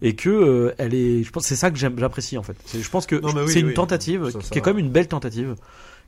Et 0.02 0.16
que 0.16 0.28
euh, 0.28 0.74
elle 0.78 0.92
est, 0.94 1.22
je 1.22 1.30
pense, 1.30 1.44
c'est 1.46 1.56
ça 1.56 1.70
que 1.70 1.76
j'aime, 1.78 1.98
j'apprécie 1.98 2.36
en 2.36 2.42
fait. 2.42 2.56
C'est- 2.66 2.80
Je 2.82 2.90
pense 2.90 3.06
que 3.06 3.14
Non, 3.16 3.32
mais 3.32 3.42
oui, 3.42 3.52
c'est 3.52 3.60
une 3.60 3.72
tentative 3.74 4.30
Ça, 4.30 4.38
qui 4.40 4.58
est 4.58 4.60
quand 4.60 4.74
même 4.74 4.84
une 4.84 4.90
belle 4.90 5.06
tentative, 5.08 5.54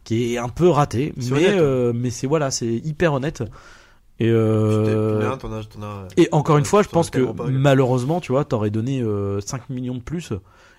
qui 0.07 0.35
est 0.35 0.39
un 0.39 0.49
peu 0.49 0.69
mais 1.17 1.33
honnête. 1.49 1.61
euh, 1.61 1.93
mais 1.95 2.09
c'est 2.09 2.27
voilà, 2.27 2.51
c'est 2.51 2.67
hyper 2.77 3.13
honnête. 3.13 3.43
Et 4.19 4.31
euh, 4.31 5.19
puis 5.19 5.29
là, 5.29 5.37
t'en 5.37 5.53
as- 5.53 5.65
t'en 5.65 5.83
as- 5.83 6.09
et 6.17 6.29
encore 6.33 6.57
une 6.57 6.65
fois, 6.65 6.83
je 6.83 6.89
pense 6.89 7.11
que 7.11 7.19
malheureusement, 7.53 8.21
tu 8.23 8.33
vois, 8.33 8.47
t'aurais 8.47 8.71
donné 8.71 9.03
euh, 9.03 9.41
5 9.43 9.69
millions 9.69 9.97
de 9.97 10.01
plus. 10.01 10.33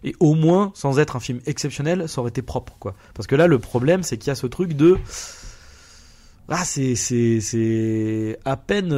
Et 0.03 0.15
au 0.19 0.34
moins, 0.34 0.71
sans 0.75 0.97
être 0.97 1.15
un 1.15 1.19
film 1.19 1.39
exceptionnel, 1.45 2.07
ça 2.09 2.21
aurait 2.21 2.30
été 2.30 2.41
propre, 2.41 2.75
quoi. 2.80 2.95
Parce 3.13 3.28
que 3.28 3.36
là, 3.36 3.45
le 3.47 3.59
problème, 3.59 4.01
c'est 4.01 4.17
qu'il 4.17 4.30
y 4.30 4.32
a 4.32 4.36
ce 4.36 4.47
truc 4.47 4.73
de. 4.73 4.97
Ah, 6.49 6.63
c'est, 6.63 6.95
c'est, 6.95 7.39
c'est 7.41 8.39
à 8.45 8.55
peine. 8.57 8.91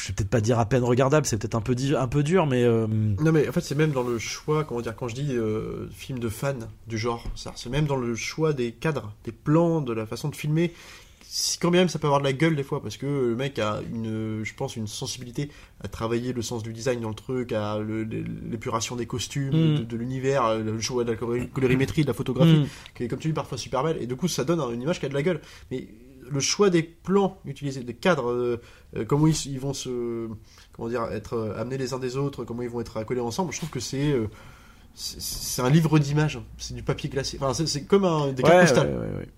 Je 0.00 0.08
vais 0.08 0.14
peut-être 0.14 0.30
pas 0.30 0.40
dire 0.40 0.58
à 0.58 0.66
peine 0.66 0.84
regardable, 0.84 1.26
c'est 1.26 1.36
peut-être 1.38 1.54
un 1.54 1.60
peu, 1.60 1.74
dur, 1.74 2.46
mais. 2.46 2.64
euh, 2.64 2.86
Non 2.88 3.32
mais 3.32 3.48
en 3.48 3.52
fait 3.52 3.60
c'est 3.60 3.74
même 3.74 3.92
dans 3.92 4.02
le 4.02 4.18
choix, 4.18 4.64
comment 4.64 4.80
dire, 4.80 4.94
quand 4.96 5.08
je 5.08 5.14
dis 5.14 5.34
euh, 5.34 5.88
film 5.90 6.18
de 6.18 6.28
fan 6.28 6.68
du 6.86 6.98
genre, 6.98 7.24
c'est 7.34 7.70
même 7.70 7.86
dans 7.86 7.96
le 7.96 8.14
choix 8.14 8.52
des 8.52 8.72
cadres, 8.72 9.12
des 9.24 9.32
plans, 9.32 9.80
de 9.80 9.92
la 9.92 10.06
façon 10.06 10.28
de 10.28 10.36
filmer. 10.36 10.72
Si 11.30 11.58
quand 11.58 11.70
même 11.70 11.90
ça 11.90 11.98
peut 11.98 12.06
avoir 12.06 12.20
de 12.20 12.24
la 12.24 12.32
gueule 12.32 12.56
des 12.56 12.62
fois, 12.62 12.80
parce 12.82 12.96
que 12.96 13.04
le 13.04 13.36
mec 13.36 13.58
a 13.58 13.80
une, 13.92 14.40
je 14.44 14.54
pense, 14.54 14.76
une 14.76 14.86
sensibilité 14.86 15.50
à 15.82 15.88
travailler 15.88 16.32
le 16.32 16.40
sens 16.40 16.62
du 16.62 16.72
design 16.72 17.00
dans 17.00 17.10
le 17.10 17.14
truc, 17.14 17.52
à 17.52 17.78
l'épuration 18.50 18.96
des 18.96 19.04
costumes, 19.04 19.48
Mm. 19.74 19.78
de, 19.80 19.84
de 19.84 19.96
l'univers, 19.96 20.56
le 20.58 20.80
choix 20.80 21.04
de 21.04 21.12
la 21.12 21.18
colori- 21.18 21.48
colorimétrie, 21.50 22.02
de 22.02 22.06
la 22.06 22.14
photographie, 22.14 22.60
hmm. 22.60 22.66
qui 22.94 23.04
est 23.04 23.08
comme 23.08 23.18
tu 23.18 23.28
dis 23.28 23.34
parfois 23.34 23.58
super 23.58 23.82
belle, 23.84 23.98
et 24.00 24.06
du 24.06 24.16
coup 24.16 24.26
ça 24.26 24.44
donne 24.44 24.60
une 24.72 24.80
image 24.80 25.00
qui 25.00 25.06
a 25.06 25.08
de 25.10 25.14
la 25.14 25.22
gueule. 25.22 25.40
Mais 25.70 25.88
le 26.30 26.40
choix 26.40 26.70
des 26.70 26.82
plans 26.82 27.38
utilisés, 27.44 27.82
des 27.84 27.94
cadres, 27.94 28.30
euh, 28.30 28.60
euh, 28.96 29.04
comment 29.04 29.26
ils, 29.26 29.46
ils 29.46 29.60
vont 29.60 29.74
se, 29.74 30.28
comment 30.72 30.88
dire, 30.88 31.04
être 31.12 31.34
euh, 31.34 31.60
amenés 31.60 31.76
les 31.76 31.92
uns 31.92 31.98
des 31.98 32.16
autres, 32.16 32.44
comment 32.44 32.62
ils 32.62 32.70
vont 32.70 32.80
être 32.80 32.96
accolés 32.96 33.20
ensemble, 33.20 33.52
je 33.52 33.58
trouve 33.58 33.70
que 33.70 33.80
c'est 33.80 34.12
euh, 34.12 34.28
c'est- 34.94 35.62
un 35.62 35.70
livre 35.70 35.98
d'images, 35.98 36.40
c'est 36.56 36.74
du 36.74 36.82
papier 36.82 37.08
glacé. 37.10 37.38
Enfin, 37.40 37.52
c'est- 37.66 37.84
comme 37.84 38.04
un 38.04 38.32
des 38.32 38.42
cartes 38.42 38.54
Ouais, 38.54 38.60
postales. 38.62 38.88
ouais, 38.88 39.18
ouais, 39.18 39.28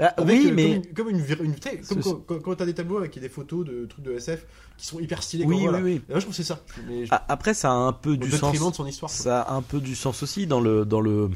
Ah, 0.00 0.06
Avec, 0.16 0.40
oui, 0.40 0.48
euh, 0.50 0.54
mais. 0.54 0.82
comme 0.94 1.10
une, 1.10 1.24
comme 1.26 1.44
une, 1.44 1.54
quand, 1.86 2.20
quand, 2.26 2.38
quand 2.42 2.54
t'as 2.54 2.64
des 2.66 2.74
tableaux 2.74 2.98
avec 2.98 3.18
des 3.18 3.28
photos 3.28 3.66
de 3.66 3.84
trucs 3.86 4.04
de 4.04 4.12
SF 4.12 4.46
qui 4.78 4.86
sont 4.86 4.98
hyper 5.00 5.22
stylés. 5.22 5.44
Oui, 5.44 5.60
voilà. 5.62 5.78
oui, 5.78 5.84
oui. 5.96 6.02
Et 6.08 6.12
là, 6.14 6.18
je 6.20 6.26
c'est 6.32 6.42
ça. 6.44 6.60
Mais 6.88 7.04
je- 7.06 7.10
Après, 7.28 7.52
ça 7.54 7.70
a 7.70 7.74
un 7.74 7.92
peu 7.92 8.12
au 8.12 8.16
du 8.16 8.30
sens. 8.30 8.52
de 8.52 8.74
son 8.74 8.86
histoire. 8.86 9.10
quoi. 9.10 9.18
ça 9.22 9.42
a 9.42 9.54
un 9.54 9.62
peu 9.62 9.80
du 9.80 9.94
sens 9.94 10.22
aussi 10.22 10.46
dans 10.46 10.60
le 10.60 10.84
dans 10.86 11.00
le 11.00 11.30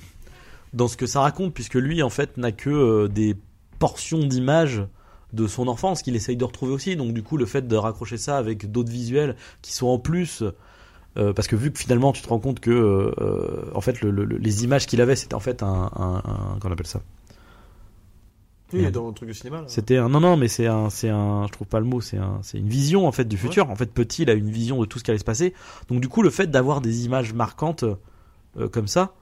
dans 0.72 0.88
ce 0.88 0.97
que 0.97 1.07
ça 1.07 1.20
raconte 1.20 1.53
puisque 1.53 1.74
lui 1.74 2.03
en 2.03 2.11
fait 2.11 2.36
n'a 2.38 2.53
que 2.53 2.70
euh, 2.70 3.09
des 3.09 3.36
portions 3.78 4.20
d'images 4.24 4.84
de 5.32 5.47
son 5.47 5.68
enfance 5.68 6.03
qu'il 6.03 6.14
essaye 6.16 6.36
de 6.36 6.45
retrouver 6.45 6.72
aussi 6.72 6.97
donc 6.97 7.12
du 7.12 7.22
coup 7.22 7.36
le 7.36 7.47
fait 7.47 7.66
de 7.66 7.76
raccrocher 7.76 8.18
ça 8.18 8.36
avec 8.38 8.70
d'autres 8.70 8.91
visuels 8.91 9.36
qui 9.62 9.72
sont 9.72 9.86
en 9.88 9.99
plus 9.99 10.43
euh, 11.16 11.32
parce 11.32 11.49
que 11.49 11.57
vu 11.57 11.72
que 11.72 11.78
finalement 11.78 12.12
tu 12.12 12.22
te 12.22 12.28
rends 12.28 12.38
compte 12.38 12.61
que 12.61 12.70
euh, 12.70 13.70
en 13.74 13.80
fait 13.80 14.01
le- 14.01 14.11
le- 14.12 14.24
le- 14.24 14.36
les 14.38 14.64
images 14.64 14.86
qu'il 14.86 15.01
avait 15.01 15.16
c'était 15.16 15.34
en 15.34 15.41
fait 15.41 15.62
un, 15.64 15.91
un, 15.97 16.22
un 16.55 16.59
qu'on 16.61 16.70
appelle 16.70 16.86
ça? 16.86 17.01
Oui, 18.73 18.81
Merde. 18.83 18.95
dans 18.95 19.09
le 19.09 19.14
truc 19.14 19.29
de 19.29 19.35
cinéma. 19.35 19.64
c'était 19.66 19.97
un 19.97 20.09
non 20.09 20.21
non 20.21 20.37
mais 20.37 20.49
c'est 20.49 20.66
un 20.66 20.91
c'est 20.91 21.09
un 21.09 21.47
je 21.47 21.53
trouve 21.53 21.66
pas 21.66 21.81
le 21.81 21.87
mot 21.87 22.01
c'est 22.01 22.18
un 22.18 22.39
c'est 22.43 22.59
une 22.59 22.68
vision 22.68 23.07
en 23.07 23.12
fait 23.12 23.25
du 23.27 23.37
futur 23.37 23.68
en 23.71 23.77
fait 23.77 23.93
petit 23.93 24.23
il 24.23 24.31
a 24.31 24.35
une 24.35 24.51
vision 24.51 24.81
de 24.81 24.87
tout 24.87 24.99
ce 24.99 25.05
qui 25.05 25.11
allait 25.11 25.18
se 25.18 25.25
passer 25.25 25.55
donc 25.89 26.01
du 26.01 26.09
coup 26.09 26.23
le 26.23 26.31
fait 26.31 26.49
d'avoir 26.51 26.81
des 26.81 27.05
images 27.05 27.33
marquantes 27.33 27.85
euh, 28.59 28.68
comme 28.68 28.87
ça 28.89 29.14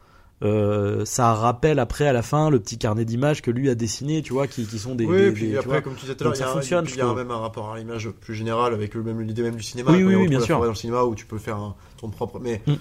euh, 0.44 1.04
ça 1.04 1.34
rappelle 1.34 1.80
après 1.80 2.06
à 2.06 2.12
la 2.12 2.22
fin 2.22 2.48
le 2.48 2.60
petit 2.60 2.78
carnet 2.78 3.04
d'images 3.04 3.42
que 3.42 3.50
lui 3.50 3.68
a 3.70 3.74
dessiné 3.74 4.22
tu 4.22 4.32
vois 4.32 4.46
qui, 4.46 4.66
qui 4.66 4.78
sont 4.78 4.94
des, 4.94 5.04
oui, 5.04 5.16
des- 5.16 5.32
puis 5.32 5.48
des- 5.48 5.56
après, 5.56 5.68
vois. 5.70 5.80
comme 5.80 5.94
tu 5.96 6.02
disais 6.02 6.14
tout 6.14 6.22
à 6.22 6.26
l'heure, 6.28 6.36
il 6.36 6.40
y 6.40 6.42
a, 6.44 6.46
fonctionne, 6.46 6.84
il 6.88 6.96
y 6.96 7.00
a 7.00 7.12
même 7.12 7.30
un 7.32 7.38
rapport 7.38 7.72
à 7.72 7.78
l'image 7.78 8.08
plus 8.10 8.34
général 8.36 8.72
avec 8.72 8.94
même 8.94 9.20
l'idée 9.20 9.42
même 9.42 9.56
du 9.56 9.64
cinéma. 9.64 9.90
Oui, 9.90 10.04
oui, 10.04 10.28
bien 10.28 10.38
sûr. 10.40 10.60
dans 10.60 10.66
le 10.66 10.74
cinéma 10.76 11.02
où 11.02 11.16
tu 11.16 11.26
peux 11.26 11.38
faire 11.38 11.56
un- 11.56 11.74
ton 12.00 12.08
propre. 12.08 12.38
Mais, 12.38 12.62
Mm. 12.68 12.74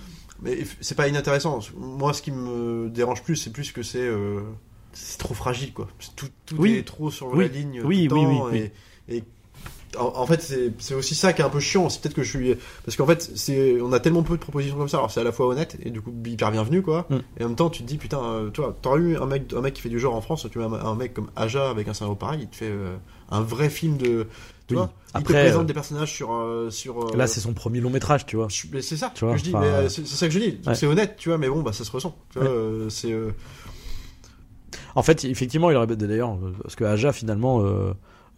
mais 0.43 0.59
c'est 0.81 0.93
pas 0.93 1.07
inintéressant. 1.07 1.59
Moi, 1.75 2.13
ce 2.13 2.21
qui 2.21 2.31
me 2.31 2.89
dérange 2.89 3.23
plus, 3.23 3.35
c'est 3.37 3.51
plus 3.51 3.71
que 3.71 3.81
c'est. 3.81 4.05
euh, 4.07 4.41
c'est 4.99 5.17
trop 5.19 5.33
fragile, 5.33 5.73
quoi. 5.73 5.87
Tout, 6.15 6.27
tout 6.45 6.55
Oui. 6.57 6.73
est 6.75 6.83
trop 6.83 7.11
sur 7.11 7.27
Oui. 7.33 7.45
la 7.45 7.51
ligne. 7.53 7.81
Oui, 7.83 8.07
tout 8.07 8.15
le 8.15 8.21
temps, 8.21 8.47
oui, 8.51 8.69
et, 9.09 9.17
et 9.17 9.23
en, 9.97 10.05
en 10.15 10.25
fait, 10.27 10.53
c'est 10.79 10.93
aussi 10.95 11.15
ça 11.15 11.33
qui 11.33 11.41
est 11.41 11.45
un 11.45 11.49
peu 11.49 11.59
chiant. 11.59 11.89
C'est 11.89 12.01
peut-être 12.01 12.13
que 12.15 12.23
je 12.23 12.29
suis. 12.37 12.55
Parce 12.85 12.97
qu'en 12.97 13.05
fait, 13.05 13.31
c'est 13.35 13.79
on 13.81 13.93
a 13.93 13.99
tellement 13.99 14.21
peu 14.23 14.35
de 14.35 14.41
propositions 14.41 14.77
comme 14.77 14.89
ça. 14.89 14.97
Alors, 14.97 15.09
c'est 15.11 15.21
à 15.21 15.23
la 15.23 15.31
fois 15.31 15.47
honnête 15.47 15.77
et 15.83 15.89
du 15.91 16.01
coup 16.01 16.13
hyper 16.25 16.51
bienvenu, 16.51 16.81
quoi. 16.81 17.05
Mm. 17.09 17.15
Et 17.39 17.43
en 17.43 17.47
même 17.47 17.55
temps, 17.55 17.69
tu 17.69 17.83
te 17.83 17.87
dis, 17.87 17.97
putain, 17.97 18.21
euh, 18.23 18.49
toi, 18.49 18.75
t'aurais 18.81 18.99
eu 18.99 19.17
un 19.17 19.25
mec, 19.25 19.53
un 19.55 19.61
mec 19.61 19.73
qui 19.75 19.81
fait 19.81 19.89
du 19.89 19.99
genre 19.99 20.13
en 20.15 20.21
France, 20.21 20.45
tu 20.51 20.59
mets 20.59 20.65
un, 20.65 20.73
un 20.73 20.95
mec 20.95 21.13
comme 21.13 21.29
Aja 21.35 21.69
avec 21.69 21.87
un 21.87 21.93
scénario 21.93 22.15
pareil, 22.15 22.41
il 22.43 22.47
te 22.49 22.55
fait 22.57 22.65
euh, 22.69 22.95
un 23.29 23.41
vrai 23.41 23.69
film 23.69 23.97
de. 23.97 24.27
Tu 24.67 24.73
Oui. 24.73 24.81
vois 24.81 24.91
Il 25.15 25.23
te 25.23 25.31
présente 25.31 25.61
euh, 25.61 25.65
des 25.65 25.73
personnages 25.73 26.11
sur. 26.11 26.33
euh, 26.33 26.69
sur 26.69 27.01
euh, 27.13 27.15
là 27.15 27.25
c'est 27.25 27.39
son 27.39 27.53
premier 27.53 27.79
long 27.79 27.89
métrage 27.89 28.25
tu 28.25 28.35
vois 28.35 28.49
c'est 28.49 28.97
ça 28.97 29.13
Tu 29.15 29.23
vois, 29.23 29.33
que 29.35 29.39
je 29.39 29.45
dis, 29.45 29.53
c'est 29.87 30.05
ça 30.05 30.27
que 30.27 30.33
je 30.33 30.39
dis. 30.39 30.59
ouais. 30.67 30.75
C'est 30.75 30.85
honnête, 30.85 31.15
tu 31.17 31.29
vois, 31.29 31.37
mais 31.37 31.47
bon, 31.47 31.61
bah 31.61 31.71
ça 31.71 31.85
se 31.85 31.91
ressent. 31.91 32.13
Vois, 32.35 32.43
Ouais. 32.43 32.89
c'est. 32.89 33.15
En 34.95 35.03
fait 35.03 35.25
effectivement 35.25 35.69
il 35.69 35.75
aurait 35.77 35.87
d'ailleurs 36.07 36.37
parce 36.61 36.75
que 36.75 36.83
Aja 36.83 37.13
finalement 37.13 37.61
euh, 37.61 37.93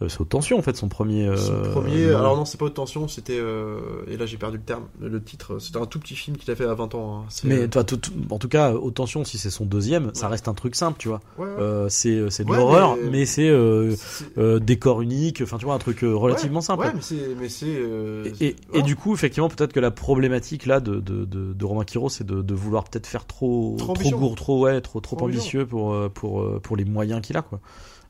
c'est 0.08 0.22
haute 0.22 0.30
tension 0.30 0.58
en 0.58 0.62
fait 0.62 0.78
son 0.78 0.88
premier 0.88 1.28
euh, 1.28 1.36
Son 1.36 1.72
premier, 1.72 2.06
alors 2.06 2.38
non, 2.38 2.46
c'est 2.46 2.58
pas 2.58 2.66
haute 2.66 2.74
tension, 2.76 3.08
c'était, 3.10 3.38
euh, 3.38 3.80
et 4.08 4.16
là 4.16 4.26
j'ai 4.26 4.38
perdu 4.38 4.56
le 4.58 4.64
terme, 4.64 4.84
le 5.02 5.22
titre, 5.22 5.60
c'était 5.60 5.78
un 5.80 5.86
tout 5.86 6.00
petit 6.00 6.16
film 6.16 6.38
qu'il 6.38 6.50
a 6.52 6.56
fait 6.56 6.64
à 6.66 6.74
20 6.74 6.96
ans. 6.96 7.24
hein. 7.24 7.26
Mais 7.44 7.64
euh, 7.64 7.68
toi, 7.68 7.84
tout- 7.84 7.98
tout- 7.98 8.14
en 8.30 8.38
tout 8.40 8.48
cas 8.48 8.72
haute 8.74 8.94
tension 8.94 9.26
si 9.26 9.38
c'est 9.38 9.50
son 9.50 9.66
deuxième 9.66 10.12
ça 10.14 10.30
reste 10.30 10.48
un 10.48 10.54
truc 10.54 10.76
simple 10.76 10.98
tu 11.00 11.10
vois 11.10 11.20
ouais, 11.38 11.46
ouais. 11.46 11.52
Euh, 11.60 11.90
c'est 11.90 12.30
c'est 12.30 12.46
de 12.46 12.54
l'horreur 12.54 12.96
mais- 13.04 13.10
mais, 13.10 13.26
c'est 13.26 13.50
euh, 13.50 13.94
euh, 14.38 14.60
décor 14.60 15.02
unique 15.02 15.42
enfin 15.44 15.58
tu 15.58 15.66
vois 15.66 15.74
un 15.74 15.80
truc 15.80 16.04
euh, 16.04 16.14
relativement 16.16 16.62
simple 16.62 16.84
Ouais, 16.86 16.92
mais 16.94 17.02
c'est, 17.02 17.36
mais 17.40 17.50
c'est. 17.50 17.66
euh, 17.68 18.24
Et, 18.40 18.48
et- 18.48 18.56
et 18.76 18.82
du 18.84 18.96
coup, 18.96 19.14
effectivement, 19.14 19.50
peut-être 19.50 19.74
que 19.74 19.80
la 19.82 19.92
problématique 19.92 20.66
là 20.66 20.80
de, 20.80 20.96
de, 21.02 21.26
de, 21.26 21.52
de 21.54 21.66
Romain 21.66 21.84
Quiro, 21.84 22.08
c'est 22.10 22.26
de, 22.26 22.42
de 22.42 22.54
vouloir 22.54 22.86
peut-être 22.86 23.06
faire 23.08 23.26
trop, 23.26 23.76
Trop 23.78 23.94
trop 23.94 24.10
gourd, 24.12 24.36
trop 24.36 24.60
ouais, 24.64 24.80
trop, 24.82 25.02
trop 25.02 25.16
Trop 25.18 25.26
ambitieux 25.26 25.66
pour, 25.66 25.92
euh, 25.94 26.08
pour, 26.08 26.42
euh, 26.42 26.60
pour 26.64 26.78
les 26.78 26.86
moyens 26.86 27.22
qu'il 27.22 27.36
a, 27.36 27.42
quoi. 27.42 27.60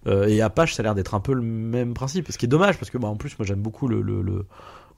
Euh, 0.07 0.27
et 0.27 0.41
Apache, 0.41 0.75
ça 0.75 0.81
a 0.81 0.83
l'air 0.83 0.95
d'être 0.95 1.13
un 1.13 1.19
peu 1.19 1.33
le 1.33 1.41
même 1.41 1.93
principe, 1.93 2.31
ce 2.31 2.37
qui 2.37 2.45
est 2.45 2.49
dommage 2.49 2.77
parce 2.77 2.89
que, 2.89 2.97
bah, 2.97 3.07
en 3.09 3.15
plus, 3.17 3.37
moi, 3.37 3.45
j'aime 3.45 3.59
beaucoup 3.59 3.87
le, 3.87 4.01
le, 4.01 4.21
le, 4.21 4.45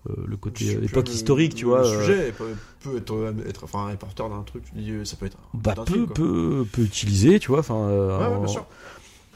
euh, 0.10 0.14
le 0.28 0.38
côté 0.38 0.72
époque 0.84 1.08
le- 1.08 1.14
historique, 1.14 1.56
tu 1.56 1.66
le 1.66 1.72
vois. 1.72 1.86
euh, 1.88 2.00
sujet 2.02 2.32
peut, 2.38 2.46
peut 2.84 2.98
être, 2.98 3.14
euh, 3.14 3.34
être, 3.48 3.64
enfin, 3.64 3.88
un 3.88 3.96
porteur 3.96 4.30
d'un 4.30 4.44
truc, 4.44 4.64
tu 4.66 4.80
dis, 4.80 4.94
ça 5.06 5.16
peut 5.18 5.26
être. 5.26 5.38
bah, 5.56 5.74
peu, 5.76 5.86
film, 5.94 6.06
quoi. 6.06 6.14
peu, 6.16 6.66
peu 6.72 6.82
utilisé, 6.84 7.40
tu 7.40 7.48
vois. 7.48 7.60
Enfin, 7.60 7.76
euh, 7.88 8.18
Ouais, 8.20 8.26
ouais, 8.28 8.36
en- 8.36 8.40
bien 8.40 8.48
sûr. 8.48 8.66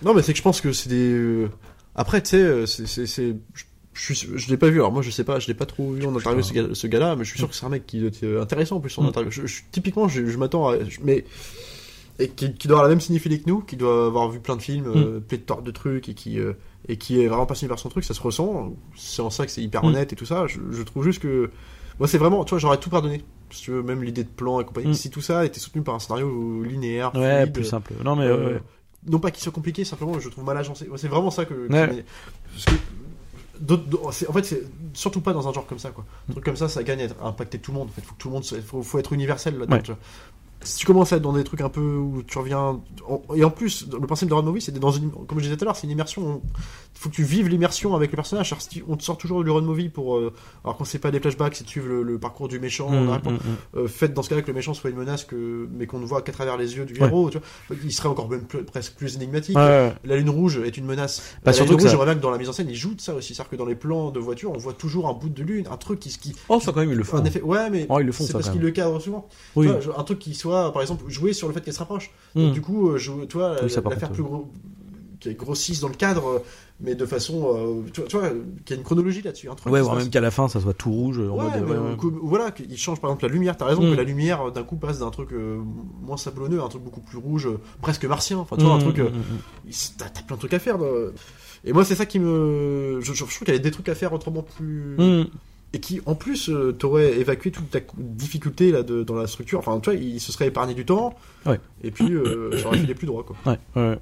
Non, 0.03 0.13
mais 0.13 0.21
c'est 0.21 0.33
que 0.33 0.37
je 0.37 0.43
pense 0.43 0.61
que 0.61 0.71
c'est 0.71 0.89
des. 0.89 1.47
Après, 1.95 2.21
tu 2.21 2.29
sais, 2.37 2.65
c'est. 2.65 3.35
Je, 3.97 4.13
suis- 4.13 4.27
je 4.35 4.49
l'ai 4.49 4.57
pas 4.57 4.67
vu, 4.67 4.75
alors 4.79 4.91
moi 4.91 5.01
je 5.01 5.09
sais 5.09 5.23
pas, 5.23 5.39
je 5.39 5.47
l'ai 5.47 5.53
pas 5.53 5.65
trop 5.65 5.89
vu 5.93 6.05
en 6.05 6.13
interview 6.13 6.43
ce 6.43 6.51
gars- 6.51 6.67
ce 6.75 6.85
gars-là, 6.85 7.15
mais 7.15 7.23
je 7.23 7.29
suis 7.29 7.39
sûr 7.39 7.47
que 7.49 7.55
c'est 7.55 7.65
un 7.65 7.69
mec 7.69 7.85
qui 7.87 7.99
doit 8.01 8.09
être 8.09 8.41
intéressant 8.41 8.75
en 8.75 8.79
plus 8.81 8.95
en 8.97 9.03
Mm. 9.03 9.07
interview. 9.07 9.31
Je, 9.31 9.45
je- 9.47 9.61
typiquement, 9.71 10.09
je, 10.09 10.25
je 10.25 10.37
m'attends 10.37 10.67
à. 10.69 10.75
mais. 11.01 11.23
Et 12.19 12.29
qui, 12.29 12.53
qui 12.53 12.67
doit 12.67 12.77
avoir 12.77 12.83
la 12.87 12.89
même 12.89 13.01
cinéphilie 13.01 13.41
que 13.43 13.49
nous, 13.49 13.59
qui 13.59 13.75
doit 13.75 14.05
avoir 14.05 14.29
vu 14.29 14.39
plein 14.39 14.55
de 14.55 14.61
films, 14.61 14.87
Mm. 14.87 14.93
euh, 14.95 15.19
pléthore 15.19 15.61
de 15.61 15.71
trucs, 15.71 16.07
et 16.07 16.13
qui, 16.13 16.39
euh, 16.39 16.53
et 16.87 16.97
qui 16.97 17.21
est 17.21 17.27
vraiment 17.27 17.45
passionné 17.45 17.67
par 17.69 17.79
son 17.79 17.89
truc, 17.89 18.03
ça 18.05 18.13
se 18.13 18.21
ressent. 18.21 18.73
C'est 18.95 19.21
en 19.21 19.29
ça 19.29 19.45
que 19.45 19.51
c'est 19.51 19.61
hyper 19.61 19.83
Mm. 19.83 19.87
honnête 19.87 20.13
et 20.13 20.15
tout 20.15 20.25
ça. 20.25 20.47
Je, 20.47 20.59
je 20.71 20.83
trouve 20.83 21.03
juste 21.03 21.21
que. 21.21 21.49
Moi, 21.99 22.07
c'est 22.07 22.17
vraiment. 22.17 22.43
Tu 22.45 22.51
vois, 22.51 22.59
j'aurais 22.59 22.77
tout 22.79 22.89
pardonné. 22.89 23.21
Si 23.51 23.63
tu 23.63 23.71
veux, 23.71 23.83
même 23.83 24.01
l'idée 24.03 24.23
de 24.23 24.29
plan 24.29 24.59
et 24.61 24.65
compagnie. 24.65 24.89
Mm. 24.89 24.93
Si 24.93 25.09
tout 25.09 25.21
ça 25.21 25.45
était 25.45 25.59
soutenu 25.59 25.81
par 25.81 25.95
un 25.95 25.99
scénario 25.99 26.63
linéaire. 26.63 27.13
ouais, 27.15 27.41
fluide, 27.41 27.53
plus 27.53 27.63
simple. 27.65 27.93
Non, 28.03 28.15
mais, 28.15 28.25
euh, 28.25 28.53
ouais, 28.55 28.61
non 29.07 29.19
pas 29.19 29.31
qu'il 29.31 29.43
soit 29.43 29.51
compliqué, 29.51 29.83
simplement 29.85 30.17
je 30.19 30.29
trouve 30.29 30.43
mal 30.45 30.57
agencé. 30.57 30.87
C'est 30.95 31.07
vraiment 31.09 31.31
ça 31.31 31.43
que. 31.45 31.53
Ouais. 31.69 32.03
parce 32.53 32.65
que 32.65 32.71
en 34.29 34.33
fait, 34.33 34.43
c'est 34.43 34.63
surtout 34.93 35.21
pas 35.21 35.31
dans 35.33 35.47
un 35.47 35.53
genre 35.53 35.65
comme 35.65 35.79
ça, 35.79 35.91
quoi. 35.91 36.05
Un 36.29 36.33
truc 36.33 36.43
comme 36.45 36.55
ça, 36.55 36.67
ça 36.67 36.83
gagne 36.83 37.07
à 37.21 37.27
impacter 37.27 37.59
tout 37.59 37.71
le 37.71 37.77
monde. 37.77 37.87
En 37.89 37.91
fait, 37.91 38.01
faut 38.01 38.13
que 38.15 38.19
tout 38.19 38.27
le 38.27 38.33
monde, 38.33 38.43
faut, 38.45 38.81
faut 38.83 38.99
être 38.99 39.13
universel 39.13 39.57
là-dedans. 39.57 39.77
Ouais. 39.77 39.95
Tu 40.65 40.71
si 40.71 40.77
tu 40.79 40.85
commences 40.85 41.13
à 41.13 41.17
être 41.17 41.21
dans 41.21 41.33
des 41.33 41.43
trucs 41.43 41.61
un 41.61 41.69
peu 41.69 41.81
où 41.81 42.23
tu 42.23 42.37
reviens 42.37 42.79
en- 43.07 43.21
et 43.35 43.43
en 43.43 43.49
plus 43.51 43.87
le 43.91 44.05
principe 44.07 44.29
de 44.29 44.33
road 44.33 44.45
movie 44.45 44.61
c'est 44.61 44.77
dans 44.77 44.91
une 44.91 45.11
comme 45.11 45.37
je 45.39 45.43
disais 45.43 45.55
tout 45.57 45.63
à 45.63 45.65
l'heure 45.65 45.75
c'est 45.75 45.85
une 45.87 45.91
immersion 45.91 46.41
il 46.95 46.99
faut 46.99 47.09
que 47.09 47.15
tu 47.15 47.23
vives 47.23 47.47
l'immersion 47.49 47.93
avec 47.95 48.11
le 48.11 48.15
personnage 48.15 48.51
Alors, 48.51 48.61
si 48.61 48.83
on 48.87 48.95
te 48.95 49.03
sort 49.03 49.17
toujours 49.17 49.43
du 49.43 49.49
road 49.49 49.63
movie 49.65 49.89
pour 49.89 50.17
euh, 50.17 50.33
alors 50.63 50.77
quand 50.77 50.85
c'est 50.85 50.99
pas 50.99 51.11
des 51.11 51.19
flashbacks 51.19 51.55
c'est 51.55 51.63
de 51.65 51.69
suivre 51.69 51.87
le, 51.87 52.03
le 52.03 52.17
parcours 52.19 52.47
du 52.47 52.59
méchant 52.59 52.89
Mm, 52.89 52.95
on 52.95 53.09
arrête 53.09 53.23
pas. 53.23 53.31
mm, 53.31 53.35
mm. 53.35 53.77
Euh, 53.77 53.87
faites 53.87 54.13
dans 54.13 54.21
ce 54.23 54.29
cas-là 54.29 54.41
que 54.41 54.47
le 54.47 54.53
méchant 54.53 54.73
soit 54.73 54.89
une 54.89 54.95
menace 54.97 55.23
que 55.25 55.67
mais 55.71 55.87
qu'on 55.87 55.99
ne 55.99 56.05
voit 56.05 56.21
qu'à 56.21 56.31
travers 56.31 56.57
les 56.57 56.75
yeux 56.77 56.85
du 56.85 56.93
Ouais. 56.99 57.07
héros 57.07 57.29
tu 57.29 57.37
vois 57.37 57.77
il 57.83 57.91
serait 57.91 58.09
encore 58.09 58.29
même 58.29 58.43
plus- 58.43 58.63
presque 58.63 58.93
plus 58.95 59.15
énigmatique 59.15 59.55
Ouais, 59.55 59.61
ouais. 59.63 59.93
la 60.03 60.15
lune 60.17 60.29
rouge 60.29 60.57
est 60.65 60.77
une 60.77 60.85
menace. 60.85 61.21
Bah, 61.43 61.51
la 61.51 61.53
surtout 61.53 61.71
lune 61.71 61.77
que 61.77 61.81
rouge, 61.83 61.89
ça- 61.91 61.91
j'aimerais 61.91 62.05
bien 62.05 62.15
que 62.15 62.21
dans 62.21 62.31
la 62.31 62.37
mise 62.37 62.49
en 62.49 62.53
scène, 62.53 62.67
ils 62.69 62.75
jouent 62.75 62.95
de 62.95 63.01
ça 63.01 63.13
aussi. 63.13 63.33
C'est-à-dire 63.35 63.49
que 63.51 63.55
dans 63.55 63.65
les 63.65 63.75
plans 63.75 64.11
de 64.11 64.19
voiture, 64.19 64.51
on 64.53 64.57
voit 64.57 64.73
toujours 64.73 65.07
un 65.09 65.13
bout 65.13 65.29
de 65.29 65.43
lune, 65.43 65.67
un 65.71 65.77
truc 65.77 65.99
qui, 65.99 66.09
qui 66.17 66.35
Oh, 66.49 66.59
ça 66.59 66.71
quand 66.71 66.79
même, 66.79 66.91
ils 66.91 66.97
le 66.97 67.03
font. 67.03 67.17
un 67.17 67.25
effet. 67.25 67.41
Ouais, 67.41 67.69
mais 67.69 67.85
Oh, 67.89 67.99
ils 67.99 68.05
le 68.05 68.11
font, 68.11 68.23
c'est 68.25 68.33
parce 68.33 68.49
qu'ils 68.49 68.61
le 68.61 68.71
cadrent 68.71 68.99
souvent. 69.01 69.27
Oui. 69.55 69.67
Tu 69.81 69.89
un 69.95 70.03
truc 70.03 70.19
qui 70.19 70.33
soit, 70.33 70.54
par 70.73 70.81
exemple, 70.81 71.03
jouer 71.09 71.33
sur 71.33 71.47
le 71.47 71.53
fait 71.53 71.61
qu'elle 71.61 71.73
se 71.73 71.79
rapproche. 71.79 72.11
Donc, 72.35 72.53
du 72.53 72.61
coup, 72.61 72.89
euh, 72.89 72.97
tu 72.99 73.37
vois, 73.37 73.55
Oui, 73.63 73.69
la, 73.73 73.89
la 73.89 73.95
faire 73.97 74.11
plus 74.11 74.23
gros, 74.23 74.51
qui 75.19 75.33
grossisse 75.35 75.79
dans 75.79 75.87
le 75.87 75.95
cadre, 75.95 76.27
euh, 76.27 76.39
mais 76.81 76.93
de 76.93 77.05
façon, 77.05 77.55
euh, 77.55 77.89
tu 77.93 78.01
vois, 78.01 78.09
tu 78.09 78.17
vois, 78.17 78.29
qu'il 78.29 78.69
y 78.71 78.73
a 78.73 78.75
une 78.75 78.83
chronologie 78.83 79.21
là-dessus. 79.21 79.49
Un 79.49 79.55
truc 79.55 79.71
Ouais, 79.73 79.81
voire 79.81 79.95
même 79.95 80.09
qu'à 80.09 80.19
la 80.21 80.29
fin, 80.29 80.47
ça 80.49 80.59
soit 80.59 80.73
tout 80.73 80.91
rouge. 80.91 81.19
En 81.19 81.21
Ouais, 81.37 81.43
mode, 81.45 81.51
mais 81.65 81.71
ouais, 81.71 81.77
au 81.77 81.83
ouais. 81.91 81.95
coup- 81.95 82.19
voilà, 82.21 82.51
qu'il 82.51 82.77
change 82.77 82.99
par 82.99 83.09
exemple 83.09 83.25
la 83.25 83.31
lumière. 83.33 83.55
T'as 83.57 83.65
raison 83.65 83.81
Mm. 83.87 83.91
que 83.91 83.95
la 83.95 84.03
lumière 84.03 84.47
euh, 84.47 84.51
d'un 84.51 84.63
coup 84.63 84.75
passe 84.75 84.99
d'un 84.99 85.09
truc 85.09 85.31
euh, 85.31 85.57
moins 86.01 86.17
sablonneux 86.17 86.59
à 86.61 86.65
un 86.65 86.67
truc 86.67 86.83
beaucoup 86.83 86.99
plus 87.01 87.17
rouge, 87.17 87.47
euh, 87.47 87.59
presque 87.81 88.05
martien. 88.05 88.37
Enfin, 88.39 88.57
tu 88.57 88.63
vois, 88.65 88.73
un 88.73 88.77
Mm, 88.77 88.81
truc. 88.81 88.99
euh, 88.99 89.09
il- 89.65 89.73
T'as 89.97 90.09
t'as 90.09 90.21
plein 90.21 90.35
de 90.35 90.39
trucs 90.41 90.53
à 90.53 90.59
faire. 90.59 90.77
Et 91.63 91.73
moi, 91.73 91.83
c'est 91.85 91.95
ça 91.95 92.05
qui 92.05 92.19
me. 92.19 92.99
Je, 93.01 93.13
je- 93.13 93.13
je 93.13 93.19
trouve 93.23 93.39
qu'il 93.45 93.53
y 93.53 93.57
a 93.57 93.59
des 93.59 93.71
trucs 93.71 93.89
à 93.89 93.95
faire 93.95 94.13
autrement 94.13 94.43
plus. 94.43 94.97
Et 95.75 95.79
qui, 95.81 95.99
en 96.05 96.15
plus, 96.15 96.49
euh, 96.49 96.71
t'aurait 96.71 97.17
évacué 97.19 97.51
toute 97.51 97.69
ta 97.69 97.79
difficulté 97.97 98.71
là, 98.71 98.81
de, 98.81 99.03
dans 99.03 99.15
la 99.15 99.27
structure. 99.27 99.59
Enfin, 99.59 99.77
tu 99.81 99.89
vois, 99.91 99.99
il 99.99 100.21
se 100.21 100.31
serait 100.31 100.47
épargné 100.47 100.73
du 100.73 100.85
temps. 100.85 101.13
Ouais. 101.45 101.59
Et 101.83 101.91
puis, 101.91 102.13
euh, 102.13 102.57
ça 102.57 102.67
aurait 102.67 102.77
filé 102.77 102.95
plus 102.95 103.07
droit, 103.07 103.23
quoi. 103.23 103.35
Ouais, 103.45 103.59
ouais. 103.75 103.99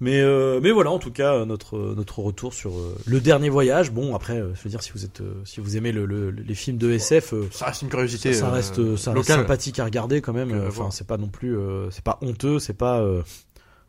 Mais, 0.00 0.20
euh, 0.20 0.60
mais 0.62 0.70
voilà, 0.70 0.90
en 0.90 0.98
tout 0.98 1.12
cas, 1.12 1.32
euh, 1.34 1.44
notre, 1.46 1.76
euh, 1.78 1.94
notre 1.96 2.18
retour 2.18 2.52
sur 2.52 2.72
euh, 2.72 2.94
le 3.06 3.20
dernier 3.20 3.48
voyage. 3.48 3.90
Bon, 3.90 4.14
après, 4.14 4.38
euh, 4.38 4.52
je 4.54 4.62
veux 4.64 4.68
dire, 4.68 4.82
si 4.82 4.90
vous 4.92 5.04
êtes, 5.06 5.22
euh, 5.22 5.32
si 5.46 5.60
vous 5.60 5.78
aimez 5.78 5.92
le, 5.92 6.04
le- 6.04 6.30
les 6.30 6.54
films 6.54 6.76
de 6.76 6.90
SF, 6.90 7.32
euh, 7.32 7.48
Ça 7.52 7.66
reste 7.66 7.80
une 7.82 7.88
ça, 7.88 7.92
curiosité. 7.92 8.34
ça 8.34 8.48
euh, 8.48 8.50
reste, 8.50 8.78
euh, 8.80 8.96
ça 8.98 9.12
reste 9.14 9.28
sympathique 9.28 9.78
à 9.78 9.84
regarder 9.84 10.20
quand 10.20 10.32
même. 10.34 10.52
Euh. 10.52 10.68
Enfin, 10.68 10.90
c'est 10.90 11.06
pas 11.06 11.16
non 11.16 11.28
plus, 11.28 11.56
euh, 11.56 11.88
c'est 11.90 12.04
pas 12.04 12.18
honteux, 12.20 12.58
c'est 12.58 12.76
pas 12.76 13.00
euh, 13.00 13.22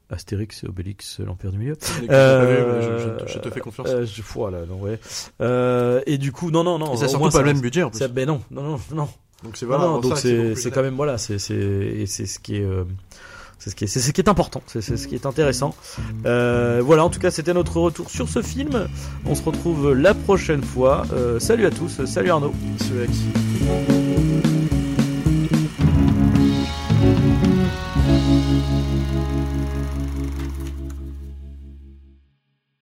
Astérix 0.09 0.63
et 0.63 0.67
Obélix, 0.67 1.19
l'Empire 1.19 1.51
du 1.51 1.57
Milieu. 1.57 1.75
Euh, 2.09 2.81
je, 2.81 3.25
je- 3.27 3.33
je 3.33 3.39
te 3.39 3.49
fais 3.49 3.59
confiance. 3.59 3.87
Euh, 3.89 4.05
je, 4.05 4.21
voilà, 4.33 4.65
non, 4.65 4.75
ouais. 4.79 4.99
Euh, 5.41 6.01
et 6.05 6.17
du 6.17 6.31
coup, 6.31 6.51
non, 6.51 6.63
non, 6.63 6.77
non. 6.77 6.93
et 6.93 6.97
ça 7.07 7.17
moins, 7.17 7.29
pas 7.29 7.39
le 7.39 7.45
même 7.45 7.61
budget 7.61 7.83
en 7.83 7.89
plus. 7.89 7.99
ça- 7.99 8.07
ben 8.07 8.27
non, 8.27 8.41
non, 8.51 8.63
non, 8.63 8.79
non. 8.93 9.09
Donc 9.43 9.57
c'est 9.57 9.65
voilà. 9.65 9.83
donc 10.01 10.17
c'est 10.17 10.71
quand 10.71 10.81
même 10.83 10.95
voilà, 10.95 11.17
c'est 11.17 11.37
c'est 11.39 11.55
et 11.55 12.05
c'est 12.07 12.25
ce 12.25 12.39
qui 12.39 12.55
est 12.57 12.63
euh, 12.63 12.83
c'est 13.59 13.69
ce 13.69 13.75
qui 13.75 13.83
est 13.83 13.87
c'est 13.87 13.99
ce 13.99 14.11
qui 14.11 14.21
est 14.21 14.29
important, 14.29 14.61
c'est 14.67 14.81
ce 14.81 15.07
qui 15.07 15.13
est 15.15 15.25
intéressant. 15.25 15.75
Euh, 16.25 16.81
voilà, 16.83 17.03
en 17.03 17.09
tout 17.09 17.19
cas, 17.19 17.31
c'était 17.31 17.53
notre 17.53 17.77
retour 17.79 18.09
sur 18.09 18.27
ce 18.29 18.41
film. 18.41 18.87
On 19.25 19.35
se 19.35 19.43
retrouve 19.43 19.93
la 19.93 20.13
prochaine 20.13 20.63
fois. 20.63 21.03
Euh, 21.13 21.39
salut 21.39 21.65
à 21.65 21.71
tous, 21.71 22.05
salut 22.05 22.29
Arnaud. 22.31 22.53
Ex. 23.03 24.54